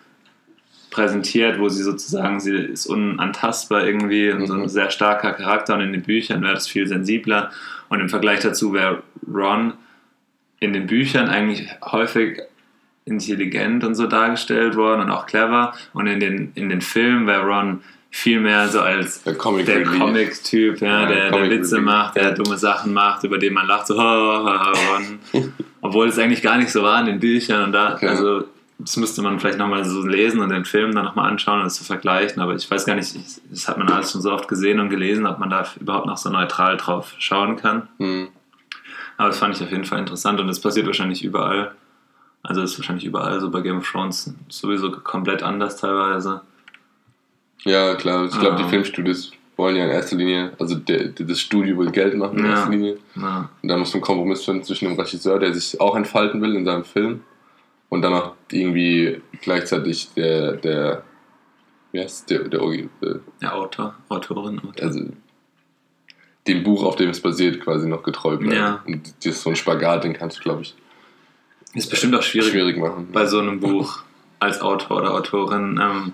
präsentiert, 0.91 1.61
wo 1.61 1.69
sie 1.69 1.85
sozusagen, 1.85 2.41
sie 2.41 2.57
ist 2.57 2.87
unantastbar 2.87 3.87
irgendwie, 3.87 4.33
mhm. 4.33 4.47
so 4.49 4.55
ein 4.55 4.69
sehr 4.69 4.91
starker 4.91 5.33
Charakter 5.33 5.75
und 5.75 5.81
in 5.83 5.93
den 5.93 6.03
Büchern 6.03 6.43
wäre 6.43 6.55
das 6.55 6.67
viel 6.67 6.89
sensibler. 6.89 7.53
Und 7.89 8.01
im 8.01 8.09
Vergleich 8.09 8.41
dazu 8.41 8.73
wäre 8.73 9.05
Ron 9.33 9.75
in 10.59 10.73
den 10.73 10.89
Büchern 10.89 11.29
eigentlich 11.29 11.69
häufig 11.85 12.43
intelligent 13.05 13.85
und 13.85 13.95
so 13.95 14.09
dargestellt 14.09 14.75
worden 14.75 15.03
und 15.03 15.11
auch 15.13 15.27
clever. 15.27 15.73
Und 15.93 16.09
in 16.09 16.19
den, 16.19 16.51
in 16.57 16.69
den 16.69 16.81
Filmen 16.81 17.29
wäre 17.29 17.45
Ron 17.45 17.81
viel 18.11 18.41
mehr 18.41 18.69
so 18.69 18.81
als 18.81 19.23
der 19.23 19.37
Comic-Typ, 19.37 19.99
Comic 19.99 20.43
ja, 20.81 21.03
ja, 21.03 21.07
der, 21.07 21.31
der 21.31 21.51
Witze 21.51 21.77
Relief. 21.77 21.87
macht, 21.87 22.17
der 22.17 22.33
dumme 22.33 22.59
Sachen 22.59 22.93
macht, 22.93 23.25
über 23.25 23.39
den 23.39 23.55
man 23.55 23.67
lacht, 23.67 23.87
so. 23.87 23.95
Obwohl 25.81 26.09
es 26.09 26.19
eigentlich 26.19 26.43
gar 26.43 26.59
nicht 26.59 26.71
so 26.71 26.83
war 26.83 27.01
in 27.01 27.07
den 27.07 27.21
Büchern. 27.21 27.65
Und 27.65 27.73
da, 27.73 27.95
okay. 27.95 28.09
also 28.09 28.45
das 28.79 28.97
müsste 28.97 29.23
man 29.23 29.39
vielleicht 29.39 29.59
nochmal 29.59 29.85
so 29.85 30.05
lesen 30.05 30.41
und 30.41 30.51
den 30.51 30.65
Film 30.65 30.95
dann 30.95 31.05
nochmal 31.05 31.31
anschauen 31.31 31.59
und 31.59 31.65
das 31.65 31.77
zu 31.77 31.85
vergleichen. 31.85 32.43
Aber 32.43 32.55
ich 32.55 32.69
weiß 32.71 32.85
gar 32.85 32.97
nicht, 32.97 33.15
das 33.51 33.69
hat 33.69 33.79
man 33.79 33.89
alles 33.89 34.11
schon 34.13 34.21
so 34.21 34.33
oft 34.33 34.49
gesehen 34.49 34.81
und 34.81 34.91
gelesen, 34.91 35.27
ob 35.27 35.39
man 35.39 35.51
da 35.51 35.67
überhaupt 35.81 36.07
noch 36.07 36.17
so 36.17 36.31
neutral 36.31 36.77
drauf 36.77 37.15
schauen 37.19 37.57
kann. 37.57 37.89
Mhm. 37.99 38.29
Aber 39.17 39.29
das 39.29 39.39
fand 39.39 39.55
ich 39.55 39.63
auf 39.63 39.71
jeden 39.71 39.85
Fall 39.85 39.99
interessant 39.99 40.41
und 40.41 40.49
das 40.49 40.61
passiert 40.61 40.87
wahrscheinlich 40.87 41.25
überall. 41.25 41.73
Also 42.43 42.63
das 42.63 42.73
ist 42.73 42.79
wahrscheinlich 42.79 43.05
überall 43.05 43.39
so 43.41 43.51
bei 43.51 43.61
Game 43.61 43.79
of 43.79 43.91
Thrones 43.91 44.35
sowieso 44.49 44.91
komplett 44.91 45.43
anders 45.43 45.77
teilweise. 45.77 46.41
Ja, 47.65 47.95
klar. 47.95 48.27
Ich 48.27 48.39
glaube, 48.39 48.63
die 48.63 48.69
Filmstudios 48.69 49.33
wollen 49.57 49.77
ja 49.77 49.85
in 49.85 49.91
erster 49.91 50.17
Linie, 50.17 50.53
also 50.59 50.75
der, 50.75 51.09
das 51.09 51.41
Studio 51.41 51.77
will 51.79 51.91
Geld 51.91 52.17
machen 52.17 52.39
in 52.39 52.45
ja. 52.47 52.53
erster 52.53 52.71
Linie. 52.71 52.99
Ja. 53.15 53.51
Und 53.63 53.69
da 53.69 53.77
muss 53.77 53.91
man 53.91 53.97
einen 53.97 54.03
Kompromiss 54.03 54.45
finden 54.45 54.65
zwischen 54.65 54.89
dem 54.89 54.99
Regisseur, 54.99 55.39
der 55.39 55.53
sich 55.53 55.81
auch 55.81 55.95
entfalten 55.95 56.41
will 56.41 56.57
in 56.57 56.65
seinem 56.65 56.85
Film 56.85 57.23
und 57.91 58.03
dann 58.03 58.15
auch 58.15 58.35
irgendwie 58.51 59.21
gleichzeitig 59.43 60.15
der, 60.15 60.53
der, 60.53 61.05
wie 61.93 62.01
heißt 62.01 62.31
der, 62.31 62.49
der, 62.49 62.61
der, 63.03 63.21
der 63.43 63.55
Autor, 63.55 63.95
Autorin. 64.09 64.59
Autor. 64.59 64.83
Also 64.83 65.01
dem 66.47 66.63
Buch, 66.63 66.85
auf 66.85 66.97
dem 66.97 67.11
es 67.11 67.21
basiert, 67.21 67.61
quasi 67.61 67.87
noch 67.87 68.03
getreu 68.03 68.37
bleiben. 68.37 68.57
Ja. 68.57 68.83
Und 68.87 69.15
das 69.19 69.37
ist 69.37 69.43
so 69.43 69.51
ein 69.51 69.57
Spagat, 69.57 70.05
den 70.05 70.15
kannst 70.15 70.39
du, 70.39 70.43
glaube 70.43 70.63
ich, 70.63 70.75
ist 71.75 71.91
bestimmt 71.91 72.15
auch 72.17 72.23
schwierig, 72.23 72.51
schwierig 72.51 72.79
machen. 72.79 73.09
bei 73.13 73.27
so 73.27 73.39
einem 73.39 73.61
Buch 73.61 74.03
als 74.41 74.61
Autor 74.61 74.99
oder 74.99 75.15
Autorin, 75.15 75.79
ähm, 75.81 76.13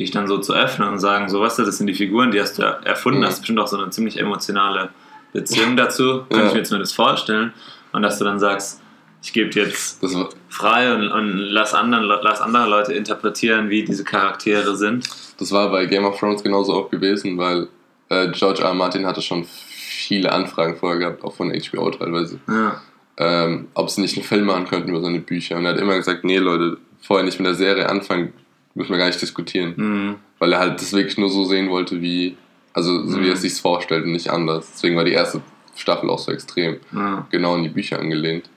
dich 0.00 0.10
dann 0.10 0.26
so 0.26 0.38
zu 0.38 0.52
öffnen 0.52 0.88
und 0.88 0.98
sagen, 0.98 1.28
so 1.28 1.40
was, 1.40 1.56
das 1.56 1.78
sind 1.78 1.86
die 1.86 1.94
Figuren, 1.94 2.30
die 2.30 2.40
hast 2.40 2.58
du 2.58 2.62
erfunden, 2.62 3.20
mhm. 3.20 3.26
hast 3.26 3.40
bestimmt 3.40 3.60
auch 3.60 3.68
so 3.68 3.78
eine 3.78 3.90
ziemlich 3.90 4.18
emotionale 4.18 4.90
Beziehung 5.32 5.76
dazu, 5.76 6.24
kann 6.28 6.46
ja. 6.46 6.56
ich 6.56 6.70
mir 6.70 6.78
das 6.78 6.92
vorstellen. 6.92 7.52
Und 7.92 8.02
dass 8.02 8.18
du 8.18 8.24
dann 8.24 8.38
sagst, 8.38 8.80
ich 9.22 9.32
gebe 9.32 9.50
jetzt 9.50 10.04
frei 10.48 10.94
und, 10.94 11.08
und 11.08 11.36
lass, 11.36 11.74
anderen, 11.74 12.04
lass 12.04 12.40
andere 12.40 12.68
Leute 12.68 12.94
interpretieren, 12.94 13.68
wie 13.68 13.84
diese 13.84 14.04
Charaktere 14.04 14.76
sind. 14.76 15.08
Das 15.38 15.52
war 15.52 15.70
bei 15.70 15.86
Game 15.86 16.04
of 16.04 16.18
Thrones 16.18 16.42
genauso 16.42 16.74
auch 16.74 16.90
gewesen, 16.90 17.36
weil 17.36 17.68
äh, 18.08 18.28
George 18.28 18.62
R. 18.62 18.68
R. 18.68 18.74
Martin 18.74 19.06
hatte 19.06 19.20
schon 19.20 19.44
viele 19.44 20.32
Anfragen 20.32 20.76
vorher 20.76 20.98
gehabt, 20.98 21.22
auch 21.22 21.34
von 21.34 21.52
HBO 21.52 21.90
teilweise. 21.90 22.40
Ja. 22.48 22.80
Ähm, 23.18 23.68
ob 23.74 23.90
sie 23.90 24.00
nicht 24.00 24.16
einen 24.16 24.24
Film 24.24 24.46
machen 24.46 24.66
könnten 24.66 24.88
über 24.88 25.00
seine 25.00 25.20
Bücher. 25.20 25.56
Und 25.56 25.66
er 25.66 25.72
hat 25.72 25.80
immer 25.80 25.96
gesagt, 25.96 26.24
nee 26.24 26.38
Leute, 26.38 26.78
vorher 27.02 27.24
nicht 27.24 27.38
mit 27.38 27.46
der 27.46 27.54
Serie 27.54 27.88
anfangen, 27.88 28.32
müssen 28.74 28.90
wir 28.90 28.98
gar 28.98 29.06
nicht 29.06 29.20
diskutieren. 29.20 29.74
Mhm. 29.76 30.16
Weil 30.38 30.52
er 30.52 30.58
halt 30.58 30.80
das 30.80 30.92
wirklich 30.92 31.18
nur 31.18 31.30
so 31.30 31.44
sehen 31.44 31.70
wollte, 31.70 32.00
wie, 32.00 32.36
also 32.72 33.06
so 33.06 33.18
mhm. 33.18 33.22
wie 33.22 33.28
er 33.28 33.34
es 33.34 33.42
sich 33.42 33.54
vorstellt 33.54 34.04
und 34.04 34.12
nicht 34.12 34.30
anders. 34.30 34.70
Deswegen 34.72 34.96
war 34.96 35.04
die 35.04 35.12
erste 35.12 35.42
Staffel 35.76 36.10
auch 36.10 36.18
so 36.18 36.32
extrem 36.32 36.78
ja. 36.92 37.26
genau 37.30 37.56
in 37.56 37.64
die 37.64 37.68
Bücher 37.68 37.98
angelehnt. 37.98 38.48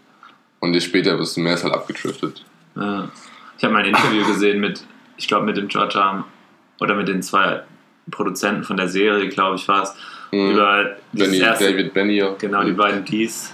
Und 0.59 0.73
je 0.73 0.79
später 0.79 1.17
bist 1.17 1.35
du 1.35 1.41
mehr 1.41 1.55
ist 1.55 1.63
halt 1.63 1.73
abgetriftet. 1.73 2.45
Ja. 2.75 3.09
Ich 3.57 3.63
habe 3.63 3.73
mal 3.73 3.83
ein 3.83 3.89
Interview 3.89 4.25
gesehen 4.25 4.59
mit, 4.59 4.83
ich 5.17 5.27
glaube, 5.27 5.45
mit 5.45 5.57
dem 5.57 5.67
George 5.67 5.99
Arm 6.01 6.25
oder 6.79 6.95
mit 6.95 7.07
den 7.07 7.21
zwei 7.21 7.63
Produzenten 8.11 8.63
von 8.63 8.77
der 8.77 8.87
Serie, 8.87 9.29
glaube 9.29 9.55
ich, 9.55 9.67
war 9.67 9.83
es. 9.83 9.95
Mhm. 10.31 10.51
Über 10.51 10.95
Benny, 11.11 11.37
erste, 11.37 11.71
David 11.71 11.93
Benioff. 11.93 12.37
Genau, 12.39 12.61
mhm. 12.61 12.67
die 12.67 12.71
beiden 12.73 13.05
Ds. 13.05 13.53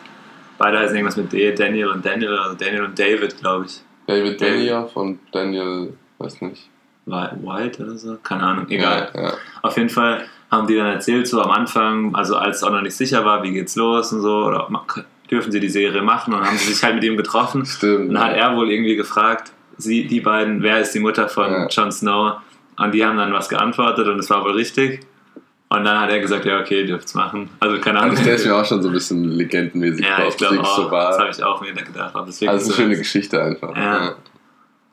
Beide 0.58 0.80
heißen 0.80 0.96
irgendwas 0.96 1.18
mit 1.18 1.32
D, 1.32 1.54
Daniel 1.54 1.88
und 1.88 2.06
Daniel, 2.06 2.38
also 2.38 2.56
Daniel 2.56 2.84
und 2.84 2.98
David, 2.98 3.38
glaube 3.38 3.66
ich. 3.66 3.82
David 4.08 4.38
Benioff 4.38 4.96
und 4.96 5.20
Daniel, 5.32 5.94
weiß 6.20 6.42
nicht. 6.42 6.70
White 7.06 7.84
oder 7.84 7.98
so? 7.98 8.18
Keine 8.22 8.44
Ahnung, 8.44 8.70
egal. 8.70 9.10
Ja, 9.16 9.22
ja. 9.22 9.34
Auf 9.64 9.78
jeden 9.78 9.90
Fall 9.90 10.26
haben 10.52 10.68
die 10.68 10.76
dann 10.76 10.88
erzählt, 10.88 11.28
so 11.28 11.42
am 11.42 11.52
Anfang, 11.52 12.14
also 12.16 12.36
als 12.36 12.58
es 12.58 12.64
auch 12.64 12.72
noch 12.72 12.82
nicht 12.82 12.96
sicher 12.96 13.26
war, 13.26 13.44
wie 13.44 13.52
geht's 13.52 13.76
los 13.76 14.14
und 14.14 14.22
so, 14.22 14.46
oder 14.46 14.68
dürfen 15.30 15.52
sie 15.52 15.60
die 15.60 15.70
Serie 15.70 16.02
machen 16.02 16.34
und 16.34 16.46
haben 16.46 16.58
sie 16.58 16.74
sich 16.74 16.84
halt 16.84 16.96
mit 16.96 17.04
ihm 17.04 17.18
getroffen. 17.18 17.66
Stimmt. 17.66 18.10
Und 18.10 18.14
dann 18.16 18.24
hat 18.24 18.36
er 18.36 18.56
wohl 18.56 18.72
irgendwie 18.72 18.96
gefragt, 18.96 19.52
sie, 19.78 20.08
die 20.08 20.22
beiden, 20.22 20.62
wer 20.64 20.80
ist 20.80 20.94
die 20.94 21.00
Mutter 21.00 21.30
von 21.30 21.52
ja. 21.52 21.68
Jon 21.68 21.92
Snow? 21.92 22.38
Und 22.78 22.94
die 22.94 23.06
haben 23.06 23.18
dann 23.18 23.34
was 23.34 23.50
geantwortet 23.50 24.08
und 24.08 24.20
es 24.20 24.30
war 24.30 24.44
wohl 24.44 24.54
richtig. 24.54 25.02
Und 25.72 25.84
dann 25.84 26.00
hat 26.00 26.10
er 26.10 26.20
gesagt, 26.20 26.46
ja, 26.46 26.60
okay, 26.60 26.86
dürft's 26.86 27.14
machen. 27.14 27.50
Also 27.60 27.80
keine 27.80 28.00
Ahnung. 28.00 28.12
Also 28.12 28.24
der 28.24 28.36
ist 28.36 28.46
mir 28.46 28.56
auch 28.56 28.66
schon 28.66 28.82
so 28.82 28.90
ein 28.90 28.94
bisschen 28.94 29.24
legendenmäßig 29.24 30.04
ja, 30.04 30.28
Ich 30.28 30.38
glaube 30.38 30.62
auch, 30.62 30.76
so 30.76 30.90
das 30.90 31.20
habe 31.20 31.30
ich 31.30 31.44
auch 31.44 31.62
mir 31.62 31.74
gedacht. 31.74 32.16
also 32.16 32.48
eine 32.48 32.60
so 32.60 32.74
schöne 32.74 32.98
Geschichte 32.98 33.42
einfach. 33.42 33.76
Ja. 33.76 34.16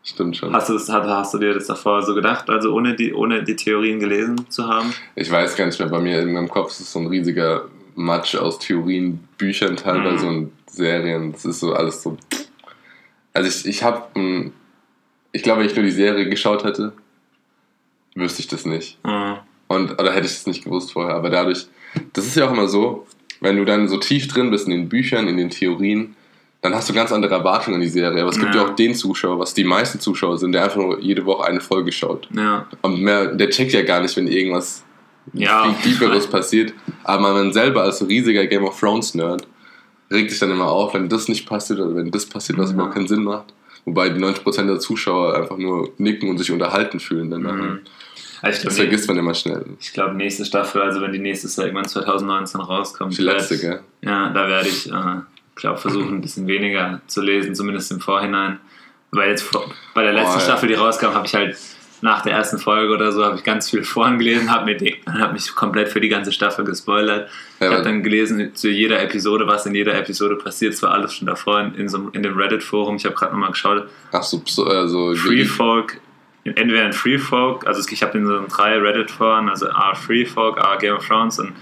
Stimmt 0.07 0.37
schon. 0.37 0.53
Hast 0.53 0.69
du, 0.69 0.75
das, 0.75 0.89
hast 0.89 1.35
du 1.35 1.39
dir 1.39 1.53
das 1.53 1.67
davor 1.67 2.01
so 2.01 2.15
gedacht, 2.15 2.49
also 2.49 2.73
ohne 2.73 2.95
die, 2.95 3.13
ohne 3.13 3.43
die 3.43 3.57
Theorien 3.57 3.99
gelesen 3.99 4.49
zu 4.49 4.69
haben? 4.69 4.95
Ich 5.17 5.29
weiß 5.29 5.57
gar 5.57 5.67
nicht 5.67 5.81
mehr, 5.81 5.89
bei 5.89 5.99
mir 5.99 6.21
in 6.21 6.33
meinem 6.33 6.49
Kopf 6.49 6.71
ist 6.71 6.81
es 6.81 6.93
so 6.93 7.01
ein 7.01 7.09
riesiger 7.09 7.65
Matsch 7.97 8.37
aus 8.37 8.61
Theorien, 8.61 9.19
Büchern 9.37 9.77
teilweise 9.77 10.27
mhm. 10.27 10.37
und 10.37 10.53
Serien. 10.71 11.33
Das 11.33 11.45
ist 11.45 11.59
so 11.59 11.73
alles 11.73 12.05
so. 12.05 12.17
Also 13.33 13.49
ich, 13.49 13.67
ich 13.67 13.83
habe, 13.83 14.53
ich 15.33 15.43
glaube, 15.43 15.61
wenn 15.61 15.67
ich 15.67 15.75
nur 15.75 15.85
die 15.85 15.91
Serie 15.91 16.29
geschaut 16.29 16.63
hätte, 16.63 16.93
wüsste 18.15 18.43
ich 18.43 18.47
das 18.47 18.65
nicht. 18.65 19.05
Mhm. 19.05 19.39
Und, 19.67 19.91
oder 20.01 20.13
hätte 20.13 20.27
ich 20.27 20.35
das 20.35 20.47
nicht 20.47 20.63
gewusst 20.63 20.93
vorher. 20.93 21.17
Aber 21.17 21.31
dadurch, 21.31 21.67
das 22.13 22.27
ist 22.27 22.37
ja 22.37 22.47
auch 22.47 22.53
immer 22.53 22.69
so, 22.69 23.09
wenn 23.41 23.57
du 23.57 23.65
dann 23.65 23.89
so 23.89 23.97
tief 23.97 24.29
drin 24.29 24.53
bist 24.53 24.67
in 24.67 24.71
den 24.71 24.89
Büchern, 24.89 25.27
in 25.27 25.37
den 25.37 25.51
Theorien, 25.51 26.15
dann 26.67 26.75
hast 26.75 26.89
du 26.89 26.95
ganz 26.95 27.13
andere 27.13 27.35
Erwartungen 27.35 27.77
an 27.77 27.81
die 27.81 27.89
Serie. 27.89 28.21
Aber 28.21 28.31
es 28.31 28.39
gibt 28.39 28.55
ja. 28.55 28.63
ja 28.63 28.69
auch 28.69 28.75
den 28.75 28.95
Zuschauer, 28.95 29.39
was 29.39 29.55
die 29.55 29.65
meisten 29.65 30.01
Zuschauer 30.01 30.37
sind, 30.39 30.53
der 30.53 30.65
einfach 30.65 30.77
nur 30.77 31.01
jede 31.01 31.25
Woche 31.25 31.47
eine 31.47 31.61
Folge 31.61 31.93
schaut. 31.93 32.29
Ja. 32.35 32.67
Und 32.83 33.01
mehr, 33.01 33.35
der 33.35 33.51
checkt 33.51 33.73
ja 33.73 33.83
gar 33.83 34.01
nicht, 34.01 34.17
wenn 34.17 34.27
irgendwas 34.27 34.85
ja. 35.33 35.65
viel 35.65 35.93
Tieferes 35.93 36.27
passiert. 36.27 36.75
Aber 37.05 37.33
man 37.33 37.53
selber 37.53 37.83
als 37.83 38.07
riesiger 38.07 38.47
Game 38.47 38.65
of 38.65 38.79
Thrones 38.79 39.15
Nerd 39.15 39.47
regt 40.11 40.31
sich 40.31 40.41
dann 40.41 40.51
immer 40.51 40.69
auf, 40.69 40.95
wenn 40.95 41.09
das 41.09 41.29
nicht 41.29 41.49
passiert 41.49 41.81
oder 41.81 41.95
wenn 41.97 42.11
das 42.11 42.27
passiert, 42.27 42.59
was 42.59 42.71
ja. 42.71 42.75
überhaupt 42.75 42.95
keinen 42.95 43.09
Sinn 43.09 43.23
macht. 43.23 43.55
Wobei 43.85 44.09
die 44.09 44.21
90% 44.21 44.67
der 44.67 44.81
Zuschauer 44.81 45.37
einfach 45.37 45.59
nur 45.59 45.93
nicken 45.99 46.29
und 46.29 46.39
sich 46.39 46.51
unterhalten 46.51 46.99
fühlen. 46.99 47.31
Dann 47.31 47.43
mhm. 47.43 47.81
Also 48.43 48.61
glaub, 48.61 48.71
das 48.71 48.77
vergisst 48.77 49.09
man 49.09 49.17
immer 49.17 49.35
schnell. 49.35 49.65
Ich 49.81 49.93
glaube, 49.93 50.15
nächste 50.15 50.45
Staffel, 50.45 50.83
also 50.83 51.01
wenn 51.01 51.13
die 51.13 51.19
nächste 51.19 51.63
irgendwann 51.63 51.87
2019 51.87 52.61
rauskommt. 52.61 53.17
Die 53.17 53.23
letzte, 53.23 53.59
gell? 53.59 53.81
Ja, 54.03 54.31
da 54.31 54.49
werde 54.49 54.69
ich, 54.69 54.91
äh, 54.91 55.21
glaube 55.57 55.79
versuchen, 55.79 56.17
ein 56.17 56.21
bisschen 56.21 56.47
weniger 56.47 57.01
zu 57.07 57.23
lesen, 57.23 57.55
zumindest 57.55 57.91
im 57.91 58.01
Vorhinein. 58.01 58.61
Weil 59.11 59.31
jetzt 59.31 59.51
bei 59.95 60.03
der 60.03 60.13
letzten 60.13 60.37
oh, 60.37 60.41
Staffel, 60.41 60.69
die 60.69 60.75
rauskam, 60.75 61.15
habe 61.15 61.27
ich 61.27 61.35
halt 61.35 61.57
nach 62.03 62.23
der 62.23 62.33
ersten 62.33 62.59
Folge 62.59 62.93
oder 62.93 63.11
so 63.11 63.25
habe 63.25 63.37
ich 63.37 63.45
ganz 63.45 63.71
viel 63.71 63.83
vorhin 63.95 64.19
gelesen, 64.19 64.51
habe 64.51 64.77
hab 65.07 65.33
mich 65.33 65.55
komplett 65.55 65.89
für 65.89 66.01
die 66.01 66.09
ganze 66.09 66.33
Staffel 66.33 66.65
gespoilert. 66.65 67.31
Ja, 67.61 67.69
ich 67.69 67.73
habe 67.73 67.85
dann 67.85 68.03
gelesen 68.03 68.55
zu 68.55 68.69
jeder 68.69 69.03
Episode, 69.03 69.47
was 69.47 69.67
in 69.67 69.75
jeder 69.75 69.95
Episode 69.95 70.37
passiert. 70.37 70.75
Es 70.75 70.83
war 70.83 70.93
alles 70.93 71.15
schon 71.15 71.27
davor 71.27 71.61
in, 71.61 71.75
in, 71.75 71.89
so, 71.89 72.11
in 72.13 72.23
dem 72.23 72.37
Reddit-Forum. 72.37 72.97
Ich 72.97 73.05
habe 73.07 73.15
gerade 73.15 73.33
nochmal 73.33 73.51
geschaut. 73.51 73.89
Ach 74.13 74.23
so, 74.23 74.43
also 74.65 75.15
Free 75.15 75.45
Folk, 75.45 76.01
entweder 76.45 76.85
in 76.85 76.93
Free 76.93 77.19
Folk, 77.19 77.67
also 77.67 77.83
ich 77.91 78.03
habe 78.03 78.19
in 78.19 78.27
so 78.27 78.45
drei 78.47 78.79
Reddit-Foren, 78.79 79.49
also 79.49 79.67
R 79.67 79.95
Free 79.95 80.27
Folk, 80.27 80.59
R 80.59 80.77
Game 80.79 80.97
of 80.97 81.07
Thrones 81.07 81.39
und 81.39 81.55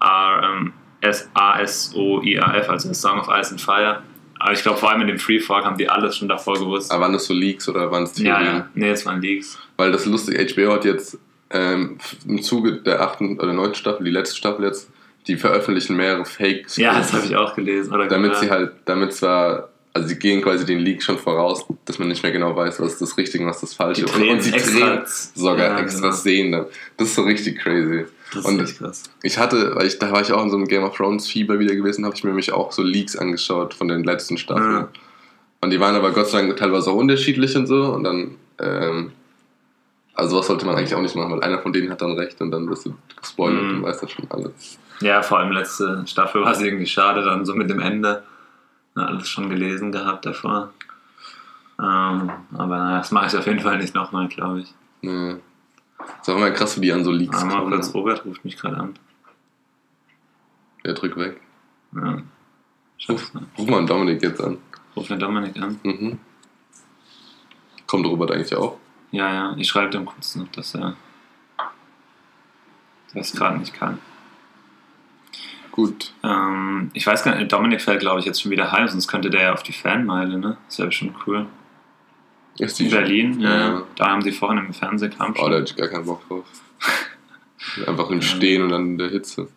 R 0.00 0.42
ähm, 0.44 0.72
S 1.02 1.28
A 1.34 1.60
S 1.60 1.92
O 1.94 2.22
I 2.22 2.38
A 2.38 2.46
also 2.50 2.92
Song 2.94 3.18
of 3.18 3.28
Ice 3.28 3.50
and 3.50 3.60
Fire. 3.60 4.02
Aber 4.38 4.52
ich 4.52 4.62
glaube, 4.62 4.78
vor 4.78 4.90
allem 4.90 5.02
in 5.02 5.06
dem 5.06 5.18
Free 5.18 5.38
Fork 5.38 5.64
haben 5.64 5.76
die 5.76 5.88
alles 5.88 6.16
schon 6.16 6.28
davor 6.28 6.54
gewusst. 6.54 6.90
Aber 6.90 7.02
waren 7.02 7.12
das 7.12 7.26
so 7.26 7.34
Leaks 7.34 7.68
oder 7.68 7.90
waren 7.92 8.04
es 8.04 8.14
Theorien? 8.14 8.44
Ja, 8.44 8.52
ja. 8.52 8.68
Nee, 8.74 8.90
es 8.90 9.06
waren 9.06 9.20
Leaks. 9.20 9.56
Weil 9.76 9.92
das 9.92 10.04
lustige 10.06 10.44
HBO 10.52 10.72
hat 10.72 10.84
jetzt 10.84 11.18
ähm, 11.50 11.98
im 12.26 12.42
Zuge 12.42 12.82
der 12.82 13.00
achten 13.02 13.38
oder 13.38 13.52
neunten 13.52 13.76
Staffel, 13.76 14.04
die 14.04 14.10
letzte 14.10 14.36
Staffel 14.36 14.64
jetzt, 14.64 14.90
die 15.28 15.36
veröffentlichen 15.36 15.96
mehrere 15.96 16.24
Fakes. 16.24 16.76
Ja, 16.76 16.94
das 16.94 17.12
habe 17.12 17.24
ich 17.24 17.36
auch 17.36 17.54
gelesen. 17.54 17.92
Oder 17.92 18.08
damit 18.08 18.36
sie 18.36 18.50
halt, 18.50 18.72
damit 18.84 19.12
zwar, 19.12 19.68
also 19.94 20.08
sie 20.08 20.18
gehen 20.18 20.40
quasi 20.40 20.64
den 20.64 20.78
Leak 20.78 21.02
schon 21.02 21.18
voraus, 21.18 21.66
dass 21.84 21.98
man 21.98 22.08
nicht 22.08 22.22
mehr 22.22 22.32
genau 22.32 22.56
weiß, 22.56 22.80
was 22.80 22.92
ist 22.92 23.02
das 23.02 23.18
Richtige 23.18 23.44
und 23.44 23.50
was 23.50 23.60
das 23.60 23.74
Falsche. 23.74 24.06
Und, 24.06 24.28
und 24.28 24.42
sie 24.42 24.50
drehen 24.50 25.02
sogar 25.06 25.58
ja, 25.58 25.78
extra 25.78 26.08
genau. 26.08 26.12
Szenen. 26.12 26.66
Das 26.96 27.08
ist 27.08 27.14
so 27.14 27.22
richtig 27.22 27.58
crazy. 27.58 28.06
Das 28.34 28.44
und 28.46 28.60
ist 28.60 28.78
krass. 28.78 29.02
Ich 29.22 29.36
hatte, 29.36 29.74
weil 29.76 29.86
ich, 29.86 29.98
da 29.98 30.10
war 30.10 30.22
ich 30.22 30.32
auch 30.32 30.42
in 30.42 30.50
so 30.50 30.56
einem 30.56 30.66
Game 30.66 30.82
of 30.82 30.96
Thrones 30.96 31.28
Fieber 31.28 31.58
wieder 31.58 31.74
gewesen, 31.74 32.06
habe 32.06 32.14
ich 32.14 32.24
mir 32.24 32.32
mich 32.32 32.52
auch 32.52 32.72
so 32.72 32.82
Leaks 32.82 33.16
angeschaut 33.16 33.74
von 33.74 33.88
den 33.88 34.04
letzten 34.04 34.38
Staffeln. 34.38 34.72
Ja. 34.72 34.88
Und 35.60 35.70
die 35.70 35.78
waren 35.78 35.94
aber 35.94 36.12
Gott 36.12 36.28
sei 36.28 36.40
Dank 36.40 36.56
teilweise 36.56 36.90
auch 36.90 36.96
unterschiedlich 36.96 37.54
und 37.56 37.66
so. 37.66 37.92
Und 37.92 38.04
dann, 38.04 38.36
ähm, 38.60 39.12
also 40.14 40.38
was 40.38 40.46
sollte 40.46 40.64
man 40.64 40.76
eigentlich 40.76 40.94
auch 40.94 41.02
nicht 41.02 41.14
machen, 41.14 41.32
weil 41.32 41.42
einer 41.42 41.58
von 41.58 41.72
denen 41.72 41.90
hat 41.90 42.00
dann 42.00 42.12
recht 42.12 42.40
und 42.40 42.50
dann 42.50 42.68
wirst 42.70 42.86
du 42.86 42.94
gespoilert 43.20 43.62
mhm. 43.62 43.76
und 43.76 43.82
weißt 43.82 44.02
das 44.02 44.10
schon 44.10 44.26
alles. 44.30 44.78
Ja, 45.02 45.20
vor 45.20 45.38
allem 45.38 45.52
letzte 45.52 46.02
Staffel 46.06 46.42
war 46.42 46.52
es 46.52 46.60
irgendwie 46.60 46.86
schade, 46.86 47.22
dann 47.22 47.44
so 47.44 47.54
mit 47.54 47.68
dem 47.68 47.80
Ende. 47.80 48.22
Na, 48.94 49.06
alles 49.06 49.28
schon 49.28 49.48
gelesen 49.48 49.92
gehabt 49.92 50.26
davor. 50.26 50.72
Ähm, 51.78 52.30
aber 52.56 52.76
das 52.98 53.10
mache 53.10 53.26
ich 53.26 53.36
auf 53.36 53.46
jeden 53.46 53.60
Fall 53.60 53.78
nicht 53.78 53.94
nochmal, 53.94 54.28
glaube 54.28 54.60
ich. 54.60 54.74
Nee. 55.00 55.36
Ist 56.20 56.28
auch 56.28 56.36
immer 56.36 56.50
krass, 56.50 56.76
wie 56.76 56.82
die 56.82 56.92
an 56.92 57.04
so 57.04 57.10
Leaks 57.12 57.38
Aber 57.38 57.46
mal 57.46 57.58
kommen. 57.60 57.72
kurz, 57.72 57.94
Robert 57.94 58.24
ruft 58.24 58.44
mich 58.44 58.56
gerade 58.56 58.76
an. 58.76 58.94
Ja, 60.84 60.92
drück 60.92 61.16
weg. 61.16 61.40
Ja. 61.94 62.22
Ruf, 63.08 63.32
ruf 63.58 63.68
mal 63.68 63.84
Dominik 63.86 64.22
jetzt 64.22 64.40
an. 64.40 64.58
Ruf 64.94 65.08
den 65.08 65.18
Dominik 65.18 65.56
an. 65.60 65.80
Mhm. 65.82 66.18
Kommt 67.86 68.06
Robert 68.06 68.30
eigentlich 68.32 68.54
auch? 68.54 68.78
Ja, 69.10 69.32
ja, 69.32 69.54
ich 69.56 69.68
schreibe 69.68 69.90
dem 69.90 70.04
kurz 70.04 70.36
noch, 70.36 70.48
dass 70.48 70.74
er 70.74 70.96
das 73.14 73.32
gerade 73.32 73.58
nicht 73.58 73.74
kann. 73.74 73.98
Gut. 75.72 76.12
Ähm, 76.22 76.90
ich 76.92 77.06
weiß 77.06 77.24
gar 77.24 77.34
nicht, 77.36 77.50
Dominik 77.50 77.80
fällt, 77.80 78.00
glaube 78.00 78.20
ich, 78.20 78.26
jetzt 78.26 78.40
schon 78.42 78.50
wieder 78.50 78.70
heim, 78.72 78.86
sonst 78.88 79.08
könnte 79.08 79.30
der 79.30 79.42
ja 79.42 79.52
auf 79.54 79.62
die 79.62 79.72
Fanmeile, 79.72 80.38
ne? 80.38 80.56
Das 80.68 80.78
wäre 80.78 80.88
bestimmt 80.88 81.16
cool. 81.26 81.46
Ist 82.58 82.78
In 82.78 82.88
die 82.88 82.94
Berlin, 82.94 83.40
ja. 83.40 83.50
Ja. 83.50 83.58
ja. 83.78 83.82
Da 83.96 84.06
haben 84.10 84.20
sie 84.22 84.32
vorhin 84.32 84.58
im 84.66 84.72
Fernsehkampf 84.74 85.38
Oh, 85.38 85.48
da 85.48 85.48
schon. 85.48 85.52
hätte 85.60 85.70
ich 85.72 85.76
gar 85.76 85.88
keinen 85.88 86.04
Bock 86.04 86.28
drauf. 86.28 86.44
Einfach 87.86 88.10
im 88.10 88.20
Stehen 88.22 88.62
und 88.62 88.68
dann 88.68 88.82
in 88.86 88.98
der 88.98 89.08
Hitze. 89.08 89.48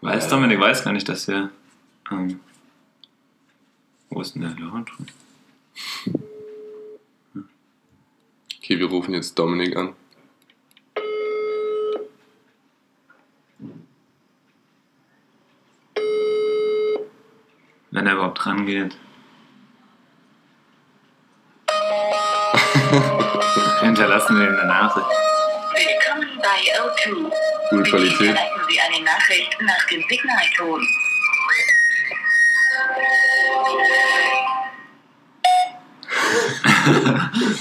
Weiß 0.00 0.28
Dominik 0.28 0.58
weiß 0.58 0.82
gar 0.84 0.92
nicht, 0.92 1.08
dass 1.08 1.28
wir. 1.28 1.50
Ähm, 2.10 2.40
wo 4.08 4.20
ist 4.20 4.34
denn 4.34 4.42
der 4.42 4.52
Johann 4.52 4.84
drin? 4.86 5.06
Okay, 8.58 8.78
wir 8.78 8.86
rufen 8.86 9.14
jetzt 9.14 9.38
Dominik 9.38 9.76
an. 9.76 9.92
Wenn 17.92 18.06
er 18.06 18.14
überhaupt 18.14 18.44
rangeht. 18.46 18.96
Hinterlassen 23.80 24.38
wir 24.38 24.48
ihm 24.48 24.56
eine 24.56 24.66
Nachricht. 24.66 25.06
Willkommen 25.74 26.28
bei 26.38 26.58
O2. 26.80 27.30
Gute 27.68 27.90
Qualität. 27.90 28.18
hinterlassen 28.18 28.60
Sie 28.70 28.80
eine 28.80 29.04
Nachricht 29.04 29.60
nach 29.60 29.84
dem 29.86 30.02
Signalton. 30.08 30.82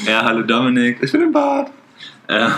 Ja, 0.06 0.24
hallo 0.24 0.42
Dominik. 0.44 1.04
Ich 1.04 1.12
bin 1.12 1.22
im 1.22 1.32
Bad. 1.34 1.70
Äh, 2.28 2.50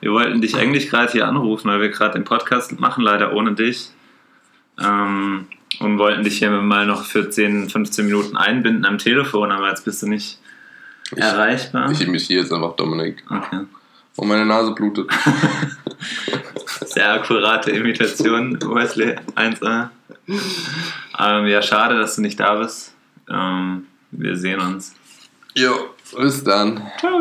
wir 0.00 0.12
wollten 0.12 0.40
dich 0.40 0.56
eigentlich 0.56 0.88
gerade 0.90 1.12
hier 1.12 1.26
anrufen, 1.28 1.70
weil 1.70 1.80
wir 1.80 1.90
gerade 1.90 2.14
den 2.14 2.24
Podcast 2.24 2.78
machen, 2.80 3.04
leider 3.04 3.32
ohne 3.34 3.52
dich. 3.52 3.90
Ähm, 4.80 5.46
und 5.80 5.98
wollten 5.98 6.24
dich 6.24 6.38
hier 6.38 6.50
mal 6.50 6.86
noch 6.86 7.04
für 7.04 7.30
10, 7.30 7.70
15 7.70 8.06
Minuten 8.06 8.36
einbinden 8.36 8.84
am 8.84 8.98
Telefon, 8.98 9.52
aber 9.52 9.68
jetzt 9.68 9.84
bist 9.84 10.02
du 10.02 10.08
nicht 10.08 10.38
Ich, 11.12 11.18
erreichbar. 11.18 11.90
ich 11.90 12.00
imitiere 12.00 12.42
jetzt 12.42 12.52
einfach 12.52 12.76
Dominik. 12.76 13.24
Okay. 13.30 13.60
Und 14.16 14.28
meine 14.28 14.44
Nase 14.46 14.72
blutet. 14.72 15.08
Sehr 16.86 17.12
akkurate 17.12 17.70
Imitation, 17.70 18.58
Wesley 18.62 19.16
1A. 19.36 19.90
Ähm, 20.26 21.46
ja, 21.46 21.62
schade, 21.62 21.96
dass 21.98 22.16
du 22.16 22.22
nicht 22.22 22.40
da 22.40 22.56
bist. 22.56 22.94
Ähm, 23.30 23.86
wir 24.10 24.36
sehen 24.36 24.60
uns. 24.60 24.94
Jo, 25.54 25.90
bis 26.16 26.42
dann. 26.42 26.82
Ciao. 26.98 27.20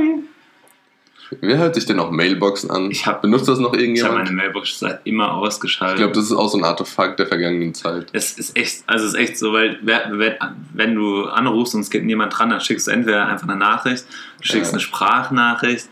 Wer 1.41 1.57
hört 1.57 1.75
sich 1.75 1.85
denn 1.85 1.97
noch 1.97 2.09
Mailboxen 2.11 2.71
an? 2.71 2.89
Ich 2.89 3.05
hab- 3.05 3.21
Benutzt 3.21 3.47
das 3.49 3.59
noch 3.59 3.73
Ich 3.73 3.79
habe 3.79 3.81
irgendjemand? 3.83 4.15
meine 4.15 4.31
Mailbox 4.31 4.79
seit 4.79 5.01
immer 5.05 5.33
ausgeschaltet. 5.33 5.97
Ich 5.97 6.01
glaube, 6.01 6.13
das 6.15 6.25
ist 6.25 6.31
auch 6.31 6.47
so 6.47 6.57
ein 6.57 6.63
Artefakt 6.63 7.19
der 7.19 7.27
vergangenen 7.27 7.73
Zeit. 7.73 8.07
Es 8.13 8.37
ist 8.37 8.55
echt, 8.57 8.83
also 8.87 9.05
es 9.05 9.13
ist 9.13 9.19
echt 9.19 9.37
so, 9.37 9.51
weil 9.53 9.79
wenn 9.81 10.95
du 10.95 11.25
anrufst 11.25 11.75
und 11.75 11.81
es 11.81 11.89
geht 11.89 12.05
niemand 12.05 12.37
dran, 12.37 12.49
dann 12.49 12.61
schickst 12.61 12.87
du 12.87 12.91
entweder 12.91 13.27
einfach 13.27 13.47
eine 13.47 13.57
Nachricht, 13.57 14.05
du 14.41 14.47
schickst 14.47 14.71
Ja. 14.71 14.75
eine 14.75 14.79
Sprachnachricht, 14.81 15.87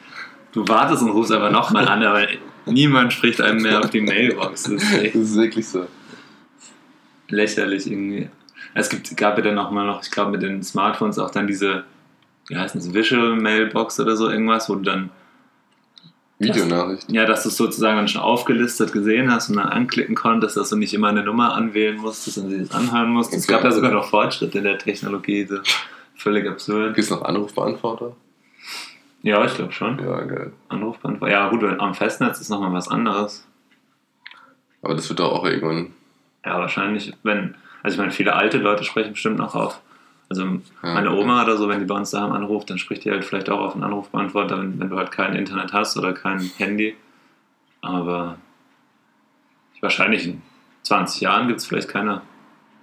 du 0.54 0.68
wartest 0.68 1.04
und 1.04 1.10
rufst 1.10 1.32
aber 1.34 1.50
nochmal 1.50 1.88
an, 1.88 2.02
aber 2.04 2.28
niemand 2.66 3.12
spricht 3.12 3.42
einem 3.42 3.62
mehr 3.62 3.80
auf 3.80 3.90
die 3.90 4.02
Mailbox. 4.02 4.64
Das 4.64 4.72
ist 4.84 4.94
echt 4.94 5.16
Das 5.16 5.22
ist 5.22 5.36
wirklich 5.36 5.68
so. 5.68 5.86
lächerlich 7.30 7.88
irgendwie. 7.90 8.30
Es 8.74 8.90
gibt, 8.90 9.16
gab 9.18 9.38
ja 9.38 9.44
dann 9.44 9.56
nochmal 9.56 9.86
noch, 9.86 10.04
ich 10.04 10.12
glaube 10.12 10.32
mit 10.32 10.42
den 10.44 10.64
Smartphones 10.64 11.18
auch 11.20 11.32
dann 11.32 11.48
diese, 11.48 11.84
wie 12.48 12.58
heißt 12.58 12.76
das, 12.76 12.94
Visual 12.94 13.36
Mailbox 13.36 14.00
oder 14.00 14.16
so 14.16 14.30
irgendwas, 14.30 14.70
wo 14.70 14.76
du 14.76 14.82
dann, 14.82 15.10
Videonachricht. 16.40 17.10
ja, 17.12 17.26
dass 17.26 17.44
du 17.44 17.50
es 17.50 17.56
sozusagen 17.58 17.96
dann 17.98 18.08
schon 18.10 18.22
aufgelistet 18.22 18.92
gesehen 18.92 19.32
hast 19.32 19.50
und 19.50 19.56
dann 19.56 19.70
anklicken 19.70 20.16
konntest, 20.16 20.58
dass 20.58 20.70
du 20.70 20.76
nicht 20.76 20.94
immer 20.94 21.08
eine 21.08 21.24
Nummer 21.24 21.54
anwählen 21.54 21.96
musstest 21.98 22.38
und 22.40 22.50
sie 22.50 22.60
das 22.60 22.72
anhören 22.72 23.10
musstest. 23.12 23.44
Es 23.44 23.46
Okay. 23.46 23.54
gab 23.54 23.64
da 23.64 23.72
sogar 23.72 23.92
noch 23.92 24.10
Fortschritte 24.10 24.58
in 24.58 24.66
der 24.66 24.78
Technologie, 24.78 25.46
so 25.46 25.60
völlig 26.16 26.48
absurd. 26.50 26.94
Gibt 26.96 27.06
es 27.06 27.10
noch 27.10 27.22
Anrufbeantworter? 27.22 28.16
Ja, 29.22 29.44
ich 29.46 29.56
glaube 29.56 29.72
schon. 29.72 29.98
Ja, 30.00 30.22
geil. 30.22 30.52
Anrufbeantworter. 30.70 31.34
Ja, 31.34 31.50
gut, 31.50 31.64
am 31.64 31.94
Festnetz 31.96 32.40
ist 32.42 32.50
nochmal 32.50 32.74
was 32.74 32.90
anderes. 32.90 33.48
Aber 34.82 34.94
das 34.94 35.08
wird 35.10 35.20
doch 35.20 35.32
auch 35.32 35.46
irgendwann. 35.46 35.94
Ja, 36.46 36.60
wahrscheinlich, 36.60 37.14
wenn, 37.24 37.56
also 37.82 37.96
ich 37.96 37.98
meine, 38.00 38.12
viele 38.12 38.36
alte 38.36 38.58
Leute 38.60 38.84
sprechen 38.84 39.14
bestimmt 39.14 39.38
noch 39.38 39.56
auf. 39.56 39.80
Also 40.30 40.44
Ja, 40.44 40.60
meine. 40.82 41.12
Oma 41.12 41.44
oder 41.44 41.58
so, 41.58 41.70
wenn 41.70 41.80
die 41.80 41.86
bei 41.86 41.96
uns 41.96 42.12
daheim 42.12 42.32
anruft, 42.32 42.70
dann 42.70 42.78
spricht 42.78 43.06
die 43.06 43.12
halt 43.12 43.24
vielleicht 43.24 43.50
auch 43.50 43.60
auf 43.60 43.74
einen 43.74 43.84
Anrufbeantworter, 43.84 44.58
wenn, 44.58 44.80
wenn 44.80 44.90
du 44.90 44.98
halt 44.98 45.12
kein 45.12 45.36
Internet 45.36 45.74
hast 45.74 45.98
oder 45.98 46.14
kein 46.14 46.40
Handy. 46.58 46.96
Aber 47.82 48.38
wahrscheinlich 49.86 50.26
in 50.26 50.42
20 50.84 51.22
Jahren 51.22 51.48
gibt 51.48 51.60
es 51.60 51.66
vielleicht 51.66 51.88
keine, 51.88 52.22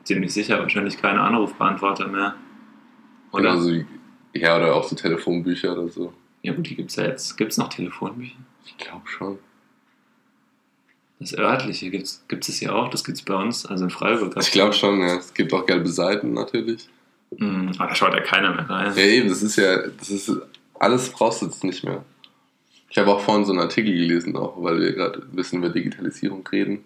ziemlich 0.05 0.33
sicher, 0.33 0.59
wahrscheinlich 0.59 1.01
keine 1.01 1.21
Anrufbeantworter 1.21 2.09
mehr. 2.09 2.35
Oder? 3.33 3.63
Wie, 3.65 3.87
ja, 4.35 4.57
oder 4.57 4.75
auch 4.75 4.85
so 4.85 4.97
Telefonbücher 4.97 5.73
oder 5.73 5.89
so. 5.89 6.13
Ja 6.43 6.53
gut, 6.53 6.69
die 6.69 6.77
gibt 6.77 6.91
es 6.91 6.97
ja 6.97 7.05
jetzt. 7.05 7.37
Gibt 7.37 7.53
es 7.53 7.59
noch 7.59 7.69
Telefonbücher? 7.69 8.37
Ich 8.65 8.77
glaube 8.79 9.07
schon. 9.07 9.39
Das 11.21 11.37
örtliche 11.39 11.91
gibt 11.91 12.49
es 12.49 12.59
hier 12.59 12.75
auch, 12.75 12.89
das 12.89 13.05
gibt 13.05 13.19
es 13.19 13.25
bei 13.25 13.35
uns, 13.35 13.65
also 13.65 13.85
in 13.85 13.91
Freiburg. 13.91 14.35
Ich 14.41 14.51
glaube 14.51 14.73
schon, 14.73 15.01
ja. 15.01 15.17
Es 15.19 15.33
gibt 15.35 15.53
auch 15.53 15.67
gelbe 15.67 15.89
Seiten 15.89 16.33
natürlich. 16.33 16.89
Mhm, 17.39 17.73
aber 17.79 17.89
da 17.89 17.95
schaut 17.95 18.15
ja 18.15 18.21
keiner 18.21 18.55
mehr 18.55 18.69
rein. 18.69 18.93
Ja, 18.97 19.03
eben, 19.03 19.29
das 19.29 19.43
ist 19.43 19.57
ja, 19.57 19.87
das 19.89 20.11
ist, 20.11 20.31
alles 20.79 21.09
brauchst 21.11 21.43
du 21.43 21.47
jetzt 21.47 21.65
nicht 21.65 21.85
mehr. 21.85 22.05
Ich 22.91 22.99
habe 22.99 23.11
auch 23.11 23.21
vorhin 23.21 23.45
so 23.45 23.53
einen 23.53 23.61
Artikel 23.63 23.93
gelesen, 23.93 24.37
auch 24.37 24.55
weil 24.63 24.79
wir 24.81 24.93
gerade 24.93 25.21
ein 25.23 25.35
bisschen 25.37 25.61
über 25.61 25.71
Digitalisierung 25.71 26.47
reden, 26.53 26.85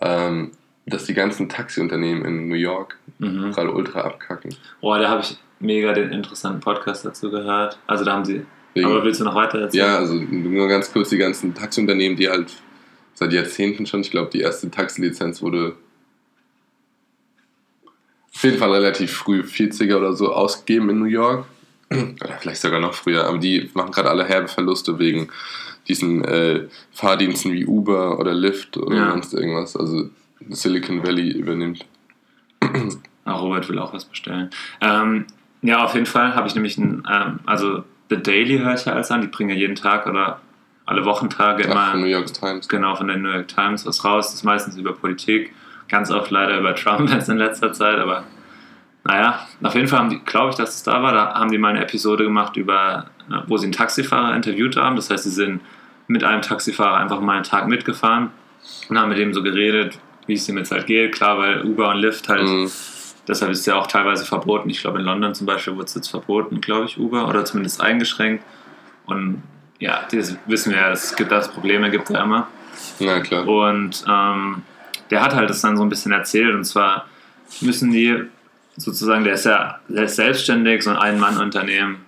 ähm, 0.00 0.52
dass 0.86 1.04
die 1.04 1.14
ganzen 1.14 1.48
Taxiunternehmen 1.48 2.24
in 2.24 2.48
New 2.48 2.54
York 2.54 2.96
Mhm. 3.18 3.52
gerade 3.52 3.72
ultra 3.72 4.00
abkacken. 4.02 4.54
Boah, 4.80 4.98
da 4.98 5.08
habe 5.08 5.22
ich 5.22 5.36
mega 5.60 5.92
den 5.92 6.10
interessanten 6.10 6.60
Podcast 6.60 7.04
dazu 7.04 7.30
gehört. 7.30 7.78
Also 7.86 8.04
da 8.04 8.12
haben 8.14 8.24
sie. 8.24 8.44
Wegen, 8.74 8.86
Aber 8.86 9.04
willst 9.04 9.20
du 9.20 9.24
noch 9.24 9.34
weiter 9.34 9.58
erzählen? 9.60 9.84
ja, 9.86 9.98
also 9.98 10.14
nur 10.14 10.66
ganz 10.68 10.92
kurz, 10.92 11.10
die 11.10 11.18
ganzen 11.18 11.54
Taxiunternehmen, 11.54 12.16
die 12.16 12.28
halt 12.28 12.52
seit 13.14 13.32
Jahrzehnten 13.32 13.84
schon, 13.86 14.00
ich 14.00 14.10
glaube, 14.10 14.30
die 14.32 14.40
erste 14.40 14.70
Taxilizenz 14.70 15.42
wurde 15.42 15.76
auf 18.34 18.42
jeden 18.44 18.58
Fall 18.58 18.70
relativ 18.72 19.12
früh, 19.12 19.40
40er 19.40 19.96
oder 19.96 20.12
so, 20.14 20.32
ausgegeben 20.32 20.90
in 20.90 20.98
New 20.98 21.04
York. 21.06 21.44
Oder 21.90 22.38
vielleicht 22.40 22.62
sogar 22.62 22.80
noch 22.80 22.94
früher, 22.94 23.26
aber 23.26 23.36
die 23.36 23.70
machen 23.74 23.92
gerade 23.92 24.08
alle 24.08 24.24
herbe 24.24 24.48
Verluste 24.48 24.98
wegen 24.98 25.28
diesen 25.88 26.24
äh, 26.24 26.68
Fahrdiensten 26.92 27.52
wie 27.52 27.66
Uber 27.66 28.18
oder 28.18 28.32
Lyft 28.32 28.78
oder 28.78 28.96
Ja. 28.96 29.10
sonst 29.10 29.34
irgendwas. 29.34 29.76
Also 29.76 30.08
Silicon 30.48 31.02
Valley 31.06 31.30
übernimmt. 31.32 31.84
Ah, 33.24 33.32
Robert 33.34 33.68
will 33.68 33.78
auch 33.78 33.92
was 33.92 34.04
bestellen. 34.06 34.48
Ähm, 34.80 35.26
ja, 35.62 35.84
auf 35.84 35.94
jeden 35.94 36.06
Fall 36.06 36.34
habe 36.34 36.48
ich 36.48 36.54
nämlich 36.54 36.78
ein, 36.78 37.06
ähm, 37.12 37.40
also 37.46 37.84
The 38.10 38.16
Daily 38.22 38.58
höre 38.58 38.74
ich 38.74 38.84
ja 38.84 38.94
alles 38.94 39.10
an, 39.10 39.20
die 39.20 39.26
bringen 39.28 39.50
ja 39.50 39.56
jeden 39.56 39.74
Tag 39.76 40.06
oder 40.06 40.40
alle 40.86 41.04
Wochentage 41.04 41.64
Ach, 41.66 41.70
immer 41.72 41.90
von 41.92 42.00
New 42.00 42.06
York 42.06 42.32
Times. 42.32 42.68
genau 42.68 42.94
von 42.96 43.06
der 43.08 43.16
New 43.18 43.30
York 43.30 43.48
Times 43.48 43.84
was 43.86 44.04
raus. 44.04 44.26
Das 44.28 44.34
ist 44.34 44.44
meistens 44.44 44.76
über 44.76 44.92
Politik, 44.94 45.52
ganz 45.92 46.10
oft 46.10 46.30
leider 46.30 46.58
über 46.58 46.74
Trump 46.74 47.08
jetzt 47.10 47.28
in 47.28 47.36
letzter 47.36 47.72
Zeit, 47.72 47.98
aber 47.98 48.24
naja, 49.04 49.46
auf 49.62 49.74
jeden 49.74 49.88
Fall 49.88 49.98
haben 50.00 50.10
die, 50.10 50.18
glaube 50.20 50.50
ich, 50.50 50.56
dass 50.56 50.76
es 50.76 50.82
da 50.82 51.02
war, 51.02 51.12
da 51.12 51.34
haben 51.34 51.50
die 51.50 51.58
mal 51.58 51.68
eine 51.68 51.82
Episode 51.82 52.24
gemacht 52.24 52.56
über, 52.56 53.06
äh, 53.30 53.34
wo 53.46 53.56
sie 53.56 53.66
einen 53.66 53.72
Taxifahrer 53.72 54.34
interviewt 54.34 54.76
haben. 54.76 54.96
Das 54.96 55.10
heißt, 55.10 55.24
sie 55.24 55.30
sind 55.30 55.60
mit 56.06 56.24
einem 56.24 56.42
Taxifahrer 56.42 56.96
einfach 56.96 57.20
mal 57.20 57.34
einen 57.34 57.44
Tag 57.44 57.68
mitgefahren 57.68 58.30
und 58.88 58.98
haben 58.98 59.08
mit 59.08 59.18
dem 59.18 59.34
so 59.34 59.42
geredet, 59.42 59.98
wie 60.26 60.34
es 60.34 60.48
ihm 60.48 60.56
jetzt 60.56 60.70
halt 60.70 60.86
geht. 60.86 61.14
Klar, 61.14 61.38
weil 61.38 61.62
Uber 61.62 61.90
und 61.90 61.98
Lyft 61.98 62.28
halt 62.28 62.42
Mhm. 62.42 62.70
Deshalb 63.28 63.52
ist 63.52 63.60
es 63.60 63.66
ja 63.66 63.76
auch 63.76 63.86
teilweise 63.86 64.24
verboten. 64.24 64.68
Ich 64.68 64.80
glaube, 64.80 64.98
in 64.98 65.04
London 65.04 65.32
zum 65.32 65.46
Beispiel 65.46 65.74
wurde 65.74 65.84
es 65.84 65.94
jetzt 65.94 66.08
verboten, 66.08 66.60
glaube 66.60 66.86
ich, 66.86 66.98
Uber, 66.98 67.28
oder 67.28 67.44
zumindest 67.44 67.80
eingeschränkt. 67.80 68.44
Und 69.06 69.42
ja, 69.78 70.00
das 70.10 70.36
wissen 70.46 70.72
wir 70.72 70.80
ja, 70.80 70.90
es 70.90 71.14
gibt 71.14 71.30
das 71.30 71.52
Probleme, 71.52 71.88
gibt 71.90 72.04
es 72.04 72.10
ja 72.10 72.24
immer. 72.24 72.48
Na 72.98 73.20
klar. 73.20 73.46
Und 73.46 74.04
ähm, 74.08 74.62
der 75.12 75.22
hat 75.22 75.34
halt 75.36 75.48
das 75.50 75.60
dann 75.60 75.76
so 75.76 75.82
ein 75.84 75.88
bisschen 75.88 76.10
erzählt. 76.10 76.54
Und 76.54 76.64
zwar 76.64 77.06
müssen 77.60 77.92
die 77.92 78.16
sozusagen, 78.76 79.22
der 79.24 79.34
ist 79.34 79.44
ja 79.44 79.78
der 79.88 80.04
ist 80.04 80.16
selbstständig, 80.16 80.82
so 80.82 80.90
ein 80.90 80.96
Ein-Mann-Unternehmen. 80.96 81.98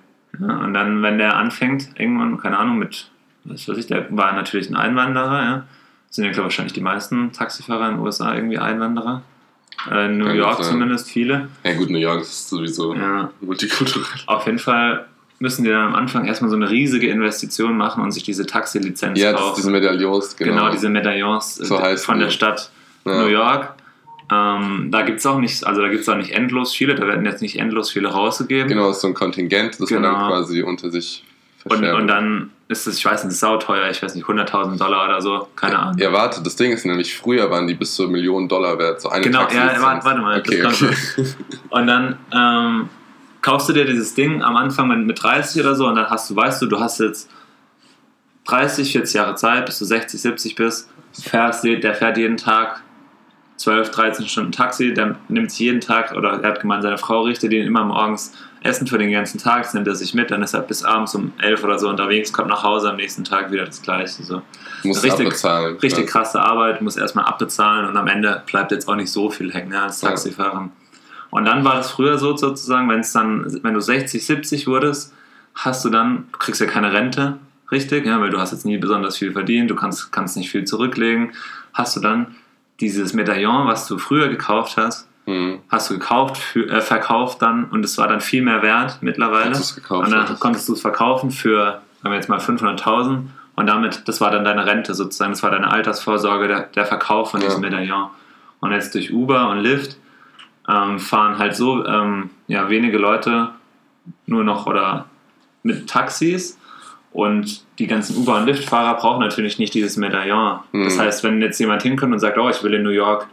Ja, 0.40 0.56
und 0.56 0.74
dann, 0.74 1.02
wenn 1.02 1.18
der 1.18 1.36
anfängt, 1.36 1.90
irgendwann, 1.96 2.38
keine 2.38 2.58
Ahnung, 2.58 2.78
mit, 2.78 3.08
was 3.44 3.68
weiß 3.68 3.76
ich, 3.78 3.86
der 3.86 4.06
war 4.10 4.32
natürlich 4.32 4.68
ein 4.68 4.74
Einwanderer, 4.76 5.42
ja. 5.44 5.64
Sind 6.10 6.24
ja, 6.24 6.30
glaube 6.30 6.48
ich, 6.48 6.52
wahrscheinlich 6.54 6.72
die 6.72 6.80
meisten 6.80 7.32
Taxifahrer 7.32 7.88
in 7.90 7.96
den 7.96 8.00
USA 8.04 8.34
irgendwie 8.34 8.58
Einwanderer. 8.58 9.22
Äh, 9.90 10.06
in 10.06 10.18
New 10.18 10.26
Kann 10.26 10.36
York 10.36 10.64
zumindest 10.64 11.10
viele. 11.10 11.48
Ja 11.64 11.74
gut, 11.74 11.90
New 11.90 11.98
York 11.98 12.22
ist 12.22 12.48
sowieso 12.48 12.94
Ja. 12.94 13.30
multikulturell. 13.40 14.20
Auf 14.26 14.46
jeden 14.46 14.58
Fall 14.60 15.06
müssen 15.40 15.64
die 15.64 15.70
dann 15.70 15.88
am 15.88 15.94
Anfang 15.94 16.24
erstmal 16.24 16.50
so 16.50 16.56
eine 16.56 16.70
riesige 16.70 17.08
Investition 17.08 17.76
machen 17.76 18.02
und 18.02 18.12
sich 18.12 18.22
diese 18.22 18.46
Taxilizenz 18.46 19.18
Ja, 19.20 19.32
kaufen. 19.32 19.54
diese 19.56 19.70
Medaillons, 19.70 20.36
genau. 20.36 20.52
genau. 20.52 20.70
diese 20.70 20.88
Medaillons 20.88 21.60
äh, 21.60 21.64
So 21.64 21.78
von 21.96 22.18
der. 22.20 22.30
Stadt 22.30 22.70
Ja. 23.04 23.22
New 23.22 23.26
York. 23.28 23.74
Ähm, 24.32 24.88
da 24.90 25.02
gibt 25.02 25.18
es 25.20 25.26
auch 25.26 25.38
nicht, 25.38 25.66
also 25.66 25.82
da 25.82 25.88
gibt 25.88 26.02
es 26.02 26.08
auch 26.08 26.16
nicht 26.16 26.30
endlos 26.30 26.74
viele, 26.74 26.94
da 26.94 27.06
werden 27.06 27.24
jetzt 27.26 27.42
nicht 27.42 27.58
endlos 27.58 27.90
viele 27.90 28.08
rausgegeben. 28.08 28.68
Genau, 28.68 28.88
das 28.88 28.96
ist 28.96 29.02
so 29.02 29.08
ein 29.08 29.14
Kontingent, 29.14 29.78
das 29.78 29.90
man 29.90 30.02
Genau. 30.02 30.14
dann 30.14 30.28
quasi 30.28 30.62
unter 30.62 30.90
sich 30.90 31.24
Und, 31.64 31.84
und 31.84 32.06
dann 32.08 32.50
ist 32.68 32.86
es, 32.86 32.96
ich 32.96 33.04
weiß 33.04 33.24
nicht, 33.24 33.36
sauteuer, 33.36 33.90
ich 33.90 34.02
weiß 34.02 34.14
nicht, 34.14 34.24
100.000 34.26 34.78
Dollar 34.78 35.04
oder 35.04 35.20
so, 35.20 35.48
keine 35.56 35.78
Ahnung. 35.78 35.98
Ja, 35.98 36.10
warte, 36.12 36.42
das 36.42 36.56
Ding 36.56 36.72
ist 36.72 36.86
nämlich, 36.86 37.14
früher 37.14 37.50
waren 37.50 37.66
die 37.66 37.74
bis 37.74 37.94
zu 37.94 38.08
Millionen 38.08 38.48
Dollar 38.48 38.78
wert. 38.78 39.02
So 39.02 39.10
eine 39.10 39.22
Genau, 39.22 39.42
ja, 39.42 39.80
warte, 39.80 40.04
warte 40.06 40.20
mal, 40.20 40.38
Okay, 40.40 40.64
okay. 40.64 40.94
Und 41.68 41.86
dann 41.86 42.16
ähm, 42.32 42.88
kaufst 43.42 43.68
du 43.68 43.74
dir 43.74 43.84
dieses 43.84 44.14
Ding 44.14 44.42
am 44.42 44.56
Anfang 44.56 44.88
mit, 44.88 45.06
mit 45.06 45.22
30 45.22 45.60
oder 45.60 45.74
so 45.74 45.86
und 45.86 45.96
dann 45.96 46.08
hast 46.08 46.30
du, 46.30 46.36
weißt 46.36 46.62
du, 46.62 46.66
du 46.66 46.80
hast 46.80 47.00
jetzt 47.00 47.30
30, 48.46 48.90
40 48.92 49.14
Jahre 49.14 49.34
Zeit, 49.34 49.66
bis 49.66 49.78
du 49.78 49.84
60, 49.84 50.20
70 50.20 50.54
bist, 50.54 50.88
fährst, 51.12 51.64
der 51.64 51.94
fährt 51.94 52.16
jeden 52.16 52.38
Tag 52.38 52.82
12, 53.56 53.90
13 53.90 54.26
Stunden 54.28 54.52
Taxi, 54.52 54.92
der 54.94 55.16
nimmt 55.28 55.50
sich 55.50 55.60
jeden 55.60 55.80
Tag, 55.80 56.12
oder 56.16 56.40
er 56.42 56.50
hat 56.50 56.60
gemeint, 56.60 56.82
seine 56.82 56.98
Frau 56.98 57.22
richtet 57.22 57.52
ihn 57.52 57.64
immer 57.66 57.84
morgens 57.84 58.32
Essen 58.62 58.86
für 58.86 58.98
den 58.98 59.12
ganzen 59.12 59.38
Tag, 59.38 59.62
das 59.62 59.74
nimmt 59.74 59.86
er 59.86 59.94
sich 59.94 60.14
mit, 60.14 60.30
dann 60.30 60.42
ist 60.42 60.54
er 60.54 60.60
bis 60.62 60.84
abends 60.84 61.14
um 61.14 61.32
11 61.38 61.62
oder 61.62 61.78
so 61.78 61.88
unterwegs, 61.88 62.32
kommt 62.32 62.48
nach 62.48 62.62
Hause, 62.62 62.90
am 62.90 62.96
nächsten 62.96 63.22
Tag 63.22 63.52
wieder 63.52 63.64
das 63.66 63.82
Gleiche. 63.82 64.22
So. 64.22 64.42
Musst 64.82 65.04
Richtig- 65.04 65.26
abbezahlen. 65.26 65.76
Richtig 65.76 66.06
krasse 66.06 66.40
Arbeit, 66.40 66.80
muss 66.80 66.96
erstmal 66.96 67.26
abbezahlen 67.26 67.86
und 67.86 67.96
am 67.96 68.08
Ende 68.08 68.42
bleibt 68.46 68.72
jetzt 68.72 68.88
auch 68.88 68.96
nicht 68.96 69.12
so 69.12 69.30
viel 69.30 69.52
hängen 69.52 69.68
ne, 69.68 69.82
als 69.82 70.00
Ja. 70.00 70.08
Taxifahrer. 70.08 70.70
Und 71.30 71.44
dann 71.44 71.64
war 71.64 71.74
das 71.76 71.90
früher 71.90 72.16
so 72.18 72.36
sozusagen, 72.36 72.88
wenn 72.88 73.00
es 73.00 73.12
dann, 73.12 73.44
wenn 73.62 73.74
du 73.74 73.80
60, 73.80 74.24
70 74.24 74.66
wurdest, 74.66 75.12
hast 75.54 75.84
du 75.84 75.90
dann, 75.90 76.26
du 76.32 76.38
kriegst 76.38 76.60
ja 76.60 76.66
keine 76.66 76.92
Rente, 76.92 77.36
richtig, 77.70 78.06
ja, 78.06 78.20
weil 78.20 78.30
du 78.30 78.38
hast 78.40 78.52
jetzt 78.52 78.64
nie 78.64 78.78
besonders 78.78 79.18
viel 79.18 79.32
verdient, 79.32 79.70
du 79.70 79.74
kannst, 79.74 80.10
kannst 80.10 80.36
nicht 80.36 80.50
viel 80.50 80.64
zurücklegen, 80.64 81.32
hast 81.72 81.96
du 81.96 82.00
dann 82.00 82.34
dieses 82.80 83.12
Medaillon, 83.14 83.66
was 83.66 83.86
du 83.86 83.98
früher 83.98 84.28
gekauft 84.28 84.76
hast, 84.76 85.08
Hm. 85.26 85.60
hast 85.70 85.88
du 85.88 85.94
gekauft, 85.94 86.36
für, 86.36 86.68
äh, 86.68 86.80
verkauft 86.82 87.40
dann 87.40 87.64
und 87.70 87.82
es 87.84 87.96
war 87.96 88.08
dann 88.08 88.20
viel 88.20 88.42
mehr 88.42 88.60
wert 88.62 88.98
mittlerweile. 89.00 89.52
Gekauft 89.74 90.06
und 90.06 90.10
dann 90.12 90.38
konntest 90.38 90.68
du 90.68 90.74
es 90.74 90.82
verkaufen 90.82 91.30
für, 91.30 91.80
sagen 92.02 92.12
wir 92.12 92.16
jetzt 92.16 92.28
mal 92.28 92.38
500.000 92.40 93.20
und 93.56 93.66
damit, 93.66 94.06
das 94.06 94.20
war 94.20 94.30
dann 94.30 94.44
deine 94.44 94.66
Rente 94.66 94.92
sozusagen, 94.94 95.32
das 95.32 95.42
war 95.42 95.50
deine 95.50 95.70
Altersvorsorge, 95.72 96.46
der, 96.48 96.60
der 96.64 96.84
Verkauf 96.84 97.30
von 97.30 97.40
Ja. 97.40 97.46
diesem 97.46 97.62
Medaillon. 97.62 98.08
Und 98.60 98.72
jetzt 98.72 98.94
durch 98.94 99.12
Uber 99.14 99.48
und 99.48 99.60
Lyft 99.60 99.96
ähm, 100.68 100.98
fahren 100.98 101.38
halt 101.38 101.56
so 101.56 101.86
ähm, 101.86 102.28
ja, 102.46 102.68
wenige 102.68 102.98
Leute 102.98 103.48
nur 104.26 104.44
noch 104.44 104.66
oder 104.66 105.06
mit 105.62 105.88
Taxis 105.88 106.58
und 107.14 107.62
die 107.78 107.86
ganzen 107.86 108.16
Uber- 108.18 108.36
und 108.36 108.46
Lyft-Fahrer 108.46 108.98
brauchen 108.98 109.20
natürlich 109.20 109.58
nicht 109.58 109.72
dieses 109.72 109.96
Medaillon. 109.96 110.58
Das 110.72 110.96
Mhm. 110.96 111.00
heißt, 111.00 111.24
wenn 111.24 111.40
jetzt 111.40 111.58
jemand 111.58 111.82
hinkommt 111.82 112.12
und 112.12 112.18
sagt, 112.18 112.36
oh, 112.36 112.50
ich 112.50 112.62
will 112.62 112.74
in 112.74 112.82
New 112.82 112.90
York 112.90 113.26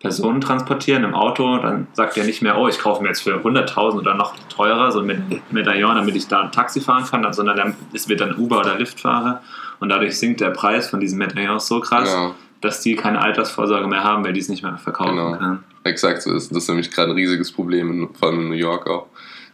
Personen 0.00 0.40
transportieren 0.40 1.04
im 1.04 1.14
Auto, 1.14 1.58
dann 1.58 1.86
sagt 1.92 2.16
er 2.16 2.24
nicht 2.24 2.40
mehr, 2.40 2.56
oh, 2.58 2.66
ich 2.68 2.78
kaufe 2.78 3.02
mir 3.02 3.08
jetzt 3.08 3.20
für 3.22 3.42
100.000 3.44 3.98
oder 3.98 4.14
noch 4.14 4.34
teurer 4.48 4.90
so 4.90 5.00
ein 5.00 5.06
Meda- 5.06 5.36
Medaillon, 5.50 5.94
damit 5.96 6.16
ich 6.16 6.26
da 6.26 6.40
ein 6.40 6.50
Taxi 6.52 6.80
fahren 6.80 7.04
kann, 7.04 7.30
sondern 7.34 7.56
dann, 7.58 7.76
es 7.92 8.08
wird 8.08 8.22
dann 8.22 8.34
Uber- 8.36 8.60
oder 8.60 8.78
Lyft-Fahrer 8.78 9.42
und 9.80 9.90
dadurch 9.90 10.18
sinkt 10.18 10.40
der 10.40 10.50
Preis 10.50 10.88
von 10.88 11.00
diesen 11.00 11.18
Medaillons 11.18 11.66
so 11.68 11.80
krass, 11.80 12.10
Genau, 12.10 12.34
dass 12.62 12.80
die 12.80 12.96
keine 12.96 13.20
Altersvorsorge 13.20 13.86
mehr 13.88 14.02
haben, 14.02 14.24
weil 14.24 14.32
die 14.32 14.40
es 14.40 14.48
nicht 14.48 14.62
mehr 14.62 14.78
verkaufen 14.78 15.16
Genau. 15.16 15.32
können. 15.36 15.64
exakt 15.84 16.22
so 16.22 16.32
ist. 16.34 16.50
Das 16.50 16.58
ist 16.64 16.68
nämlich 16.68 16.90
gerade 16.90 17.10
ein 17.10 17.16
riesiges 17.16 17.52
Problem, 17.52 18.08
vor 18.18 18.28
allem 18.30 18.40
in 18.40 18.48
New 18.48 18.54
York 18.54 18.88
auch. 18.88 19.06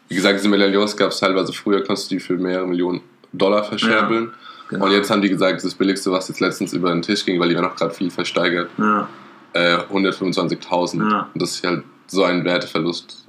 Wie 0.09 0.15
gesagt, 0.15 0.39
diese 0.39 0.49
Medaillons 0.49 0.97
gab 0.97 1.11
es 1.11 1.19
teilweise 1.19 1.53
früher, 1.53 1.83
konntest 1.85 2.09
du 2.11 2.15
die 2.17 2.21
für 2.21 2.35
mehrere 2.35 2.67
Millionen 2.69 3.01
Dollar 3.33 3.65
verscherbeln. 3.65 4.33
Genau. 4.69 4.87
Und 4.87 4.91
jetzt 4.93 5.11
haben 5.11 5.23
die 5.23 5.29
gesagt, 5.29 5.63
das 5.63 5.75
billigste, 5.75 6.11
was 6.11 6.29
jetzt 6.29 6.41
letztens 6.41 6.73
über 6.73 6.91
den 6.91 7.03
Tisch 7.03 7.25
ging, 7.25 7.39
weil 7.39 7.49
die 7.49 7.55
werden 7.55 7.67
auch 7.71 7.77
gerade 7.77 7.95
viel 7.95 8.11
versteigert, 8.11 8.69
Ja, 8.79 9.09
äh, 9.53 9.77
125.000. 9.93 11.09
Ja. 11.11 11.29
Und 11.33 11.41
das 11.43 11.51
ist 11.53 11.65
halt 11.65 11.85
so 12.09 12.25
ein 12.25 12.45
Werteverlust. 12.45 13.25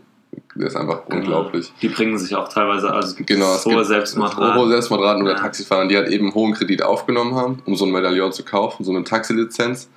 Der 0.55 0.67
ist 0.67 0.75
einfach 0.75 1.01
unglaublich. 1.07 1.71
Die 1.81 1.89
bringen 1.89 2.17
sich 2.17 2.36
auch 2.36 2.47
teilweise, 2.51 2.91
also 2.91 3.10
es 3.10 3.15
gibt 3.15 3.29
Genau, 3.29 3.53
es 3.53 3.65
hohe 3.65 3.75
gibt 3.75 3.86
Selbstmordraten. 3.88 4.60
hohe 4.60 4.69
Selbstmordraten 4.69 5.21
oder 5.21 5.33
Ja. 5.33 5.38
Taxifahrer, 5.39 5.88
die 5.88 5.95
halt 5.95 6.10
eben 6.10 6.33
hohen 6.33 6.53
Kredit 6.53 6.81
aufgenommen 6.83 7.36
haben, 7.36 7.62
um 7.65 7.75
so 7.75 7.86
ein 7.86 7.91
Medaillon 7.91 8.31
zu 8.31 8.43
kaufen, 8.43 8.83
so 8.83 8.91
eine 8.91 9.03
Taxilizenz, 9.03 9.89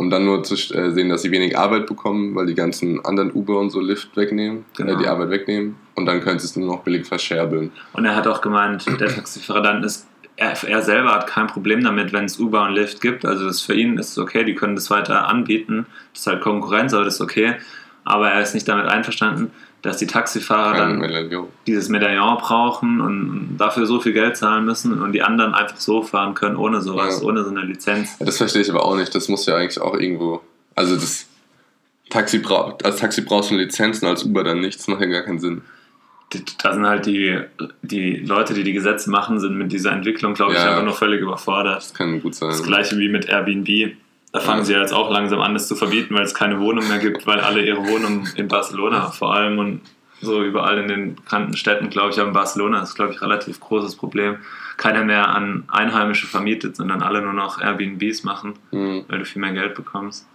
um 0.00 0.08
dann 0.08 0.24
nur 0.24 0.42
zu 0.42 0.54
äh, 0.54 0.92
sehen, 0.92 1.10
dass 1.10 1.20
sie 1.20 1.30
wenig 1.30 1.58
Arbeit 1.58 1.86
bekommen, 1.86 2.34
weil 2.34 2.46
die 2.46 2.54
ganzen 2.54 3.04
anderen 3.04 3.30
Uber 3.32 3.58
und 3.60 3.68
so 3.68 3.80
Lyft 3.80 4.16
wegnehmen, 4.16 4.64
Genau. 4.74 4.94
äh, 4.94 4.96
die 4.96 5.06
Arbeit 5.06 5.28
wegnehmen 5.28 5.76
und 5.94 6.06
dann 6.06 6.22
können 6.22 6.38
sie 6.38 6.46
es 6.46 6.56
nur 6.56 6.74
noch 6.74 6.82
billig 6.82 7.06
verscherbeln. 7.06 7.70
Und 7.92 8.06
er 8.06 8.16
hat 8.16 8.26
auch 8.26 8.40
gemeint, 8.40 8.86
der 8.98 9.08
Taxifahrer 9.14 9.60
dann 9.60 9.84
ist, 9.84 10.08
er, 10.36 10.54
er 10.66 10.80
selber 10.80 11.12
hat 11.12 11.26
kein 11.26 11.48
Problem 11.48 11.84
damit, 11.84 12.14
wenn 12.14 12.24
es 12.24 12.38
Uber 12.40 12.64
und 12.64 12.76
Lyft 12.76 13.02
gibt. 13.02 13.26
Also 13.26 13.44
das 13.44 13.60
für 13.60 13.74
ihn 13.74 13.98
ist 13.98 14.12
es 14.12 14.18
okay, 14.18 14.42
die 14.42 14.54
können 14.54 14.74
das 14.74 14.88
weiter 14.90 15.28
anbieten. 15.28 15.84
Das 16.14 16.22
ist 16.22 16.26
halt 16.28 16.40
Konkurrenz, 16.40 16.94
aber 16.94 17.04
das 17.04 17.16
ist 17.16 17.20
okay. 17.20 17.56
Aber 18.04 18.30
er 18.30 18.40
ist 18.40 18.54
nicht 18.54 18.66
damit 18.66 18.86
einverstanden, 18.86 19.50
dass 19.82 19.96
die 19.96 20.06
Taxifahrer 20.06 20.76
dann 20.76 20.98
Medaillon. 20.98 21.48
dieses 21.66 21.88
Medaillon 21.88 22.36
brauchen 22.38 23.00
und 23.00 23.56
dafür 23.58 23.86
so 23.86 24.00
viel 24.00 24.12
Geld 24.12 24.36
zahlen 24.36 24.64
müssen 24.64 25.00
und 25.00 25.12
die 25.12 25.22
anderen 25.22 25.54
einfach 25.54 25.76
so 25.78 26.02
fahren 26.02 26.34
können, 26.34 26.56
ohne 26.56 26.80
sowas, 26.80 27.20
Ja. 27.20 27.26
ohne 27.28 27.42
so 27.44 27.50
eine 27.50 27.62
Lizenz. 27.62 28.16
Ja, 28.18 28.26
das 28.26 28.36
verstehe 28.36 28.62
ich 28.62 28.70
aber 28.70 28.84
auch 28.84 28.96
nicht. 28.96 29.14
Das 29.14 29.28
muss 29.28 29.46
ja 29.46 29.56
eigentlich 29.56 29.80
auch 29.80 29.94
irgendwo. 29.94 30.42
Also 30.74 30.94
das 30.96 31.26
Taxi 32.10 32.38
braucht, 32.38 32.84
als 32.84 32.96
Taxi 32.96 33.22
brauchst 33.22 33.50
du 33.50 33.54
eine 33.54 33.64
Lizenz 33.64 34.02
und 34.02 34.08
als 34.08 34.24
Uber 34.24 34.44
dann 34.44 34.60
nichts, 34.60 34.86
macht 34.88 35.00
ja 35.00 35.06
gar 35.06 35.22
keinen 35.22 35.38
Sinn. 35.40 35.62
Da 36.62 36.72
sind 36.74 36.86
halt 36.86 37.06
die, 37.06 37.40
die 37.82 38.16
Leute, 38.18 38.54
die 38.54 38.62
die 38.62 38.72
Gesetze 38.72 39.10
machen, 39.10 39.40
sind 39.40 39.56
mit 39.56 39.72
dieser 39.72 39.90
Entwicklung, 39.92 40.34
glaube 40.34 40.52
ich, 40.52 40.58
Ja. 40.58 40.70
einfach 40.70 40.84
nur 40.84 40.92
völlig 40.94 41.20
überfordert. 41.20 41.78
Das 41.78 41.94
kann 41.94 42.20
gut 42.20 42.34
sein. 42.36 42.50
Das 42.50 42.62
gleiche 42.62 42.96
wie 42.98 43.08
mit 43.08 43.28
Airbnb. 43.28 43.96
Da 44.32 44.40
fangen 44.40 44.64
sie 44.64 44.72
ja 44.74 44.80
jetzt 44.80 44.92
auch 44.92 45.10
langsam 45.10 45.40
an, 45.40 45.54
das 45.54 45.66
zu 45.66 45.74
verbieten, 45.74 46.14
weil 46.14 46.22
es 46.22 46.34
keine 46.34 46.60
Wohnung 46.60 46.86
mehr 46.88 46.98
gibt, 46.98 47.26
weil 47.26 47.40
alle 47.40 47.62
ihre 47.64 47.84
Wohnungen 47.86 48.28
in 48.36 48.46
Barcelona 48.48 49.10
vor 49.10 49.34
allem 49.34 49.58
und 49.58 49.80
so 50.20 50.42
überall 50.44 50.78
in 50.78 50.86
den 50.88 51.14
bekannten 51.16 51.56
Städten, 51.56 51.90
glaube 51.90 52.10
ich, 52.10 52.18
aber 52.20 52.28
in 52.28 52.34
Barcelona 52.34 52.82
ist, 52.82 52.94
glaube 52.94 53.12
ich, 53.12 53.22
relativ 53.22 53.58
großes 53.58 53.96
Problem. 53.96 54.36
Keiner 54.76 55.02
mehr 55.02 55.30
an 55.30 55.64
Einheimische 55.68 56.26
vermietet, 56.26 56.76
sondern 56.76 57.02
alle 57.02 57.22
nur 57.22 57.32
noch 57.32 57.60
Airbnbs 57.60 58.22
machen, 58.22 58.54
Hm. 58.70 59.04
weil 59.08 59.18
du 59.18 59.24
viel 59.24 59.40
mehr 59.40 59.52
Geld 59.52 59.74
bekommst. 59.74 60.28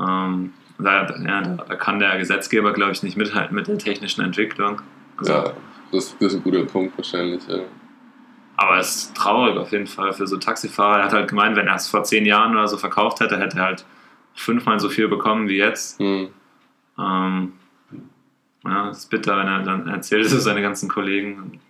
Ähm, 0.00 0.52
da, 0.78 1.06
ja, 1.06 1.40
da, 1.42 1.64
da 1.68 1.74
kann 1.76 1.98
der 2.00 2.18
Gesetzgeber, 2.18 2.72
glaube 2.72 2.92
ich, 2.92 3.02
nicht 3.02 3.16
mithalten 3.16 3.54
mit 3.54 3.68
der 3.68 3.78
technischen 3.78 4.22
Entwicklung. 4.24 4.82
Also, 5.18 5.32
Ja, 5.32 5.52
das, 5.92 6.16
das 6.18 6.32
ist 6.32 6.38
ein 6.38 6.42
guter 6.42 6.64
Punkt 6.64 6.96
wahrscheinlich. 6.98 7.46
Ja. 7.48 7.60
Aber 8.56 8.78
es 8.78 8.96
ist 8.96 9.16
traurig 9.16 9.56
auf 9.58 9.72
jeden 9.72 9.86
Fall 9.86 10.12
für 10.12 10.26
so 10.26 10.36
Taxifahrer. 10.36 10.98
Er 10.98 11.04
hat 11.04 11.12
halt 11.12 11.28
gemeint, 11.28 11.56
wenn 11.56 11.66
er 11.66 11.74
es 11.74 11.88
vor 11.88 12.04
zehn 12.04 12.24
Jahren 12.24 12.52
oder 12.52 12.66
so 12.68 12.76
verkauft 12.78 13.20
hätte, 13.20 13.38
hätte 13.38 13.58
er 13.58 13.64
halt 13.64 13.84
fünfmal 14.34 14.80
so 14.80 14.88
viel 14.88 15.08
bekommen 15.08 15.48
wie 15.48 15.56
jetzt. 15.56 15.98
Hm. 15.98 16.28
Ähm, 16.98 17.52
ja, 18.64 18.90
es 18.90 18.98
ist 18.98 19.10
bitter, 19.10 19.36
wenn 19.38 19.46
er 19.46 19.62
dann 19.62 19.88
erzählt 19.88 20.24
es 20.24 20.32
seine 20.44 20.62
ganzen 20.62 20.88
Kollegen. 20.88 21.60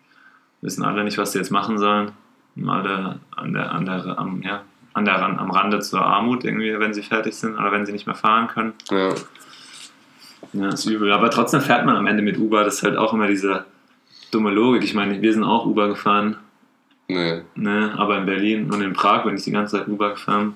Wissen 0.61 0.85
alle 0.85 1.05
nicht, 1.05 1.19
was 1.19 1.33
sie 1.33 1.39
jetzt 1.39 1.51
machen 1.51 1.79
sollen. 1.79 2.13
Und 2.55 2.69
alle 2.69 3.21
an 3.35 3.53
der, 3.53 3.73
an 3.73 3.85
der, 3.85 4.19
am, 4.19 4.43
ja, 4.43 4.63
an 4.95 5.05
der, 5.05 5.23
am 5.23 5.51
Rande 5.51 5.81
zur 5.81 6.01
Armut 6.01 6.45
irgendwie, 6.45 6.79
wenn 6.79 6.95
sie 6.95 7.03
fertig 7.03 7.35
sind 7.35 7.57
oder 7.59 7.71
wenn 7.73 7.85
sie 7.85 7.93
nicht 7.93 8.07
mehr 8.07 8.15
fahren 8.15 8.49
können. 8.49 8.75
Ja. 8.91 9.15
Ja, 10.53 10.69
ist 10.69 10.87
übel. 10.87 11.13
Aber 11.13 11.31
trotzdem 11.31 11.61
fährt 11.61 11.85
man 11.85 11.97
am 11.97 12.07
Ende 12.07 12.23
mit 12.23 12.39
Uber. 12.39 12.65
Das 12.65 12.77
ist 12.77 12.83
halt 12.83 12.97
auch 12.97 13.13
immer 13.13 13.27
diese 13.27 13.67
dumme 14.31 14.51
Logik. 14.51 14.85
Ich 14.85 14.95
meine, 14.95 15.21
wir 15.21 15.33
sind 15.33 15.45
auch 15.45 15.67
Uber 15.67 15.89
gefahren. 15.89 16.37
Nee. 17.09 17.43
Ne, 17.55 17.95
aber 17.97 18.19
in 18.19 18.27
Berlin 18.27 18.71
und 18.73 18.81
in 18.83 18.93
Prag 18.93 19.25
bin 19.25 19.37
ich 19.37 19.45
die 19.45 19.53
ganze 19.53 19.79
Zeit 19.79 19.89
Uber 19.89 20.11
gefahren. 20.11 20.55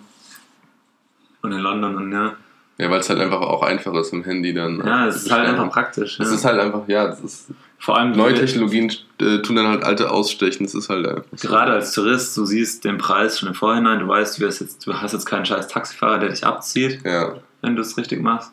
Und 1.43 1.53
in 1.53 1.61
London 1.61 1.97
und 1.97 2.13
ja. 2.13 2.35
Ja, 2.79 2.91
weil 2.91 3.01
es 3.01 3.11
halt 3.11 3.21
einfach 3.21 3.41
auch 3.41 3.63
einfach 3.63 3.95
ist 3.95 4.13
im 4.13 4.25
Handy 4.25 4.55
dann. 4.55 4.83
Ja, 4.85 5.05
äh, 5.05 5.09
es 5.09 5.17
ist 5.25 5.31
halt 5.31 5.47
einfach 5.49 5.71
praktisch. 5.71 6.19
Es 6.19 6.29
ja. 6.31 6.35
ist 6.35 6.45
halt 6.45 6.59
einfach, 6.61 6.83
ja, 6.89 7.07
das 7.09 7.21
ist, 7.21 7.51
Vor 7.79 7.97
allem 7.99 8.13
neue 8.13 8.35
Technologien 8.35 8.91
äh, 9.21 9.39
tun 9.43 9.57
dann 9.57 9.69
halt 9.69 9.85
alte 9.85 10.11
ausstechen. 10.11 10.65
Das 10.65 10.75
ist 10.75 10.89
halt 10.89 11.07
einfach. 11.07 11.25
so. 11.37 11.47
Gerade 11.49 11.73
als 11.73 11.93
Tourist, 11.93 12.37
du 12.37 12.45
siehst 12.47 12.85
den 12.85 12.97
Preis 12.99 13.39
schon 13.39 13.49
im 13.51 13.55
Vorhinein, 13.55 13.99
du 14.01 14.09
weißt, 14.09 14.41
du 14.41 14.47
hast 14.47 14.61
jetzt, 14.61 14.87
du 14.87 14.95
hast 14.95 15.13
jetzt 15.13 15.27
keinen 15.27 15.45
scheiß 15.45 15.69
Taxifahrer, 15.69 16.19
der 16.19 16.31
dich 16.31 16.45
abzieht, 16.45 17.01
Ja. 17.05 17.35
wenn 17.61 17.77
du 17.77 17.83
es 17.83 17.97
richtig 17.99 18.23
machst. 18.23 18.51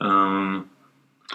Ähm, 0.00 0.64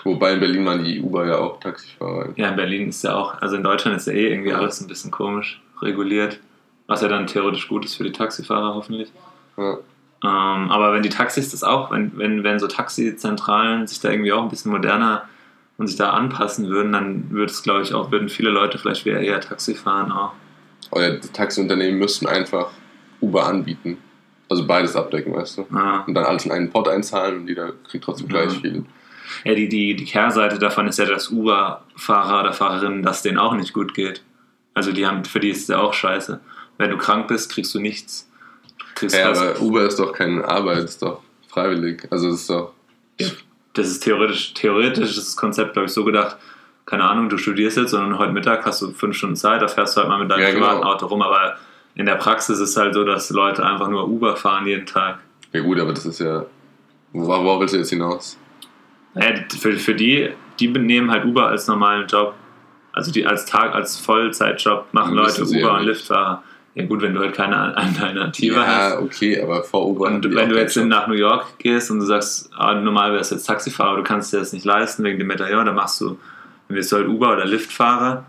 Wobei 0.03 0.33
in 0.33 0.41
Berlin 0.41 0.65
waren 0.65 0.83
die 0.83 1.01
Uber 1.01 1.25
ja 1.25 1.37
auch 1.37 1.59
Taxifahrer. 1.61 2.29
ja, 2.35 2.49
in 2.49 2.55
Berlin 2.57 2.89
ist 2.89 3.01
ja 3.03 3.15
auch, 3.15 3.41
also 3.41 3.55
in 3.55 3.63
Deutschland 3.63 3.95
ist 3.95 4.07
ja 4.07 4.13
eh 4.13 4.29
irgendwie 4.31 4.49
Ja. 4.49 4.57
alles 4.57 4.81
ein 4.81 4.87
bisschen 4.87 5.09
komisch 5.09 5.61
reguliert. 5.81 6.39
Was 6.87 7.01
ja 7.01 7.07
dann 7.07 7.27
theoretisch 7.27 7.67
gut 7.67 7.85
ist 7.85 7.95
für 7.95 8.03
die 8.03 8.11
Taxifahrer 8.11 8.75
hoffentlich. 8.75 9.11
Ja. 9.57 9.77
Ähm, 10.23 10.71
aber 10.71 10.93
wenn 10.93 11.03
die 11.03 11.09
Taxis 11.09 11.51
das 11.51 11.63
auch, 11.63 11.91
wenn, 11.91 12.17
wenn, 12.17 12.43
wenn 12.43 12.59
so 12.59 12.67
Taxizentralen 12.67 13.87
sich 13.87 13.99
da 13.99 14.09
irgendwie 14.09 14.33
auch 14.33 14.43
ein 14.43 14.49
bisschen 14.49 14.71
moderner 14.71 15.27
und 15.77 15.87
sich 15.87 15.97
da 15.97 16.11
anpassen 16.11 16.69
würden, 16.69 16.91
dann 16.93 17.29
würde 17.31 17.51
es, 17.51 17.63
glaube 17.63 17.81
ich, 17.81 17.93
auch, 17.93 18.11
würden 18.11 18.29
viele 18.29 18.49
Leute 18.49 18.77
vielleicht 18.77 19.05
wieder 19.05 19.19
eher 19.19 19.41
Taxi 19.41 19.75
fahren 19.75 20.11
auch. 20.11 20.31
Oder 20.91 21.11
die 21.17 21.27
Taxiunternehmen 21.29 21.99
müssten 21.99 22.27
einfach 22.27 22.69
Uber 23.21 23.45
anbieten. 23.45 23.97
Also 24.47 24.65
beides 24.67 24.95
abdecken, 24.95 25.33
weißt 25.33 25.57
du? 25.57 25.65
Ja. 25.73 26.03
Und 26.07 26.13
dann 26.13 26.23
alles 26.25 26.45
in 26.45 26.51
einen 26.51 26.69
Pot 26.69 26.87
einzahlen 26.87 27.41
und 27.41 27.47
jeder 27.47 27.73
kriegt 27.89 28.03
trotzdem 28.03 28.27
gleich 28.27 28.53
Ja. 28.53 28.59
viel. 28.59 28.85
Ja, 29.43 29.55
die, 29.55 29.67
die, 29.67 29.95
die 29.95 30.05
Kehrseite 30.05 30.59
davon 30.59 30.87
ist 30.87 30.99
ja, 30.99 31.05
dass 31.05 31.29
Uber-Fahrer 31.31 32.41
oder 32.41 32.53
Fahrerinnen, 32.53 33.01
dass 33.01 33.23
denen 33.23 33.39
auch 33.39 33.55
nicht 33.55 33.73
gut 33.73 33.95
geht. 33.95 34.21
Also 34.75 34.91
die 34.91 35.07
haben, 35.07 35.25
für 35.25 35.39
die 35.39 35.49
ist 35.49 35.63
es 35.63 35.67
ja 35.69 35.79
auch 35.79 35.93
scheiße. 35.93 36.39
Wenn 36.77 36.91
du 36.91 36.97
krank 36.97 37.27
bist, 37.27 37.51
kriegst 37.51 37.73
du 37.73 37.79
nichts. 37.79 38.29
Du 38.77 38.85
kriegst 38.93 39.15
Ja, 39.17 39.29
aber 39.29 39.59
Uber 39.61 39.85
ist 39.85 39.97
doch 39.97 40.13
keine 40.13 40.47
Arbeit, 40.47 40.83
ist 40.83 41.01
doch 41.01 41.21
freiwillig. 41.47 42.07
Also 42.11 42.29
es 42.29 42.41
ist 42.41 42.49
doch. 42.49 42.73
das 43.73 43.87
ist 43.87 44.03
theoretisch, 44.03 44.53
theoretisch 44.53 45.09
ist 45.17 45.17
das 45.17 45.35
Konzept, 45.37 45.73
glaube 45.73 45.87
ich, 45.87 45.93
so 45.93 46.03
gedacht, 46.03 46.37
keine 46.85 47.03
Ahnung, 47.03 47.29
du 47.29 47.37
studierst 47.37 47.77
jetzt 47.77 47.93
und 47.93 48.17
heute 48.19 48.31
Mittag 48.31 48.65
hast 48.65 48.81
du 48.81 48.91
fünf 48.91 49.17
Stunden 49.17 49.35
Zeit, 49.35 49.61
da 49.61 49.67
fährst 49.67 49.95
du 49.97 50.01
halt 50.01 50.09
mal 50.09 50.19
mit 50.19 50.29
deinem 50.29 50.41
Ja, 50.41 50.51
genau. 50.51 50.67
privaten 50.67 50.83
Auto 50.83 51.07
rum, 51.07 51.21
aber 51.21 51.57
in 51.95 52.05
der 52.05 52.15
Praxis 52.15 52.59
ist 52.59 52.69
es 52.71 52.77
halt 52.77 52.93
so, 52.93 53.03
dass 53.03 53.29
Leute 53.31 53.65
einfach 53.65 53.87
nur 53.87 54.07
Uber 54.07 54.35
fahren 54.35 54.67
jeden 54.67 54.85
Tag. 54.85 55.19
Ja 55.53 55.61
gut, 55.61 55.79
aber 55.79 55.93
das 55.93 56.05
ist 56.05 56.19
ja. 56.19 56.45
Worauf 57.13 57.61
willst 57.61 57.73
du 57.73 57.77
jetzt 57.77 57.89
hinaus? 57.89 58.37
Naja, 59.13 59.39
für, 59.57 59.71
für 59.73 59.95
die, 59.95 60.29
die 60.59 60.67
nehmen 60.67 61.09
halt 61.09 61.23
Uber 61.23 61.47
als 61.47 61.67
normalen 61.67 62.05
Job. 62.07 62.35
Also 62.95 63.11
die 63.11 63.25
als 63.27 63.45
Tag, 63.45 63.75
als 63.75 63.97
Vollzeitjob 63.99 64.85
machen 64.93 65.13
Leute 65.15 65.43
ja 65.43 65.59
Uber 65.59 65.79
und. 65.79 65.85
Liftfahrer. 65.85 66.43
Ja 66.75 66.85
gut, 66.85 67.01
wenn 67.01 67.13
du 67.13 67.21
halt 67.21 67.33
keine 67.33 67.55
Alternative 67.77 68.55
hast. 68.67 68.93
Ja, 68.93 68.99
okay, 68.99 69.41
aber 69.41 69.63
vor 69.63 69.85
Uber. 69.87 70.07
Und 70.07 70.23
wenn 70.35 70.49
du 70.49 70.57
jetzt 70.57 70.75
nach 70.77 71.07
New 71.07 71.13
York 71.13 71.57
gehst 71.59 71.89
und 71.91 71.99
du 71.99 72.05
sagst, 72.05 72.49
ah, 72.57 72.73
normal 72.73 73.13
wärst 73.13 73.31
du 73.31 73.35
jetzt 73.35 73.45
Taxifahrer, 73.45 73.89
aber 73.91 73.97
du 73.99 74.03
kannst 74.03 74.33
dir 74.33 74.39
das 74.39 74.51
nicht 74.51 74.65
leisten 74.65 75.03
wegen 75.03 75.17
dem 75.19 75.27
Medaillon, 75.27 75.65
dann 75.65 75.75
machst 75.75 76.01
du, 76.01 76.17
dann 76.67 76.77
wirst 76.77 76.91
du 76.91 76.97
halt 76.97 77.07
Uber 77.07 77.31
oder 77.33 77.45
Liftfahrer 77.45 78.25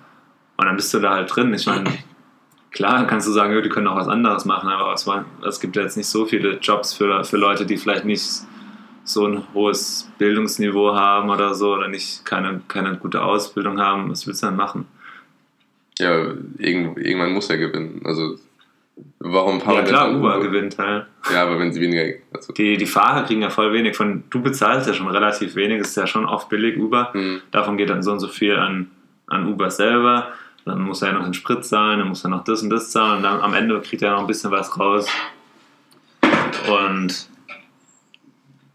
und 0.59 0.67
dann 0.67 0.77
bist 0.77 0.95
du 0.95 1.01
da 1.01 1.11
halt 1.15 1.35
drin. 1.35 1.53
Ich 1.55 1.67
meine, 1.67 1.85
klar 2.71 3.05
kannst 3.09 3.27
du 3.27 3.33
sagen, 3.33 3.53
ja, 3.53 3.61
die 3.61 3.69
können 3.69 3.89
auch 3.89 3.97
was 3.97 4.07
anderes 4.09 4.45
machen, 4.45 4.69
aber 4.69 4.93
es, 4.93 5.07
war- 5.09 5.25
es 5.47 5.59
gibt 5.61 5.75
ja 5.77 5.83
jetzt 5.83 5.97
nicht 5.97 6.09
so 6.09 6.25
viele 6.27 6.59
Jobs 6.59 6.93
für, 6.95 7.25
für 7.25 7.37
Leute, 7.39 7.67
die 7.67 7.77
vielleicht 7.77 8.05
nicht 8.05 8.23
so 9.07 9.27
ein 9.27 9.43
hohes 9.55 10.11
Bildungsniveau 10.19 10.95
haben 10.95 11.31
oder 11.31 11.55
so 11.55 11.73
oder 11.75 11.89
nicht 11.89 12.25
keine, 12.25 12.61
keine 12.69 12.97
gute 12.97 13.23
Ausbildung 13.23 13.81
haben. 13.81 14.11
Was 14.11 14.27
willst 14.27 14.43
du 14.43 14.47
dann 14.47 14.57
machen? 14.57 14.87
Ja, 15.99 16.35
irgend, 16.59 16.99
irgendwann 16.99 17.33
muss 17.33 17.49
er 17.49 17.57
gewinnen. 17.57 18.03
Also, 18.05 18.37
warum 19.21 19.61
fahren 19.61 19.77
Ja 19.77 19.83
klar, 19.83 20.15
Uber 20.15 20.41
gewinnt 20.41 20.77
halt. 20.77 21.07
Ja, 21.33 21.45
aber 21.45 21.59
wenn 21.59 21.73
sie 21.73 21.81
weniger. 21.81 22.19
Also, 22.35 22.53
Die, 22.53 22.77
die 22.77 22.87
Fahrer 22.87 23.23
kriegen 23.25 23.43
ja 23.43 23.49
voll 23.49 23.73
wenig. 23.73 23.97
Von, 23.97 24.25
du 24.29 24.43
bezahlst 24.43 24.89
ja 24.89 24.93
schon 24.95 25.09
relativ 25.09 25.55
wenig, 25.55 25.81
ist 25.81 25.97
ja 25.97 26.07
schon 26.07 26.27
oft 26.27 26.49
billig 26.49 26.77
Uber. 26.77 27.13
hm, 27.13 27.41
Davon 27.51 27.77
geht 27.79 27.89
dann 27.89 28.03
so 28.03 28.13
und 28.13 28.21
so 28.21 28.29
viel 28.29 28.57
an, 28.57 28.91
an 29.29 29.47
Uber 29.49 29.71
selber. 29.71 30.33
Dann 30.65 30.81
muss 30.83 31.01
er 31.01 31.13
ja 31.13 31.15
noch 31.15 31.25
den 31.25 31.33
Sprit 31.33 31.65
zahlen, 31.65 32.01
dann 32.01 32.09
muss 32.09 32.25
er 32.25 32.31
noch 32.31 32.43
das 32.43 32.61
und 32.61 32.71
das 32.71 32.91
zahlen 32.91 33.19
und 33.19 33.23
dann 33.23 33.41
am 33.41 33.55
Ende 33.55 33.81
kriegt 33.81 34.03
er 34.03 34.11
noch 34.11 34.21
ein 34.21 34.27
bisschen 34.27 34.51
was 34.51 34.77
raus. 34.79 35.07
Und, 36.69 37.29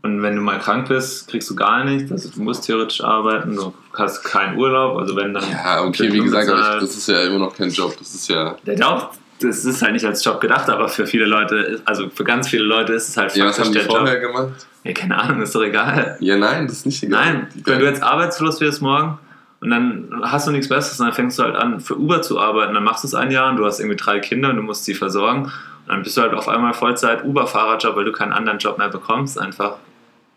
und 0.04 0.24
wenn 0.24 0.36
du 0.36 0.41
mal 0.41 0.58
krank 0.60 0.88
bist, 0.88 1.28
kriegst 1.28 1.49
du 1.49 1.56
gar 1.56 1.84
nichts. 1.84 2.12
Also 2.12 2.30
du 2.30 2.41
musst 2.41 2.66
theoretisch 2.66 3.04
arbeiten, 3.04 3.56
du 3.56 3.74
hast 3.93 4.24
keinen 4.24 4.58
Urlaub. 4.58 4.97
Also 4.97 5.16
wenn 5.16 5.34
dann. 5.34 5.43
ja, 5.52 5.84
okay, 5.84 6.12
wie 6.12 6.22
gesagt, 6.22 6.49
unbezahlt. 6.49 6.82
das 6.82 6.95
ist 6.95 7.08
ja 7.08 7.22
immer 7.22 7.38
noch 7.39 7.56
kein 7.56 7.70
Job. 7.70 7.95
Das 7.99 8.14
ist 8.16 8.28
ja. 8.28 8.56
Der 8.66 8.76
Job, 8.76 9.12
das 9.39 9.64
ist 9.64 9.82
halt 9.82 9.93
nicht 9.93 10.06
als 10.06 10.24
Job 10.24 10.41
gedacht, 10.41 10.70
aber 10.70 10.88
für 10.89 11.06
viele 11.06 11.26
Leute, 11.26 11.82
also 11.86 12.10
für 12.10 12.24
ganz 12.24 12.47
viele 12.47 12.64
Leute 12.64 12.93
ist 12.93 13.10
es 13.10 13.18
halt 13.18 13.36
Ja, 13.36 13.45
was 13.45 13.60
haben 13.60 13.72
die 13.72 13.78
der 13.78 13.84
Job. 13.88 13.97
vorher 13.97 14.20
gemacht? 14.20 14.68
Ja, 14.84 14.93
keine 14.93 15.20
Ahnung, 15.20 15.43
ist 15.43 15.54
doch 15.54 15.62
egal. 15.62 16.18
Ja, 16.20 16.38
nein, 16.38 16.66
das 16.66 16.78
ist 16.78 16.86
nicht 16.88 17.04
egal. 17.04 17.24
Nein, 17.24 17.47
wenn 17.66 17.80
du 17.80 17.86
jetzt 17.86 18.02
arbeitslos 18.02 18.60
wirst 18.60 18.82
morgen 18.82 19.20
und 19.60 19.70
dann 19.70 20.22
hast 20.24 20.47
du 20.47 20.52
nichts 20.52 20.68
Besseres 20.68 20.99
und 20.99 21.06
dann 21.06 21.14
fängst 21.14 21.38
du 21.38 21.43
halt 21.43 21.56
an, 21.56 21.80
für 21.80 21.95
Uber 21.95 22.24
zu 22.24 22.39
arbeiten, 22.39 22.74
dann 22.74 22.84
machst 22.84 23.04
du 23.04 23.08
es 23.08 23.14
ein 23.14 23.30
Jahr 23.30 23.52
und 23.52 23.58
du 23.58 23.66
hast 23.66 23.80
irgendwie 23.80 23.97
drei 23.97 24.20
Kinder 24.20 24.49
und 24.49 24.56
du 24.56 24.64
musst 24.64 24.86
sie 24.86 24.95
versorgen 24.95 25.43
und 25.43 25.52
dann 25.88 26.02
bist 26.02 26.18
du 26.18 26.22
halt 26.22 26.34
auf 26.34 26.47
einmal 26.47 26.74
Vollzeit 26.74 27.24
Uber-Fahrerjob, 27.24 27.95
weil 27.95 28.06
du 28.06 28.12
keinen 28.12 28.34
anderen 28.34 28.58
Job 28.58 28.80
mehr 28.80 28.89
bekommst, 28.89 29.39
einfach. 29.39 29.78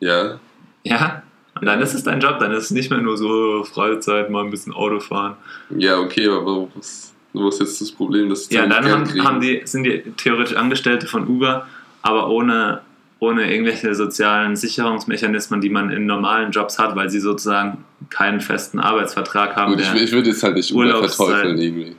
Ja, 0.00 0.38
Ja, 0.82 1.22
und 1.60 1.66
dann 1.66 1.80
ist 1.80 1.94
es 1.94 2.02
dein 2.02 2.20
Job, 2.20 2.38
dann 2.40 2.52
ist 2.52 2.64
es 2.64 2.70
nicht 2.72 2.90
mehr 2.90 3.00
nur 3.00 3.16
so 3.16 3.64
Freizeit, 3.64 4.28
mal 4.28 4.44
ein 4.44 4.50
bisschen 4.50 4.72
Auto 4.72 5.00
fahren. 5.00 5.36
ja, 5.76 5.98
okay, 5.98 6.28
aber 6.28 6.68
ist, 6.78 7.14
wo 7.32 7.48
ist 7.48 7.60
jetzt 7.60 7.80
das 7.80 7.92
Problem, 7.92 8.28
dass 8.28 8.50
Ja, 8.50 8.66
dann 8.66 8.84
haben, 8.90 9.24
haben 9.24 9.40
die, 9.40 9.62
sind 9.64 9.84
die 9.84 10.02
theoretisch 10.16 10.56
Angestellte 10.56 11.06
von 11.06 11.26
Uber, 11.28 11.66
aber 12.02 12.28
ohne, 12.28 12.80
ohne 13.20 13.50
irgendwelche 13.50 13.94
sozialen 13.94 14.56
Sicherungsmechanismen, 14.56 15.60
die 15.60 15.70
man 15.70 15.90
in 15.90 16.06
normalen 16.06 16.50
Jobs 16.50 16.78
hat, 16.78 16.96
weil 16.96 17.08
sie 17.08 17.20
sozusagen 17.20 17.84
keinen 18.10 18.40
festen 18.40 18.80
Arbeitsvertrag 18.80 19.56
haben. 19.56 19.72
Gut, 19.72 19.82
ich, 19.82 20.02
ich 20.02 20.12
würde 20.12 20.30
jetzt 20.30 20.42
halt 20.42 20.56
nicht 20.56 20.72
Uber 20.72 21.08
verteufeln 21.08 21.56
irgendwie. 21.58 21.96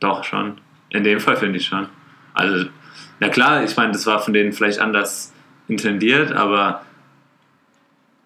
Doch, 0.00 0.24
schon. 0.24 0.54
In 0.90 1.04
dem 1.04 1.20
Fall 1.20 1.36
finde 1.36 1.58
ich 1.58 1.66
schon. 1.66 1.86
Also, 2.34 2.66
na 3.20 3.28
klar, 3.28 3.62
ich 3.64 3.76
meine, 3.76 3.92
das 3.92 4.04
war 4.06 4.20
von 4.20 4.34
denen 4.34 4.52
vielleicht 4.52 4.80
anders 4.80 5.32
intendiert, 5.68 6.32
aber 6.32 6.82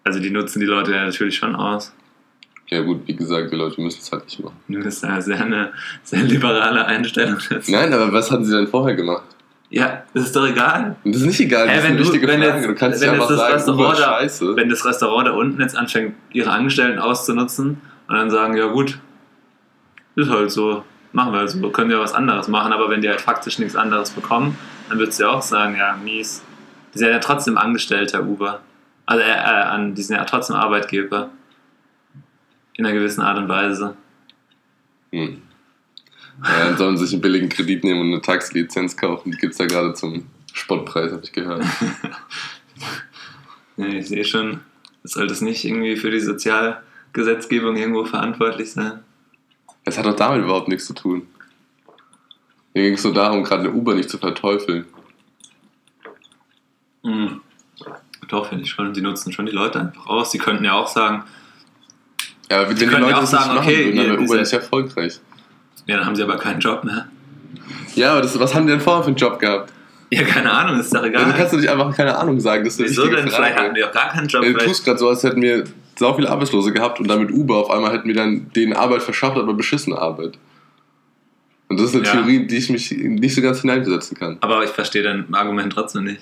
also 0.07 0.19
die 0.19 0.29
nutzen 0.31 0.59
die 0.59 0.65
Leute 0.65 0.91
ja 0.93 1.05
natürlich 1.05 1.35
schon 1.37 1.55
aus. 1.55 1.93
Ja 2.69 2.81
gut, 2.81 3.01
wie 3.05 3.15
gesagt, 3.15 3.51
die 3.51 3.55
Leute 3.55 3.79
müssen 3.79 3.99
es 4.01 4.11
halt 4.11 4.25
nicht 4.25 4.43
machen. 4.43 4.57
Das 4.67 4.85
ist 4.95 5.03
ja 5.03 5.21
sehr 5.21 5.39
eine 5.39 5.71
sehr 6.03 6.23
liberale 6.23 6.85
Einstellung. 6.85 7.37
dazu. 7.49 7.71
Nein, 7.71 7.93
aber 7.93 8.11
was 8.11 8.29
hatten 8.31 8.43
sie 8.43 8.53
denn 8.55 8.67
vorher 8.67 8.95
gemacht? 8.95 9.23
Ja, 9.69 10.03
das 10.13 10.23
ist 10.25 10.35
doch 10.35 10.47
egal. 10.47 10.95
Und 11.03 11.13
das 11.13 11.21
ist 11.21 11.27
nicht 11.27 11.39
egal, 11.41 11.67
das 11.67 11.77
ist 11.77 11.83
wenn 11.83 11.91
eine 11.97 12.01
du- 12.03 12.13
wenn 12.13 12.41
Frage. 12.41 12.43
jetzt- 12.57 12.67
du 12.69 12.75
kannst 12.75 13.01
wenn 13.01 13.07
ja 13.07 13.13
einfach 13.13 13.27
das 13.27 13.37
sagen, 13.65 13.79
Uber 13.79 13.93
ist 13.93 13.99
scheiße. 13.99 14.55
Wenn 14.55 14.69
das 14.69 14.85
Restaurant 14.85 15.27
da 15.27 15.31
unten 15.33 15.61
jetzt 15.61 15.75
anfängt, 15.77 16.15
ihre 16.31 16.51
Angestellten 16.51 16.99
auszunutzen 16.99 17.81
und 18.07 18.15
dann 18.15 18.29
sagen, 18.29 18.55
ja 18.57 18.67
gut, 18.67 18.97
ist 20.15 20.29
halt 20.29 20.51
so, 20.51 20.83
machen 21.13 21.33
wir 21.33 21.39
halt 21.39 21.49
so, 21.49 21.69
können 21.69 21.89
wir 21.89 21.99
was 21.99 22.13
anderes 22.13 22.47
machen, 22.47 22.71
aber 22.73 22.89
wenn 22.89 23.01
die 23.01 23.09
halt 23.09 23.21
faktisch 23.21 23.59
nichts 23.59 23.75
anderes 23.75 24.09
bekommen, 24.11 24.57
dann 24.89 24.99
würdest 24.99 25.19
du 25.19 25.23
ja 25.23 25.29
auch 25.31 25.41
sagen, 25.41 25.75
ja, 25.77 25.97
mies. 26.03 26.43
Die 26.93 26.99
sind 26.99 27.09
ja 27.09 27.19
trotzdem 27.19 27.57
Angestellter 27.57 28.23
Uber. 28.23 28.61
Also 29.07 29.23
äh, 29.23 29.31
äh, 29.31 29.33
an, 29.33 29.95
die 29.95 30.03
sind 30.03 30.17
ja 30.17 30.25
trotzdem 30.25 30.55
Arbeitgeber. 30.55 31.31
In 32.75 32.85
einer 32.85 32.93
gewissen 32.93 33.21
Art 33.21 33.39
und 33.39 33.49
Weise. 33.49 33.97
Hm. 35.11 35.41
Ja, 36.43 36.65
dann 36.65 36.77
sollen 36.77 36.97
sie 36.97 37.05
sich 37.05 37.13
einen 37.13 37.21
billigen 37.23 37.49
Kredit 37.49 37.83
nehmen 37.83 38.01
und 38.01 38.13
eine 38.13 38.21
Taxilizenz 38.21 38.95
kaufen. 38.95 39.31
Die 39.31 39.37
gibt 39.37 39.53
es 39.53 39.59
ja 39.59 39.65
gerade 39.65 39.95
zum 39.95 40.27
Spottpreis, 40.53 41.11
habe 41.11 41.23
ich 41.23 41.31
gehört. 41.31 41.65
Nee, 43.79 43.99
ich 43.99 44.07
sehe 44.07 44.25
schon, 44.25 44.61
sollte 45.03 45.33
es 45.33 45.41
nicht 45.41 45.63
irgendwie 45.63 45.95
für 45.97 46.09
die 46.09 46.19
Sozialgesetzgebung 46.19 47.75
irgendwo 47.75 48.05
verantwortlich 48.05 48.71
sein? 48.71 49.03
Es 49.85 49.99
hat 49.99 50.05
doch 50.07 50.15
damit 50.15 50.43
überhaupt 50.43 50.67
nichts 50.67 50.87
zu 50.87 50.93
tun. 50.93 51.27
Mir 52.73 52.83
ging 52.83 52.95
es 52.95 53.03
nur 53.03 53.13
darum, 53.13 53.43
gerade 53.43 53.65
eine 53.65 53.71
Uber 53.71 53.93
nicht 53.93 54.09
zu 54.09 54.17
verteufeln. 54.17 54.85
Mhm. 57.03 57.41
Doch, 58.27 58.47
finde 58.49 58.63
ich 58.63 58.69
schon. 58.71 58.93
Die 58.93 59.01
nutzen 59.01 59.31
schon 59.31 59.45
die 59.45 59.51
Leute 59.51 59.79
einfach 59.79 60.05
aus. 60.07 60.31
Die 60.31 60.37
könnten 60.37 60.63
ja 60.65 60.73
auch 60.73 60.87
sagen, 60.87 61.23
Ja, 62.51 62.59
aber 62.59 62.69
wenn 62.69 62.75
die 62.75 62.85
Leute 62.85 63.09
ja 63.09 63.17
auch 63.19 63.25
sagen, 63.25 63.55
machen 63.55 63.59
okay, 63.59 63.85
würden, 63.85 63.97
dann 63.97 64.05
wäre 64.11 64.19
Uber 64.21 64.37
nicht 64.37 64.53
erfolgreich. 64.53 65.19
ja, 65.85 65.97
dann 65.97 66.05
haben 66.05 66.15
sie 66.15 66.23
aber 66.23 66.37
keinen 66.37 66.59
Job 66.59 66.83
mehr. 66.83 67.07
Ja, 67.95 68.11
aber 68.11 68.21
das, 68.21 68.37
was 68.39 68.53
haben 68.53 68.65
die 68.67 68.71
denn 68.73 68.81
vorher 68.81 69.03
für 69.03 69.07
einen 69.07 69.15
Job 69.17 69.39
gehabt? 69.39 69.71
Ja, 70.09 70.23
keine 70.23 70.51
Ahnung, 70.51 70.79
ist 70.79 70.93
doch 70.93 71.03
egal. 71.03 71.23
Also 71.25 71.37
kannst 71.37 71.53
du 71.53 71.57
nicht 71.57 71.69
einfach 71.69 71.93
keine 71.95 72.15
Ahnung 72.17 72.39
sagen. 72.39 72.63
Das 72.63 72.79
ist 72.79 72.89
Wieso 72.91 73.07
denn? 73.07 73.27
Frage. 73.27 73.31
Vielleicht 73.31 73.57
hatten 73.57 73.75
die 73.75 73.83
auch 73.83 73.91
gar 73.91 74.09
keinen 74.09 74.27
Job. 74.27 74.43
Ja, 74.43 74.53
Du 74.53 74.59
tust 74.59 74.85
gerade 74.85 74.97
so, 74.99 75.09
als 75.09 75.23
hätten 75.23 75.41
wir 75.41 75.63
sau 75.97 76.13
viele 76.13 76.29
Arbeitslose 76.29 76.71
gehabt 76.71 76.99
und 76.99 77.07
dann 77.09 77.19
mit 77.19 77.31
Uber 77.31 77.57
auf 77.57 77.71
einmal 77.71 77.91
hätten 77.91 78.07
wir 78.07 78.15
dann 78.15 78.49
denen 78.53 78.73
Arbeit 78.73 79.01
verschafft, 79.01 79.35
aber 79.37 79.53
beschissene 79.53 79.97
Arbeit. 79.97 80.37
Und 81.69 81.77
das 81.79 81.87
ist 81.89 81.95
eine 81.95 82.05
Ja. 82.05 82.11
Theorie, 82.13 82.47
die 82.47 82.55
ich 82.55 82.69
mich 82.69 82.91
nicht 82.91 83.35
so 83.35 83.41
ganz 83.41 83.59
hineinversetzen 83.61 84.15
kann. 84.17 84.37
aber 84.41 84.63
ich 84.63 84.69
verstehe 84.69 85.03
dein 85.03 85.33
Argument 85.33 85.73
trotzdem 85.73 86.03
nicht. 86.05 86.21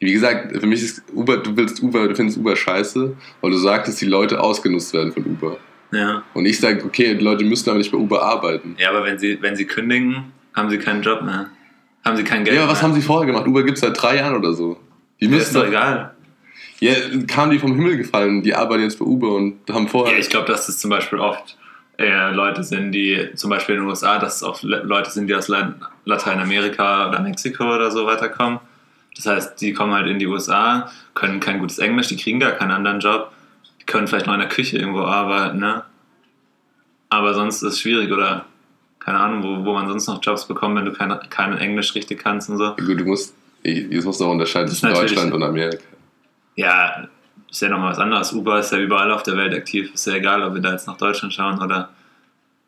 Wie 0.00 0.12
gesagt, 0.12 0.56
für 0.58 0.66
mich 0.66 0.82
ist 0.82 1.02
Uber, 1.14 1.36
du 1.36 1.54
willst 1.56 1.82
Uber, 1.82 2.08
du 2.08 2.14
findest 2.14 2.38
Uber 2.38 2.56
scheiße, 2.56 3.14
weil 3.42 3.50
du 3.50 3.56
sagst, 3.58 3.88
dass 3.88 3.96
die 3.96 4.06
Leute 4.06 4.40
ausgenutzt 4.40 4.94
werden 4.94 5.12
von 5.12 5.24
Uber. 5.24 5.58
Ja. 5.92 6.22
Und 6.34 6.46
ich 6.46 6.58
sage, 6.58 6.82
okay, 6.84 7.14
die 7.16 7.22
Leute 7.24 7.44
müssen 7.44 7.68
aber 7.68 7.78
nicht 7.78 7.92
bei 7.92 7.98
Uber 7.98 8.22
arbeiten. 8.22 8.76
ja, 8.78 8.88
aber 8.90 9.04
wenn 9.04 9.18
sie, 9.18 9.38
wenn 9.42 9.56
sie 9.56 9.66
kündigen, 9.66 10.32
haben 10.54 10.70
sie 10.70 10.78
keinen 10.78 11.02
Job 11.02 11.22
mehr. 11.22 11.48
Haben 12.04 12.16
sie 12.16 12.24
kein 12.24 12.44
Geld 12.44 12.56
Ja, 12.56 12.62
aber 12.62 12.72
was 12.72 12.80
mehr. 12.80 12.88
haben 12.90 12.94
sie 12.94 13.02
vorher 13.06 13.26
gemacht? 13.26 13.46
Uber 13.46 13.62
gibt 13.62 13.76
es 13.76 13.82
seit 13.82 14.00
drei 14.00 14.16
Jahren 14.16 14.36
oder 14.36 14.54
so. 14.54 14.78
Die 15.20 15.26
Ja, 15.26 15.30
müssen 15.32 15.42
ist 15.42 15.54
doch 15.54 15.66
egal. 15.66 16.14
Ja, 16.78 16.94
kamen 17.28 17.50
die 17.52 17.58
vom 17.58 17.74
Himmel 17.74 17.98
gefallen, 17.98 18.42
die 18.42 18.54
arbeiten 18.54 18.84
jetzt 18.84 18.98
bei 18.98 19.04
Uber 19.04 19.34
und 19.34 19.58
haben 19.70 19.86
vorher. 19.86 20.14
Ja, 20.14 20.18
ich 20.20 20.30
glaube, 20.30 20.46
dass 20.46 20.64
das 20.66 20.78
zum 20.78 20.88
Beispiel 20.88 21.18
oft 21.18 21.58
äh, 21.98 22.32
Leute 22.32 22.64
sind, 22.64 22.92
die 22.92 23.28
zum 23.34 23.50
Beispiel 23.50 23.74
in 23.74 23.82
den 23.82 23.90
USA, 23.90 24.18
dass 24.18 24.36
es 24.36 24.42
oft 24.42 24.62
Le 24.62 24.82
Leute 24.84 25.10
sind, 25.10 25.26
die 25.26 25.34
aus 25.34 25.48
La 25.48 25.74
Lateinamerika 26.06 27.08
oder 27.10 27.20
Mexiko 27.20 27.64
oder 27.74 27.90
so 27.90 28.06
weiterkommen. 28.06 28.60
Das 29.16 29.26
heißt, 29.26 29.60
die 29.60 29.72
kommen 29.72 29.92
halt 29.92 30.06
in 30.06 30.18
die 30.18 30.26
USA, 30.26 30.90
können 31.14 31.40
kein 31.40 31.58
gutes 31.58 31.78
Englisch, 31.78 32.08
die 32.08 32.16
kriegen 32.16 32.40
gar 32.40 32.52
keinen 32.52 32.70
anderen 32.70 33.00
Job, 33.00 33.32
die 33.80 33.86
können 33.86 34.06
vielleicht 34.06 34.26
noch 34.26 34.34
in 34.34 34.40
der 34.40 34.48
Küche 34.48 34.78
irgendwo 34.78 35.02
arbeiten, 35.02 35.58
ne? 35.58 35.84
Aber 37.08 37.34
sonst 37.34 37.56
ist 37.56 37.74
es 37.74 37.80
schwierig 37.80 38.12
oder 38.12 38.46
keine 39.00 39.18
Ahnung, 39.18 39.42
wo, 39.42 39.64
wo 39.64 39.74
man 39.74 39.88
sonst 39.88 40.06
noch 40.06 40.20
Jobs 40.22 40.46
bekommt, 40.46 40.76
wenn 40.76 40.84
du 40.84 40.92
kein, 40.92 41.18
kein 41.30 41.58
Englisch 41.58 41.94
richtig 41.94 42.22
kannst 42.22 42.48
und 42.50 42.58
so. 42.58 42.76
Gut, 42.76 43.00
du 43.00 43.04
musst, 43.04 43.34
jetzt 43.62 44.04
musst 44.04 44.20
du 44.20 44.26
auch 44.26 44.30
unterscheiden 44.30 44.68
zwischen 44.68 44.94
Deutschland 44.94 45.32
und 45.32 45.42
Amerika. 45.42 45.82
Ja, 46.54 47.08
ist 47.50 47.62
ja 47.62 47.68
nochmal 47.68 47.90
was 47.90 47.98
anderes. 47.98 48.32
Uber 48.32 48.60
ist 48.60 48.70
ja 48.70 48.78
überall 48.78 49.10
auf 49.10 49.22
der 49.22 49.36
Welt 49.36 49.54
aktiv. 49.54 49.92
Ist 49.92 50.06
ja 50.06 50.14
egal, 50.14 50.42
ob 50.44 50.54
wir 50.54 50.60
da 50.60 50.72
jetzt 50.72 50.86
nach 50.86 50.96
Deutschland 50.96 51.34
schauen 51.34 51.60
oder 51.60 51.88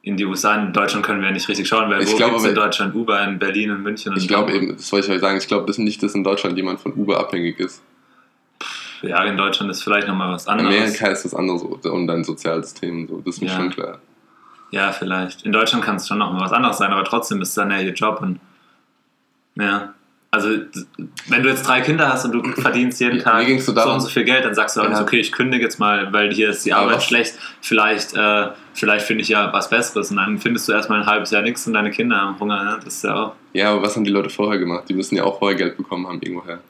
in 0.02 0.16
die 0.16 0.24
USA. 0.24 0.56
In 0.56 0.72
Deutschland 0.72 1.04
können 1.06 1.20
wir 1.20 1.28
ja 1.28 1.32
nicht 1.32 1.48
richtig 1.48 1.66
schauen, 1.68 1.88
weil 1.90 2.02
Ich 2.02 2.12
wo 2.12 2.16
glaube, 2.16 2.32
gibt's 2.32 2.48
in 2.48 2.54
Deutschland 2.54 2.94
Uber? 2.94 3.22
In 3.24 3.38
Berlin 3.38 3.70
und 3.70 3.82
München 3.82 4.12
und 4.12 4.18
Ich 4.18 4.28
glaube 4.28 4.52
eben, 4.52 4.76
das 4.76 4.90
wollte 4.92 5.06
ich 5.06 5.12
euch 5.14 5.20
sagen, 5.20 5.38
ich 5.38 5.46
glaube 5.46 5.66
das 5.66 5.78
nicht, 5.78 6.02
dass 6.02 6.14
in 6.14 6.24
Deutschland 6.24 6.56
jemand 6.56 6.80
von 6.80 6.92
Uber 6.94 7.18
abhängig 7.20 7.58
ist. 7.60 7.82
Ja, 9.02 9.24
in 9.24 9.36
Deutschland 9.36 9.70
ist 9.70 9.82
vielleicht 9.82 10.06
nochmal 10.06 10.32
was 10.32 10.44
In 10.46 10.52
anderes. 10.52 10.76
Amerika 10.76 11.06
ist 11.08 11.24
das 11.24 11.34
anderes 11.34 11.62
und 11.62 12.06
dein 12.06 12.22
Sozialsystem, 12.24 13.08
so, 13.08 13.20
das 13.24 13.34
ist 13.36 13.40
mir 13.42 13.48
Ja. 13.48 13.56
schon 13.56 13.70
klar. 13.70 13.98
Ja, 14.70 14.90
vielleicht. 14.92 15.42
In 15.44 15.52
Deutschland 15.52 15.84
kann 15.84 15.96
es 15.96 16.06
schon 16.08 16.18
noch 16.18 16.32
mal 16.32 16.40
was 16.40 16.52
anderes 16.52 16.78
sein, 16.78 16.92
aber 16.92 17.04
trotzdem 17.04 17.42
ist 17.42 17.48
es 17.50 17.54
dann 17.54 17.70
ja 17.70 17.78
ihr 17.80 17.92
Job 17.92 18.20
und 18.22 18.40
ja. 19.56 19.92
Also, 20.34 20.48
wenn 21.28 21.42
du 21.42 21.50
jetzt 21.50 21.62
drei 21.68 21.82
Kinder 21.82 22.08
hast 22.08 22.24
und 22.24 22.32
du 22.32 22.42
verdienst 22.62 22.98
jeden 23.00 23.18
Ja, 23.18 23.22
Tag 23.22 23.46
so 23.60 23.72
und 23.92 24.00
so 24.00 24.08
viel 24.08 24.24
Geld, 24.24 24.46
dann 24.46 24.54
sagst 24.54 24.74
du 24.76 24.80
auch 24.80 24.84
Ja. 24.84 24.90
nicht, 24.92 25.02
okay, 25.02 25.20
ich 25.20 25.30
kündige 25.30 25.62
jetzt 25.62 25.78
mal, 25.78 26.10
weil 26.10 26.32
hier 26.32 26.48
ist 26.48 26.64
die 26.64 26.72
Arbeit 26.72 26.96
was- 26.96 27.04
schlecht. 27.04 27.34
Vielleicht, 27.60 28.14
äh, 28.16 28.48
vielleicht 28.72 29.04
finde 29.06 29.20
ich 29.22 29.28
ja 29.28 29.52
was 29.52 29.68
Besseres 29.68 30.10
und 30.10 30.16
dann 30.16 30.38
findest 30.38 30.66
du 30.68 30.72
erstmal 30.72 31.00
ein 31.00 31.06
halbes 31.06 31.32
Jahr 31.32 31.42
nichts 31.42 31.66
und 31.66 31.74
deine 31.74 31.90
Kinder 31.90 32.16
haben 32.16 32.40
Hunger. 32.40 32.64
Ne? 32.64 32.78
Das 32.82 32.94
ist 32.94 33.04
ja 33.04 33.14
auch. 33.14 33.32
Ja, 33.52 33.72
aber 33.72 33.82
was 33.82 33.94
haben 33.94 34.04
die 34.04 34.10
Leute 34.10 34.30
vorher 34.30 34.58
gemacht? 34.58 34.84
Die 34.88 34.94
müssen 34.94 35.16
ja 35.16 35.24
auch 35.24 35.38
vorher 35.38 35.56
Geld 35.58 35.76
bekommen 35.76 36.06
haben 36.06 36.18
irgendwoher. 36.22 36.60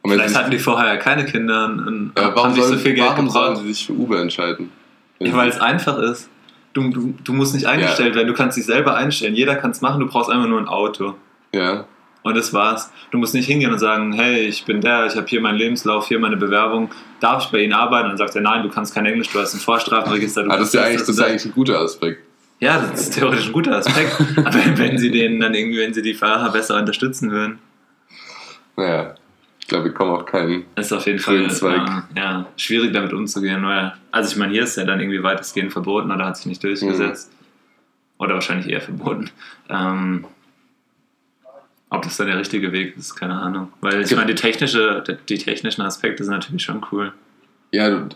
Und 0.00 0.12
Vielleicht 0.12 0.34
hatten 0.34 0.50
die 0.50 0.58
vorher 0.58 0.86
ja 0.88 0.96
keine 0.96 1.26
Kinder 1.26 1.66
und, 1.66 2.12
ja, 2.16 2.24
haben 2.24 2.34
warum, 2.34 2.52
nicht 2.52 2.62
sollen, 2.62 2.78
so 2.78 2.82
viel 2.82 2.94
Geld 2.94 3.06
warum 3.06 3.28
sollen 3.28 3.48
gebraucht. 3.48 3.66
sie 3.66 3.72
sich 3.74 3.86
für 3.86 3.92
Uber 3.92 4.18
entscheiden? 4.22 4.72
Ja, 5.18 5.34
weil 5.34 5.50
es 5.50 5.60
einfach 5.60 5.98
ist. 5.98 6.30
Du, 6.72 6.88
du, 6.88 7.12
du 7.22 7.32
musst 7.34 7.52
nicht 7.52 7.66
eingestellt 7.66 8.14
werden, 8.14 8.28
du 8.28 8.32
kannst 8.32 8.56
dich 8.56 8.64
selber 8.64 8.94
einstellen. 8.96 9.34
Jeder 9.34 9.56
kann 9.56 9.72
es 9.72 9.82
machen, 9.82 10.00
du 10.00 10.06
brauchst 10.06 10.30
einfach 10.30 10.48
nur 10.48 10.58
ein 10.58 10.68
Auto. 10.68 11.16
ja, 11.52 11.84
Und 12.22 12.36
das 12.36 12.52
war's. 12.52 12.92
Du 13.10 13.18
musst 13.18 13.34
nicht 13.34 13.46
hingehen 13.46 13.72
und 13.72 13.78
sagen, 13.78 14.12
hey, 14.12 14.40
ich 14.46 14.64
bin 14.64 14.80
der, 14.80 15.06
ich 15.06 15.16
habe 15.16 15.26
hier 15.26 15.40
meinen 15.40 15.56
Lebenslauf, 15.56 16.08
hier 16.08 16.18
meine 16.18 16.36
Bewerbung, 16.36 16.90
darf 17.18 17.44
ich 17.44 17.50
bei 17.50 17.58
Ihnen 17.60 17.72
arbeiten? 17.72 18.04
Und 18.04 18.10
dann 18.10 18.18
sagt 18.18 18.36
er, 18.36 18.42
nein, 18.42 18.62
du 18.62 18.68
kannst 18.68 18.94
kein 18.94 19.06
Englisch, 19.06 19.30
du 19.30 19.38
hast 19.38 19.54
ein 19.54 19.60
Vorstrafenregister. 19.60 20.44
Du 20.44 20.50
ah, 20.50 20.58
das, 20.58 20.68
ist 20.68 20.74
ja 20.74 20.82
eigentlich, 20.82 21.00
das 21.00 21.08
ist 21.08 21.18
ja 21.18 21.26
eigentlich 21.26 21.44
ein 21.46 21.52
guter 21.52 21.80
Aspekt. 21.80 22.22
ja, 22.60 22.78
das 22.90 23.00
ist 23.00 23.14
theoretisch 23.14 23.46
ein 23.46 23.52
guter 23.52 23.76
Aspekt. 23.76 24.16
Aber 24.36 24.78
wenn 24.78 24.98
sie 24.98 25.10
den 25.10 25.40
dann 25.40 25.54
irgendwie, 25.54 25.78
wenn 25.78 25.94
sie 25.94 26.02
die 26.02 26.14
Fahrer 26.14 26.52
besser 26.52 26.76
unterstützen 26.78 27.30
würden, 27.30 27.58
Naja, 28.76 29.14
ich 29.58 29.66
glaube, 29.66 29.84
wir 29.84 29.94
kommen 29.94 30.10
auf 30.10 30.26
keinen. 30.26 30.64
ist 30.76 30.92
auf 30.92 31.06
jeden 31.06 31.20
Fall 31.20 31.46
äh, 31.46 32.18
ja, 32.18 32.46
schwierig 32.56 32.92
damit 32.92 33.12
umzugehen. 33.14 33.64
Weil, 33.64 33.94
also 34.10 34.30
ich 34.30 34.36
meine, 34.36 34.52
hier 34.52 34.64
ist 34.64 34.76
ja 34.76 34.84
dann 34.84 35.00
irgendwie 35.00 35.22
weitestgehend 35.22 35.72
verboten 35.72 36.10
oder 36.10 36.26
hat 36.26 36.36
sich 36.36 36.46
nicht 36.46 36.62
durchgesetzt. 36.62 37.32
Oder 38.18 38.34
wahrscheinlich 38.34 38.68
eher 38.68 38.82
verboten. 38.82 39.30
Ähm, 39.70 40.26
ob 41.90 42.02
das 42.02 42.16
dann 42.16 42.28
der 42.28 42.38
richtige 42.38 42.72
Weg 42.72 42.96
ist, 42.96 43.14
keine 43.14 43.34
Ahnung. 43.34 43.72
Weil 43.80 44.02
ich 44.02 44.10
meine, 44.14 44.26
die, 44.26 44.34
technische, 44.34 45.02
die 45.28 45.38
technischen 45.38 45.82
Aspekte 45.82 46.24
sind 46.24 46.32
natürlich 46.34 46.62
schon 46.62 46.84
cool. 46.92 47.12
Ja, 47.72 48.06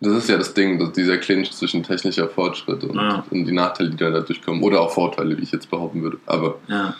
das 0.00 0.12
ist 0.14 0.28
ja 0.28 0.36
das 0.36 0.52
Ding, 0.54 0.78
dass 0.78 0.92
dieser 0.92 1.16
Clinch 1.18 1.52
zwischen 1.52 1.82
technischer 1.82 2.28
Fortschritt 2.28 2.82
und, 2.84 2.96
Ja. 2.96 3.24
und 3.30 3.44
die 3.44 3.52
Nachteile, 3.52 3.90
die 3.90 3.96
dann 3.96 4.12
dadurch 4.12 4.42
kommen. 4.42 4.62
Oder 4.62 4.80
auch 4.80 4.90
Vorteile, 4.92 5.36
wie 5.38 5.42
ich 5.42 5.52
jetzt 5.52 5.70
behaupten 5.70 6.02
würde. 6.02 6.18
Aber 6.26 6.58
Ja, 6.68 6.94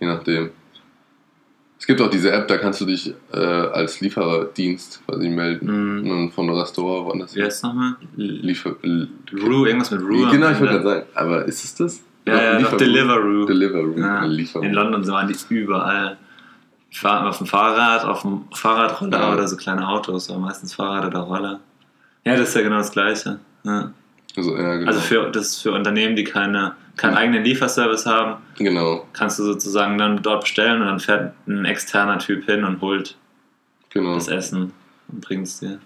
je 0.00 0.06
nachdem. 0.06 0.50
Es 1.80 1.86
gibt 1.86 2.00
auch 2.00 2.10
diese 2.10 2.32
App, 2.32 2.48
da 2.48 2.58
kannst 2.58 2.80
du 2.80 2.86
dich 2.86 3.14
äh, 3.32 3.36
als 3.36 4.00
Lieferdienst 4.00 5.00
quasi 5.06 5.28
melden. 5.28 6.00
Mhm. 6.02 6.10
Und 6.10 6.30
von 6.32 6.48
einem 6.48 6.58
Restaurant 6.58 7.06
woanders. 7.06 7.36
wie 7.36 7.42
heißt 7.44 7.58
es 7.58 7.62
nochmal? 7.62 7.94
Liefer. 8.16 8.74
l- 8.82 9.08
Ru, 9.32 9.64
irgendwas 9.64 9.92
mit 9.92 10.00
Ru. 10.00 10.24
am 10.24 10.32
Genau, 10.32 10.50
ich 10.50 10.58
wollte 10.58 10.72
gerade 10.74 10.84
sagen. 10.88 11.06
Aber 11.14 11.44
ist 11.44 11.62
es 11.64 11.74
das? 11.76 12.02
Ja, 12.28 12.42
ja, 12.42 12.58
doch, 12.60 12.76
Deliveroo. 12.76 13.46
Deliveroo. 13.46 13.98
Ja, 13.98 14.24
Lieferung. 14.24 14.66
in 14.66 14.74
London 14.74 15.06
waren 15.08 15.28
die 15.28 15.54
überall. 15.54 16.16
Ich 16.90 17.00
fahre 17.00 17.28
auf 17.28 17.38
dem 17.38 17.46
Fahrrad, 17.46 18.04
auf 18.04 18.22
dem 18.22 18.44
Fahrradroller 18.52 19.18
Ja. 19.18 19.32
oder 19.32 19.46
so 19.46 19.56
kleine 19.56 19.86
Autos, 19.86 20.30
aber 20.30 20.38
meistens 20.38 20.74
Fahrrad 20.74 21.04
oder 21.06 21.20
Roller. 21.20 21.60
Ja, 22.24 22.36
das 22.36 22.48
ist 22.50 22.54
ja 22.56 22.62
genau 22.62 22.78
das 22.78 22.90
Gleiche. 22.92 23.38
Ja. 23.64 23.92
Also, 24.36 24.56
ja, 24.56 24.76
genau. 24.76 24.88
Also 24.88 25.00
für, 25.00 25.30
das 25.30 25.48
ist 25.48 25.62
für 25.62 25.72
Unternehmen, 25.72 26.16
die 26.16 26.24
keine, 26.24 26.74
keinen 26.96 27.16
eigenen 27.16 27.44
Lieferservice 27.44 28.06
haben, 28.06 28.42
genau, 28.56 29.06
kannst 29.12 29.38
du 29.38 29.44
sozusagen 29.44 29.98
dann 29.98 30.22
dort 30.22 30.42
bestellen 30.42 30.80
und 30.80 30.86
dann 30.86 31.00
fährt 31.00 31.34
ein 31.46 31.64
externer 31.64 32.18
Typ 32.18 32.44
hin 32.44 32.64
und 32.64 32.80
holt 32.80 33.16
genau. 33.90 34.14
das 34.14 34.28
Essen 34.28 34.72
und 35.08 35.20
bringt 35.20 35.46
es 35.46 35.60
dir. 35.60 35.78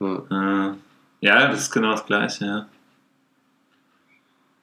Ja. 0.00 0.74
Ja, 1.20 1.48
das 1.48 1.60
ist 1.60 1.70
genau 1.70 1.92
das 1.92 2.06
Gleiche, 2.06 2.46
ja. 2.46 2.66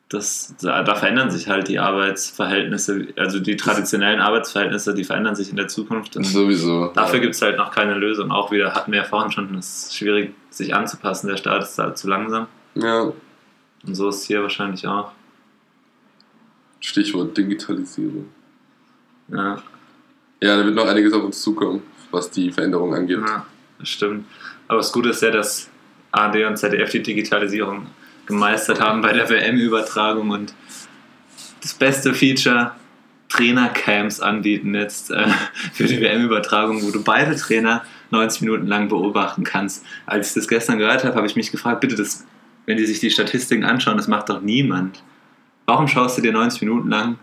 Das, 0.10 0.56
da, 0.62 0.84
da 0.84 0.96
verändern 0.96 1.32
sich 1.32 1.50
halt 1.50 1.68
die 1.68 1.80
Arbeitsverhältnisse, 1.80 3.08
also 3.18 3.40
die 3.40 3.58
traditionellen 3.58 4.22
Arbeitsverhältnisse, 4.22 4.94
die 4.94 5.04
verändern 5.04 5.36
sich 5.36 5.50
in 5.50 5.58
der 5.58 5.68
Zukunft. 5.68 6.16
Und 6.16 6.24
Sowieso. 6.24 6.92
dafür 6.94 7.16
ja. 7.16 7.22
gibt 7.24 7.36
es 7.36 7.42
halt 7.42 7.58
noch 7.58 7.72
keine 7.72 7.96
Lösung. 7.96 8.32
Auch 8.32 8.52
wieder 8.52 8.74
hatten 8.74 8.92
wir 8.94 9.00
ja 9.00 9.06
vorhin 9.06 9.32
schon, 9.32 9.54
es 9.56 9.88
ist 9.88 9.98
schwierig, 9.98 10.34
sich 10.50 10.74
anzupassen. 10.74 11.28
Der 11.28 11.36
Staat 11.36 11.64
ist 11.64 11.78
da 11.78 11.94
zu 11.94 12.08
langsam. 12.08 12.48
Ja, 12.76 13.02
Und 13.86 13.96
so 13.96 14.08
ist 14.08 14.18
es 14.18 14.24
hier 14.24 14.42
wahrscheinlich 14.42 14.88
auch. 14.88 15.12
Stichwort 16.80 17.38
Digitalisierung. 17.38 18.30
Ja, 19.28 19.62
Ja, 20.42 20.56
da 20.56 20.64
wird 20.64 20.76
noch 20.76 20.88
einiges 20.88 21.12
auf 21.12 21.24
uns 21.24 21.42
zukommen, 21.42 21.82
was 22.12 22.32
die 22.32 22.52
Veränderung 22.52 22.94
angeht. 22.94 23.20
ja 23.20 23.46
das 23.80 23.90
stimmt. 23.90 24.26
Aber 24.68 24.78
das 24.78 24.92
Gute 24.92 25.10
ist 25.10 25.22
ja, 25.22 25.32
dass 25.32 25.70
AD 26.12 26.46
und 26.46 26.58
ZDF 26.58 26.90
die 26.92 27.04
Digitalisierung 27.04 27.88
gemeistert 28.28 28.80
haben 28.80 29.02
bei 29.02 29.14
der 29.14 29.30
WM-Übertragung 29.30 30.30
und 30.30 30.54
das 31.62 31.74
beste 31.74 32.14
Feature 32.14 32.72
Trainercams 33.30 34.22
anbieten 34.22 34.74
jetzt 34.74 35.12
äh, 35.12 35.28
für 35.74 35.86
die 35.86 36.00
WM-Übertragung, 36.00 36.84
wo 36.84 36.92
du 36.92 37.04
beide 37.04 37.36
Trainer 37.36 37.84
90 38.12 38.42
Minuten 38.42 38.68
lang 38.68 38.88
beobachten 38.88 39.44
kannst. 39.44 39.86
Als 40.06 40.30
ich 40.30 40.34
das 40.36 40.48
gestern 40.48 40.78
gehört 40.78 41.04
habe, 41.04 41.16
habe 41.16 41.28
ich 41.28 41.36
mich 41.36 41.52
gefragt, 41.52 41.82
bitte, 41.82 41.96
das, 41.96 42.26
wenn 42.66 42.78
die 42.78 42.86
sich 42.86 43.00
die 43.00 43.12
Statistiken 43.12 43.66
anschauen, 43.66 43.98
das 43.98 44.08
macht 44.08 44.30
doch 44.30 44.42
niemand. 44.42 45.04
Warum 45.66 45.88
schaust 45.88 46.18
du 46.18 46.22
dir 46.22 46.32
90 46.32 46.62
Minuten 46.62 46.90
lang 46.90 47.18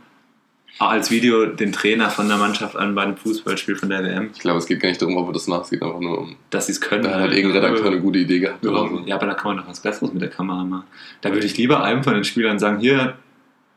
als 0.79 1.11
Video 1.11 1.47
den 1.47 1.72
Trainer 1.72 2.11
von 2.11 2.29
der 2.29 2.37
Mannschaft 2.37 2.77
an 2.77 2.95
bei 2.95 3.03
einem 3.03 3.16
Fußballspiel 3.16 3.77
von 3.77 3.89
der 3.91 4.03
WM, 4.03 4.31
Ich 4.35 4.41
glaube, 4.41 4.59
es 4.59 4.66
geht 4.66 4.81
gar 4.81 4.89
nicht 4.89 5.01
darum, 5.01 5.16
ob 5.16 5.29
er 5.29 5.33
das 5.33 5.47
macht, 5.47 5.64
es 5.64 5.70
geht 5.70 5.83
einfach 5.83 6.01
nur 6.01 6.18
um. 6.18 6.37
dass 6.51 6.66
sie 6.66 6.72
es 6.72 6.81
können? 6.81 7.05
Da 7.05 7.20
hat 7.20 7.33
irgendein 7.33 7.62
Redakteur 7.62 7.87
eine 7.87 8.01
gute 8.01 8.18
Idee 8.18 8.41
gehabt. 8.41 8.64
Oder 8.66 8.89
so. 8.89 9.03
Ja, 9.07 9.16
aber 9.16 9.27
da 9.27 9.35
kann 9.35 9.55
man 9.55 9.64
doch 9.64 9.70
was 9.70 9.81
Besseres 9.81 10.12
mit 10.12 10.20
der 10.22 10.31
Kamera 10.31 10.64
machen. 10.64 10.85
Da 11.20 11.33
würde 11.33 11.47
ich 11.47 11.57
lieber 11.57 11.83
einem 11.85 12.03
von 12.03 12.14
den 12.14 12.25
Spielern 12.25 12.59
sagen, 12.59 12.81
hier, 12.81 13.14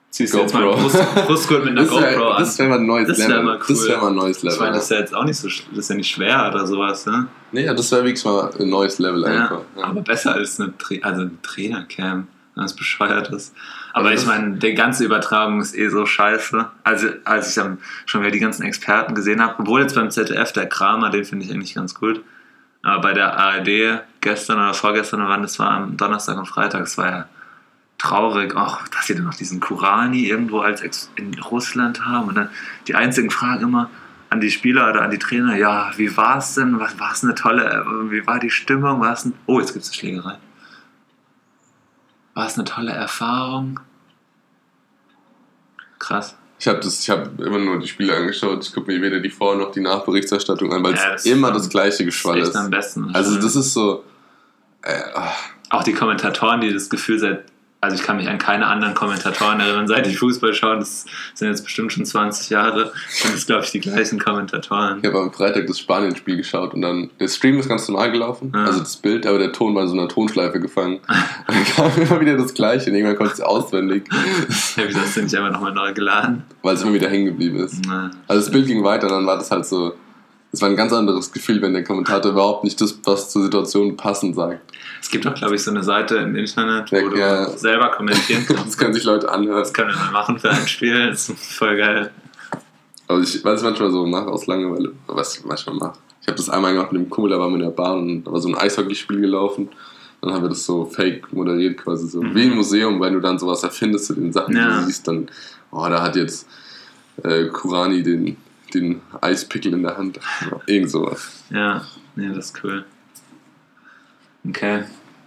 ziehst 0.10 0.34
du 0.34 0.39
jetzt 0.39 0.54
mal 0.54 0.64
einen. 0.64 0.82
Brust, 0.82 1.16
Brustgurt 1.28 1.66
mit 1.66 1.74
einer 1.78 1.82
Das 1.84 1.89
GoPro 1.91 2.02
wäre 2.04 2.34
an. 2.36 2.39
das 2.41 2.58
wär 2.60 2.68
mal 2.70 2.80
ein 2.80 2.86
neues 2.88 3.08
Das 3.10 3.20
wär 3.20 3.28
Level. 3.28 3.43
mal 3.43 3.56
cool. 3.58 3.64
Das 3.68 3.88
wäre 3.88 4.02
mal 4.02 4.08
ein 4.08 4.16
neues 4.16 4.38
Ich 4.38 4.43
Level. 4.43 4.60
meine, 4.60 4.72
das 4.74 4.84
ist 4.86 4.89
ja 4.91 4.98
jetzt 5.00 5.14
auch 5.16 5.24
nicht 5.26 5.38
so, 5.38 5.48
das 5.48 5.78
ist 5.78 5.89
ja 5.89 5.95
nicht 5.95 6.10
schwer 6.10 6.50
oder 6.52 6.66
sowas, 6.66 7.06
ne? 7.06 7.28
nee, 7.52 7.64
ja, 7.66 7.74
das 7.74 7.91
wäre 7.91 8.04
wirklich 8.06 8.26
mal 8.26 8.50
ein 8.60 8.70
neues 8.70 8.98
Level 9.00 9.24
einfach. 9.26 9.62
Ja, 9.76 9.82
Ja. 9.82 9.88
aber 9.88 10.02
besser 10.02 10.34
als 10.34 10.60
eine, 10.60 10.76
Tra 10.78 10.95
also 11.04 11.22
eine 11.22 11.41
Trainercam, 11.43 12.28
wenn 12.56 12.64
es 12.66 12.74
bescheuert 12.76 13.30
ist. 13.32 13.54
Aber 13.98 14.10
Also 14.10 14.22
ich 14.22 14.28
meine, 14.28 14.58
die 14.58 14.76
ganze 14.76 15.04
Übertragung 15.04 15.60
ist 15.60 15.76
eh 15.76 15.89
so 15.89 16.06
scheiße. 16.06 16.70
Also, 16.84 17.08
als 17.24 17.50
ich 17.50 17.56
dann 17.56 17.80
schon 18.06 18.22
wieder 18.22 18.32
die 18.32 18.39
ganzen 18.39 18.64
Experten 18.64 19.16
gesehen 19.16 19.41
habe, 19.41 19.56
obwohl 19.58 19.82
jetzt 19.82 19.95
beim 19.95 20.12
ZDF 20.12 20.52
der 20.52 20.68
Kramer, 20.68 21.10
den 21.10 21.26
finde 21.26 21.45
ich 21.45 21.52
eigentlich 21.52 21.74
ganz 21.74 21.95
gut. 21.95 22.24
Aber 22.84 23.02
bei 23.02 23.14
der 23.14 23.36
ARD 23.38 24.02
gestern 24.22 24.60
oder 24.60 24.76
vorgestern, 24.76 25.28
wann 25.28 25.41
das 25.41 25.58
war, 25.58 25.72
am 25.72 25.98
Donnerstag 25.98 26.38
und 26.38 26.45
Freitag, 26.45 26.84
es 26.84 26.98
war 26.98 27.10
ja 27.10 27.26
traurig, 27.98 28.56
auch, 28.56 28.88
dass 28.89 29.08
sie 29.08 29.16
dann 29.16 29.26
noch 29.26 29.34
diesen 29.34 29.60
Kurani 29.60 30.28
irgendwo 30.28 30.60
als 30.60 30.82
Ex 30.82 31.12
in 31.16 31.34
Russland 31.39 32.06
haben. 32.06 32.28
Und 32.28 32.36
dann 32.36 32.50
die 32.88 32.93
einzigen 32.93 33.32
Fragen 33.32 33.64
immer 33.64 33.89
an 34.30 34.41
die 34.41 34.52
Spieler 34.52 34.91
oder 34.91 35.02
an 35.02 35.10
die 35.10 35.18
Trainer, 35.18 35.56
ja, 35.56 35.91
wie 35.98 36.16
war 36.16 36.38
es 36.38 36.54
denn? 36.54 36.80
Was 36.80 37.00
war 37.00 37.14
es 37.14 37.24
eine 37.24 37.34
tolle, 37.34 37.66
äh, 37.66 38.12
wie 38.12 38.28
war 38.28 38.39
die 38.39 38.52
Stimmung? 38.52 39.02
War 39.02 39.14
es 39.14 39.26
ein, 39.26 39.34
oh, 39.48 39.60
jetzt 39.60 39.74
gibt 39.74 39.84
es 39.84 39.89
eine 39.89 39.98
Schlägerei. 39.98 40.38
War 42.36 42.45
es 42.45 42.56
eine 42.56 42.66
tolle 42.66 42.91
Erfahrung? 42.91 43.80
Krass. 46.08 46.36
Ich 46.60 46.68
habe 46.68 46.80
hab 46.84 47.39
immer 47.39 47.60
nur 47.60 47.80
die 47.80 47.88
Spiele 47.88 48.16
angeschaut. 48.16 48.64
Ich 48.66 48.74
gucke 48.74 48.91
mir 48.91 49.01
weder 49.01 49.20
die 49.20 49.30
Vor- 49.30 49.55
noch 49.58 49.72
die 49.72 49.82
Nachberichterstattung 49.82 50.74
an, 50.74 50.84
weil 50.84 50.95
Ja, 50.95 51.14
es 51.14 51.26
immer 51.26 51.49
ist 51.51 51.58
das 51.58 51.70
gleiche 51.70 52.03
Geschwall 52.05 52.38
echt 52.39 52.47
ist. 52.49 52.55
am 52.55 52.70
besten. 52.72 53.12
Also, 53.14 53.36
das 53.39 53.55
ist 53.55 53.74
so. 53.74 54.03
Äh, 54.82 54.93
ah, 55.14 55.32
Auch 55.70 55.84
die 55.84 55.93
Kommentatoren, 55.93 56.62
die 56.62 56.74
das 56.74 56.89
Gefühl 56.89 57.20
seit, 57.20 57.43
also 57.80 57.96
ich 57.96 58.02
kann 58.02 58.18
mich 58.18 58.28
an 58.28 58.38
keine 58.40 58.66
anderen 58.68 58.94
Kommentatoren 58.96 59.60
erinnern, 59.60 59.88
seit 59.88 60.08
ich 60.08 60.18
Fußball 60.18 60.54
schaue, 60.54 60.78
das 60.80 61.06
sind 61.36 61.48
jetzt 61.50 61.64
bestimmt 61.64 61.94
schon 61.94 62.06
20 62.06 62.50
Jahre, 62.50 62.92
sind 63.10 63.36
das 63.36 63.46
glaube 63.46 63.64
ich 63.66 63.72
die 63.72 63.80
gleichen 63.80 64.18
Kommentatoren. 64.20 65.00
Ich 65.02 65.08
habe 65.08 65.20
am 65.20 65.32
Freitag 65.32 65.68
das 65.68 65.80
Spanien-Spiel 65.80 66.38
geschaut 66.38 66.74
und 66.74 66.82
dann, 66.82 67.10
der 67.20 67.28
Stream 67.28 67.60
ist 67.60 67.70
ganz 67.70 67.88
normal 67.88 68.12
gelaufen, 68.12 68.52
Ja. 68.56 68.64
also 68.66 68.80
das 68.80 68.98
Bild, 68.98 69.28
aber 69.28 69.38
der 69.38 69.52
Ton 69.52 69.76
war 69.76 69.84
in 69.84 69.90
so 69.90 69.94
einer 69.98 70.08
Tonschleife 70.08 70.60
gefangen. 70.60 70.96
Und 71.48 71.56
dann 71.56 71.66
kam 71.66 71.92
immer 72.02 72.20
wieder 72.20 72.36
das 72.38 72.54
Gleiche 72.54 72.90
und 72.90 72.96
irgendwann 72.96 73.16
konnte 73.18 73.34
ich 73.34 73.40
es 73.40 73.46
auswendig, 73.46 74.08
Ja, 74.76 74.84
wieso 74.88 75.00
hast 75.00 75.16
du 75.18 75.22
nicht 75.22 75.36
einfach 75.36 75.52
nochmal 75.52 75.74
neu 75.74 75.94
geladen? 75.94 76.44
weil 76.64 76.76
es 76.76 76.82
immer 76.82 76.94
wieder 76.94 77.10
hängen 77.10 77.26
geblieben 77.28 77.58
ist. 77.60 77.82
Na, 77.86 78.10
Also 78.28 78.42
das 78.42 78.52
Bild 78.52 78.68
ging 78.68 78.84
weiter 78.84 79.08
und 79.08 79.14
dann 79.14 79.26
war 79.28 79.38
das 79.38 79.52
halt 79.52 79.66
so, 79.66 79.94
es 80.52 80.62
war 80.62 80.70
ein 80.70 80.76
ganz 80.76 80.93
anderes 80.93 81.32
Gefühl, 81.32 81.62
wenn 81.62 81.74
der 81.74 81.84
Kommentator 81.84 82.32
überhaupt 82.32 82.64
nicht 82.64 82.80
das, 82.80 82.98
was 83.04 83.30
zur 83.30 83.43
Situation 83.43 83.98
passend 83.98 84.36
sagt. 84.36 84.62
Es 85.02 85.10
gibt 85.10 85.26
doch, 85.26 85.34
glaube 85.36 85.56
ich, 85.56 85.64
so 85.64 85.72
eine 85.72 85.84
Seite 85.84 86.16
im 86.18 86.36
Internet, 86.36 86.91
wo 86.91 87.10
du 87.10 87.18
ja. 87.18 87.50
selber 87.50 87.89
kommentieren 87.91 88.45
kannst. 88.48 88.66
Das 88.66 88.78
können 88.78 88.93
sich 88.93 89.04
Leute 89.04 89.30
anhören. 89.30 89.60
Das 89.60 89.74
können 89.74 89.89
wir 89.89 89.98
mal 89.98 90.12
machen 90.12 90.39
für 90.39 90.50
ein 90.50 90.68
Spiel, 90.68 91.10
das 91.10 91.30
ist 91.30 91.54
voll 91.54 91.78
geil. 91.78 92.12
Also 93.08 93.24
ich 93.24 93.43
weiß 93.43 93.62
manchmal 93.64 93.91
so 93.91 94.06
mache 94.06 94.28
aus 94.28 94.48
Langeweile, 94.48 94.93
was 95.08 95.38
ich 95.38 95.45
manchmal 95.45 95.76
mache. 95.76 95.93
Ich 96.22 96.28
habe 96.28 96.38
das 96.38 96.50
einmal 96.50 96.74
gemacht 96.74 96.91
mit 96.91 97.02
dem 97.04 97.10
Kumpel, 97.10 97.32
da 97.32 97.39
waren 97.39 97.52
wir 97.52 97.56
in 97.58 97.62
der 97.62 97.70
Bahn 97.70 98.00
und 98.00 98.24
da 98.26 98.32
war 98.32 98.41
so 98.41 98.50
ein 98.50 98.56
Eishockeyspiel 98.58 99.22
gelaufen. 99.22 99.70
Dann 100.22 100.34
haben 100.34 100.43
wir 100.43 100.50
das 100.50 100.66
so 100.66 100.86
fake 100.86 101.32
moderiert 101.32 101.78
quasi 101.78 102.08
so. 102.08 102.22
Mhm. 102.22 102.36
Wie 102.36 102.43
im 102.48 102.56
Museum, 102.56 103.00
wenn 103.00 103.14
du 103.14 103.20
dann 103.22 103.38
sowas 103.39 103.64
erfindest 103.64 104.08
zu 104.08 104.14
den 104.14 104.34
Sachen, 104.34 104.54
die 104.56 104.60
Ja. 104.60 104.80
du 104.80 104.86
siehst, 104.88 105.08
dann, 105.08 105.30
oh, 105.72 105.88
da 105.88 106.02
hat 106.02 106.16
jetzt 106.16 106.48
äh, 107.24 107.45
Kurani 107.45 108.04
den, 108.04 108.36
den 108.74 109.01
Eispickel 109.22 109.74
in 109.74 109.84
der 109.84 109.97
Hand. 109.97 110.20
Ja, 110.41 110.59
irgend 110.65 110.91
sowas. 110.91 111.43
Ja, 111.49 111.86
nee, 112.15 112.28
das 112.30 112.47
ist 112.47 112.63
cool. 112.63 112.86
Okay, 114.47 114.84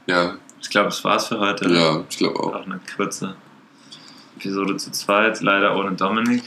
Ja, 0.06 0.36
ich 0.60 0.70
glaube, 0.70 0.86
das 0.88 1.02
war's 1.04 1.26
für 1.28 1.38
heute. 1.38 1.68
ja, 1.72 2.04
ich 2.08 2.16
glaube 2.18 2.38
auch. 2.40 2.54
Auch 2.54 2.66
eine 2.66 2.80
kurze 2.96 3.34
Episode 4.36 4.76
zu 4.76 4.90
zweit, 4.92 5.40
leider 5.42 5.76
ohne 5.76 5.92
Dominik. 5.92 6.42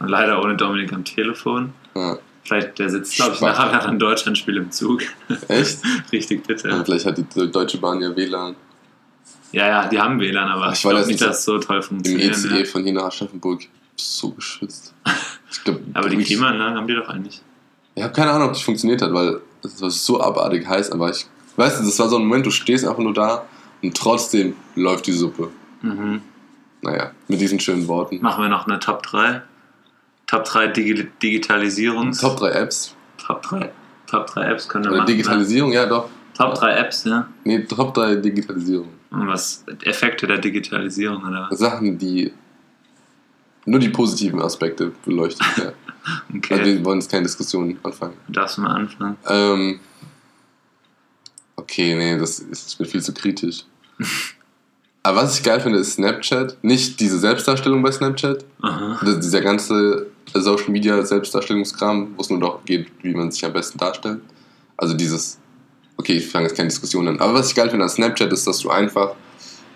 Und 0.00 0.08
leider 0.08 0.40
ohne 0.42 0.56
Dominik 0.56 0.92
am 0.92 1.04
Telefon. 1.04 1.72
Ja. 1.94 2.18
Vielleicht, 2.44 2.78
der 2.78 2.90
sitzt, 2.90 3.16
glaube 3.16 3.34
ich, 3.34 3.40
nachher 3.40 3.72
nach 3.72 3.86
einem 3.86 3.98
Deutschlandspiel 3.98 4.56
im 4.56 4.70
Zug. 4.70 5.02
Echt? 5.48 5.78
Richtig 6.12 6.46
bitte. 6.46 6.70
Und 6.74 6.84
vielleicht 6.84 7.06
hat 7.06 7.16
die 7.18 7.50
Deutsche 7.50 7.78
Bahn 7.78 8.00
ja 8.00 8.14
WLAN. 8.14 8.54
Ja, 9.52 9.68
ja, 9.68 9.88
die 9.88 9.98
haben 10.00 10.18
WLAN, 10.20 10.48
aber 10.48 10.72
Ich 10.72 10.78
ich 10.78 10.84
war 10.84 10.90
glaube 10.92 11.02
das 11.02 11.08
nicht, 11.08 11.20
dass 11.20 11.38
es 11.38 11.44
so 11.44 11.58
toll 11.58 11.76
Im 11.76 11.82
funktioniert. 11.82 12.34
ECE 12.36 12.58
ja. 12.58 12.64
von 12.64 12.82
hier 12.84 12.92
nach 12.92 13.04
Aschaffenburg. 13.04 13.62
So 13.96 14.30
geschwitzt. 14.32 14.94
Glaub, 15.64 15.80
Aber 15.94 16.08
die 16.08 16.22
Klimaanlagen 16.22 16.76
haben 16.76 16.86
die 16.86 16.94
doch 16.94 17.08
eigentlich. 17.08 17.42
Ich 17.94 18.02
habe 18.02 18.12
keine 18.12 18.30
Ahnung, 18.30 18.48
ob 18.48 18.54
das 18.54 18.62
funktioniert 18.62 19.02
hat, 19.02 19.12
weil 19.12 19.40
es 19.62 19.80
war 19.80 19.90
so 19.90 20.20
abartig 20.20 20.66
heiß, 20.66 20.92
aber 20.92 21.10
ich. 21.10 21.26
Weißt 21.56 21.80
du, 21.80 21.84
das 21.84 21.98
war 21.98 22.08
so 22.08 22.16
ein 22.16 22.22
Moment, 22.24 22.46
du 22.46 22.50
stehst 22.50 22.86
einfach 22.86 23.02
nur 23.02 23.12
da 23.12 23.44
und 23.82 23.94
trotzdem 23.94 24.54
läuft 24.74 25.06
die 25.06 25.12
Suppe. 25.12 25.50
Mhm. 25.82 26.22
Naja, 26.80 27.12
mit 27.28 27.40
diesen 27.40 27.60
schönen 27.60 27.86
Worten. 27.88 28.20
Machen 28.22 28.42
wir 28.42 28.48
noch 28.48 28.66
eine 28.66 28.78
Top 28.78 29.02
3. 29.02 29.42
Top 30.26 30.44
3 30.44 30.68
Digi 30.68 31.08
Digitalisierungs. 31.22 32.20
Top 32.20 32.38
3 32.38 32.50
Apps. 32.52 32.94
Top 33.18 33.42
3. 33.42 33.70
Top 34.06 34.26
3 34.26 34.50
Apps 34.50 34.68
können 34.68 34.84
wir 34.84 34.92
Oder 34.92 35.00
machen. 35.02 35.08
Digitalisierung, 35.08 35.72
ja 35.72 35.86
doch. 35.86 36.04
Ne? 36.04 36.10
Top 36.34 36.54
3 36.54 36.72
Apps, 36.72 37.04
ja. 37.04 37.28
Nee, 37.44 37.64
Top 37.64 37.92
3 37.92 38.16
Digitalisierung. 38.16 38.88
Und 39.10 39.28
was? 39.28 39.64
Effekte 39.84 40.26
der 40.26 40.38
Digitalisierung, 40.38 41.22
oder? 41.22 41.48
Sachen, 41.50 41.98
die 41.98 42.32
nur 43.64 43.80
die 43.80 43.88
positiven 43.90 44.40
Aspekte 44.40 44.92
beleuchten. 45.04 45.46
Ja. 45.56 45.72
Okay. 46.36 46.54
Also 46.54 46.64
wir 46.64 46.84
wollen 46.84 46.98
jetzt 46.98 47.08
keine 47.12 47.22
Diskussion 47.22 47.78
anfangen. 47.84 48.14
Du 48.26 48.32
darfst 48.32 48.58
mal 48.58 48.74
anfangen. 48.74 49.16
Ähm, 49.28 49.78
okay, 51.56 51.94
nee, 51.94 52.18
das 52.18 52.40
ist 52.40 52.78
mir 52.80 52.86
viel 52.86 53.02
zu 53.02 53.12
kritisch. 53.14 53.64
Aber 55.04 55.22
was 55.22 55.36
ich 55.38 55.44
geil 55.44 55.60
finde, 55.60 55.78
ist 55.78 55.94
Snapchat. 55.94 56.56
Nicht 56.62 56.98
diese 57.00 57.18
Selbstdarstellung 57.18 57.82
bei 57.82 57.90
Snapchat, 57.92 58.44
Aha. 58.62 58.98
Das- 59.04 59.20
dieser 59.20 59.40
ganze 59.40 60.06
Social 60.34 60.70
Media 60.70 61.00
Selbstdarstellungskram, 61.04 62.14
wo 62.16 62.20
es 62.22 62.30
nur 62.30 62.40
doch 62.40 62.64
geht, 62.64 62.88
wie 63.02 63.14
man 63.14 63.30
sich 63.30 63.44
am 63.44 63.52
besten 63.52 63.78
darstellt. 63.78 64.20
Also 64.76 64.94
dieses, 64.94 65.38
okay, 65.96 66.14
ich 66.14 66.26
fange 66.28 66.46
jetzt 66.46 66.56
keine 66.56 66.68
Diskussion 66.68 67.06
an. 67.08 67.20
Aber 67.20 67.34
was 67.34 67.48
ich 67.50 67.54
geil 67.54 67.68
finde 67.70 67.84
an 67.84 67.90
Snapchat 67.90 68.32
ist, 68.32 68.46
dass 68.46 68.58
du 68.58 68.70
einfach 68.70 69.14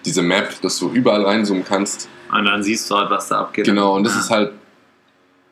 diese 0.04 0.22
Map, 0.22 0.60
dass 0.62 0.78
du 0.78 0.90
überall 0.90 1.24
reinzoomen 1.24 1.64
kannst. 1.64 2.08
Und 2.32 2.44
dann 2.44 2.62
siehst 2.62 2.90
du 2.90 2.96
halt, 2.96 3.10
was 3.10 3.28
da 3.28 3.40
abgeht. 3.40 3.64
Genau, 3.64 3.96
und 3.96 4.04
das 4.04 4.14
ja. 4.14 4.20
ist 4.20 4.30
halt 4.30 4.52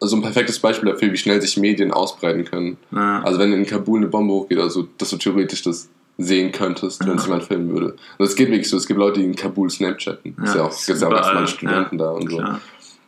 so 0.01 0.17
ein 0.17 0.23
perfektes 0.23 0.59
Beispiel 0.59 0.91
dafür, 0.91 1.13
wie 1.13 1.17
schnell 1.17 1.41
sich 1.41 1.57
Medien 1.57 1.93
ausbreiten 1.93 2.45
können. 2.45 2.77
Ja. 2.91 3.23
Also 3.23 3.39
wenn 3.39 3.53
in 3.53 3.67
Kabul 3.67 3.99
eine 3.99 4.09
Bombe 4.09 4.35
hochgeht, 4.35 4.59
also 4.59 4.89
dass 4.99 5.11
du 5.11 5.17
theoretisch 5.17 5.63
das 5.63 5.89
sehen 6.19 6.53
könntest, 6.53 7.05
wenn 7.07 7.17
es 7.17 7.25
jemand 7.25 7.45
filmen 7.45 7.71
würde. 7.71 7.93
Und 7.93 8.01
das 8.19 8.37
geht 8.37 8.49
wirklich 8.49 8.69
so. 8.69 8.77
Es 8.77 8.87
gibt 8.87 8.99
Leute, 8.99 9.21
die 9.21 9.27
in 9.27 9.35
Kabul 9.35 9.69
Snapchatten. 9.69 10.37
Ja, 10.39 10.45
ist 10.45 10.55
ja 10.55 10.63
auch, 10.63 10.71
ist 10.71 10.87
gibt 10.87 11.01
ja 11.01 11.09
auch 11.09 11.33
ganz 11.33 11.51
Studenten 11.51 11.99
ja, 11.99 12.05
da 12.05 12.11
und 12.13 12.31
so. 12.31 12.37
Klar. 12.37 12.61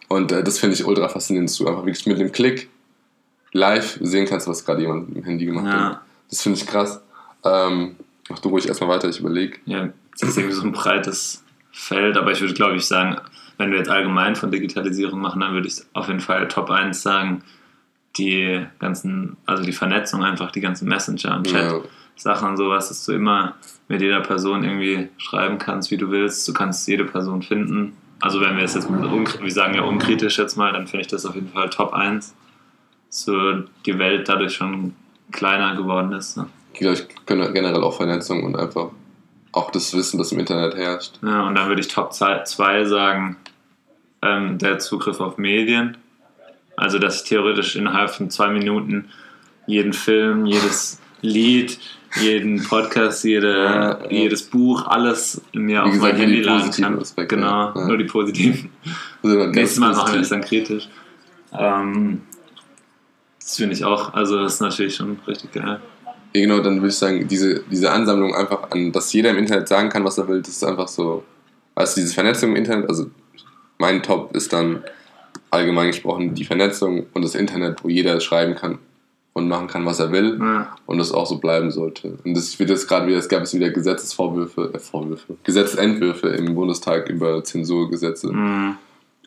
Und 0.09 0.33
äh, 0.33 0.43
das 0.43 0.59
finde 0.59 0.75
ich 0.75 0.85
ultra 0.85 1.09
faszinierend, 1.09 1.51
dass 1.51 1.57
du 1.57 1.67
einfach 1.67 1.85
wirklich 1.85 2.07
mit 2.07 2.19
einem 2.19 2.33
Klick 2.33 2.69
live 3.53 3.99
sehen 4.01 4.27
kannst, 4.27 4.49
was 4.49 4.65
gerade 4.65 4.83
jemand 4.83 5.09
mit 5.09 5.19
dem 5.19 5.25
Handy 5.25 5.47
gemacht 5.47 5.67
Ja. 5.67 5.85
hat. 5.85 6.01
Das 6.31 6.43
finde 6.43 6.59
ich 6.59 6.67
krass. 6.67 7.01
Ähm, 7.45 7.97
mach 8.29 8.39
du 8.41 8.49
ruhig 8.49 8.67
erstmal 8.67 8.91
weiter, 8.91 9.09
ich 9.09 9.21
überlege. 9.21 9.59
Ja, 9.67 9.89
das 10.19 10.31
ist 10.31 10.39
irgendwie 10.39 10.57
so 10.57 10.63
ein 10.63 10.73
breites 10.73 11.45
Feld, 11.73 12.17
aber 12.17 12.33
ich 12.33 12.41
würde, 12.41 12.55
glaube 12.55 12.77
ich, 12.77 12.87
sagen, 12.87 13.19
wenn 13.59 13.71
wir 13.71 13.79
jetzt 13.79 13.91
allgemein 13.91 14.37
von 14.37 14.51
Digitalisierung 14.51 15.21
machen, 15.21 15.41
dann 15.41 15.53
würde 15.53 15.69
ich 15.69 15.83
auf 15.93 16.09
jeden 16.09 16.21
Fall 16.21 16.49
Top 16.49 16.71
1 16.71 17.03
sagen, 17.03 17.43
die 18.17 18.65
ganzen, 18.79 19.37
also 19.47 19.63
die 19.63 19.73
Vernetzung 19.73 20.25
einfach, 20.25 20.51
die 20.51 20.61
ganzen 20.61 20.89
Messenger 20.89 21.37
und 21.37 21.47
Chat. 21.47 21.73
Ja. 21.73 21.81
Sachen 22.17 22.49
und 22.49 22.57
sowas, 22.57 22.89
dass 22.89 23.05
du 23.05 23.13
immer 23.13 23.55
mit 23.89 24.01
jeder 24.01 24.21
Person 24.21 24.65
irgendwie 24.65 25.09
schreiben 25.19 25.59
kannst, 25.59 25.91
wie 25.91 25.99
du 25.99 26.11
willst. 26.11 26.49
Du 26.49 26.53
kannst 26.53 26.89
jede 26.89 27.05
Person 27.05 27.43
finden. 27.43 27.95
Also 28.21 28.41
wenn 28.41 28.57
wir 28.57 28.65
es 28.65 28.75
jetzt, 28.75 28.89
wir 28.89 29.51
sagen 29.51 29.75
ja 29.75 29.83
unkritisch 29.83 30.39
jetzt 30.39 30.57
mal, 30.57 30.73
dann 30.73 30.87
finde 30.87 31.03
ich 31.03 31.09
das 31.09 31.27
auf 31.27 31.35
jeden 31.35 31.51
Fall 31.51 31.69
Top 31.69 31.93
1. 31.93 32.35
So 33.11 33.65
die 33.85 33.99
Welt 33.99 34.29
dadurch 34.29 34.55
schon 34.55 34.95
kleiner 35.31 35.77
geworden 35.77 36.13
ist. 36.13 36.37
Ne? 36.37 36.47
Ich 36.73 36.81
glaube, 36.81 36.95
ich 36.97 37.27
könnte 37.27 37.53
generell 37.53 37.83
auch 37.83 37.97
Vernetzung 37.97 38.45
und 38.45 38.57
einfach 38.57 38.89
auch 39.57 39.71
das 39.71 39.95
Wissen, 39.95 40.19
das 40.19 40.33
im 40.33 40.39
Internet 40.39 40.77
herrscht. 40.77 41.15
Ja, 41.23 41.47
und 41.47 41.55
dann 41.55 41.69
würde 41.69 41.81
ich 41.81 41.89
Top 41.89 42.13
2 42.13 42.85
sagen, 42.85 43.37
ähm, 44.23 44.59
der 44.59 44.79
Zugriff 44.79 45.21
auf 45.21 45.39
Medien. 45.39 45.97
Also, 46.77 46.99
dass 46.99 47.23
ich 47.23 47.29
theoretisch 47.29 47.75
innerhalb 47.75 48.11
von 48.11 48.31
zwei 48.31 48.49
Minuten 48.49 49.09
jeden 49.67 49.95
Film, 49.95 50.45
jedes 50.45 51.01
Lied, 51.23 51.79
jeden 52.21 52.63
Podcast, 52.63 53.25
jede, 53.25 53.53
Ja, 53.53 53.99
ja. 54.03 54.11
jedes 54.11 54.43
Buch, 54.43 54.87
alles 54.87 55.41
mir 55.53 55.85
auf 55.85 55.91
gesagt, 55.91 56.13
mein 56.13 56.21
Handy 56.21 56.43
laden 56.43 56.71
kann. 56.71 56.99
Aspekte, 56.99 57.37
genau, 57.37 57.73
ja. 57.75 57.87
nur 57.87 57.97
die 57.97 58.05
positiven. 58.05 58.71
Also 59.23 59.47
Nächstes 59.47 59.79
Mal 59.79 59.93
machen 59.93 60.13
wir 60.13 60.19
positiv. 60.19 60.29
dann 60.29 60.41
kritisch. 60.43 60.89
Ähm, 61.59 62.21
das 63.41 63.57
finde 63.57 63.75
ich 63.75 63.85
auch, 63.85 64.13
also 64.13 64.39
das 64.43 64.55
ist 64.55 64.61
natürlich 64.61 64.97
schon 64.97 65.19
richtig 65.27 65.53
geil. 65.53 65.81
Ja, 66.37 66.43
genau, 66.43 66.61
dann 66.61 66.77
würde 66.77 66.89
ich 66.89 66.97
sagen, 66.97 67.27
diese, 67.27 67.61
diese 67.71 67.91
Ansammlung 67.91 68.35
einfach 68.35 68.71
an, 68.71 68.93
dass 68.93 69.13
jeder 69.13 69.31
im 69.31 69.39
Internet 69.39 69.69
sagen 69.69 69.89
kann, 69.89 70.05
was 70.05 70.19
er 70.19 70.29
will, 70.29 70.43
das 70.43 70.51
ist 70.51 70.65
einfach 70.65 70.89
so, 70.89 71.25
also 71.75 71.95
diese 71.99 72.13
Vernetzung 72.13 72.51
im 72.51 72.57
Internet, 72.57 72.91
also 72.91 73.07
mein 73.79 74.03
Top 74.03 74.37
ist 74.37 74.53
dann 74.53 74.85
allgemein 75.51 75.89
gesprochen 75.89 76.35
die 76.35 76.45
Vernetzung 76.45 77.07
und 77.15 77.23
das 77.23 77.35
Internet, 77.35 77.83
wo 77.83 77.89
jeder 77.89 78.21
schreiben 78.21 78.55
kann 78.55 78.79
und 79.33 79.49
machen 79.49 79.67
kann, 79.67 79.87
was 79.87 79.99
er 79.99 80.13
will 80.13 80.39
Ja, 80.39 80.77
und 80.85 80.99
das 80.99 81.11
auch 81.11 81.27
so 81.27 81.39
bleiben 81.39 81.71
sollte. 81.71 82.19
Und 82.25 82.37
das 82.37 82.59
wird 82.59 82.69
jetzt 82.69 82.87
gerade 82.87 83.07
wieder, 83.07 83.19
es 83.19 83.29
gab 83.29 83.41
jetzt 83.41 83.55
wieder 83.55 83.71
Gesetzesvorwürfe, 83.71 84.73
äh, 84.75 84.79
Vorwürfe, 84.79 85.37
Gesetzentwürfe 85.43 86.29
im 86.29 86.55
Bundestag 86.55 87.09
über 87.09 87.45
Zensurgesetze. 87.45 88.31
Mh, 88.33 88.77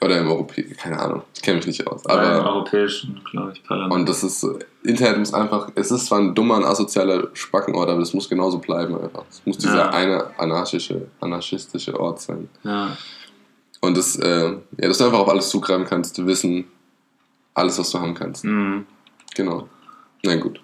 oder 0.02 0.18
im 0.20 0.28
Europäischen, 0.30 0.78
keine 0.78 1.00
Ahnung, 1.00 1.24
ich 1.36 1.41
kenne 1.41 1.58
mich 1.58 1.68
nicht 1.68 1.86
aus, 1.88 2.06
aber 2.06 2.45
europäischen, 2.45 3.22
glaube 3.30 3.52
ich, 3.54 3.64
Parlament. 3.64 3.93
und 3.93 4.10
das 4.10 4.24
ist, 4.24 4.45
Internet 4.84 5.20
muss 5.20 5.34
einfach, 5.34 5.70
es 5.76 5.91
ist 5.91 6.06
zwar 6.06 6.20
ein 6.20 6.34
dummer 6.34 6.56
und 6.58 6.64
asozialer 6.66 7.28
Spackenort, 7.34 7.89
aber 7.89 8.02
es 8.02 8.14
muss 8.14 8.30
genauso 8.30 8.60
bleiben 8.60 8.95
einfach. 9.00 9.26
Es 9.30 9.41
muss 9.45 9.58
dieser 9.58 9.76
Ja. 9.78 9.89
eine 9.89 10.39
anarchische, 10.39 11.08
anarchistische 11.20 12.00
Ort 12.00 12.22
sein. 12.22 12.50
ja. 12.64 12.95
Und 13.82 13.95
das, 13.97 14.18
äh, 14.18 14.50
ja, 14.78 14.88
dass 14.89 14.97
du 14.97 15.06
einfach 15.06 15.20
auf 15.20 15.30
alles 15.30 15.47
zugreifen 15.50 15.86
kannst, 15.86 16.18
du 16.18 16.26
wissen, 16.28 16.66
alles, 17.54 17.80
was 17.80 17.89
du 17.91 18.00
haben 18.00 18.14
kannst. 18.14 18.43
Mh. 18.43 18.84
Genau. 19.36 19.70
Na 20.24 20.36
gut. 20.36 20.60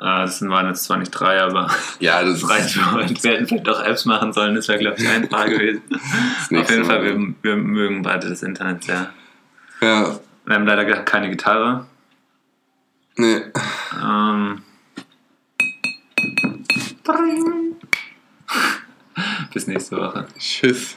Äh, 0.00 0.22
das 0.24 0.40
waren 0.48 0.66
jetzt 0.68 0.84
zwar 0.84 0.96
nicht 0.96 1.10
drei, 1.10 1.40
aber 1.42 1.68
Ja, 2.00 2.22
das 2.24 2.48
reicht 2.48 2.70
für 2.70 2.92
heute. 2.92 3.22
Wir 3.22 3.32
hätten 3.32 3.46
vielleicht 3.46 3.68
auch 3.68 3.82
Apps 3.82 4.04
machen 4.06 4.32
sollen, 4.32 4.54
das 4.54 4.68
wäre, 4.68 4.78
glaube 4.78 4.98
ich, 5.00 5.06
einfacher 5.08 5.48
gewesen. 5.50 5.82
Auf 5.92 6.70
jeden 6.70 6.84
Fall, 6.84 7.04
wir, 7.04 7.34
wir 7.42 7.56
mögen 7.56 8.02
beide 8.02 8.28
das 8.28 8.42
Internet 8.42 8.84
sehr. 8.84 9.10
Ja, 9.80 10.18
Wir 10.46 10.54
haben 10.54 10.66
leider 10.66 10.84
keine 11.02 11.30
Gitarre. 11.30 11.86
nee. 13.16 13.40
Ähm. 14.02 14.62
Bis 19.52 19.66
nächste 19.66 19.96
Woche. 19.96 20.26
Tschüss. 20.38 20.96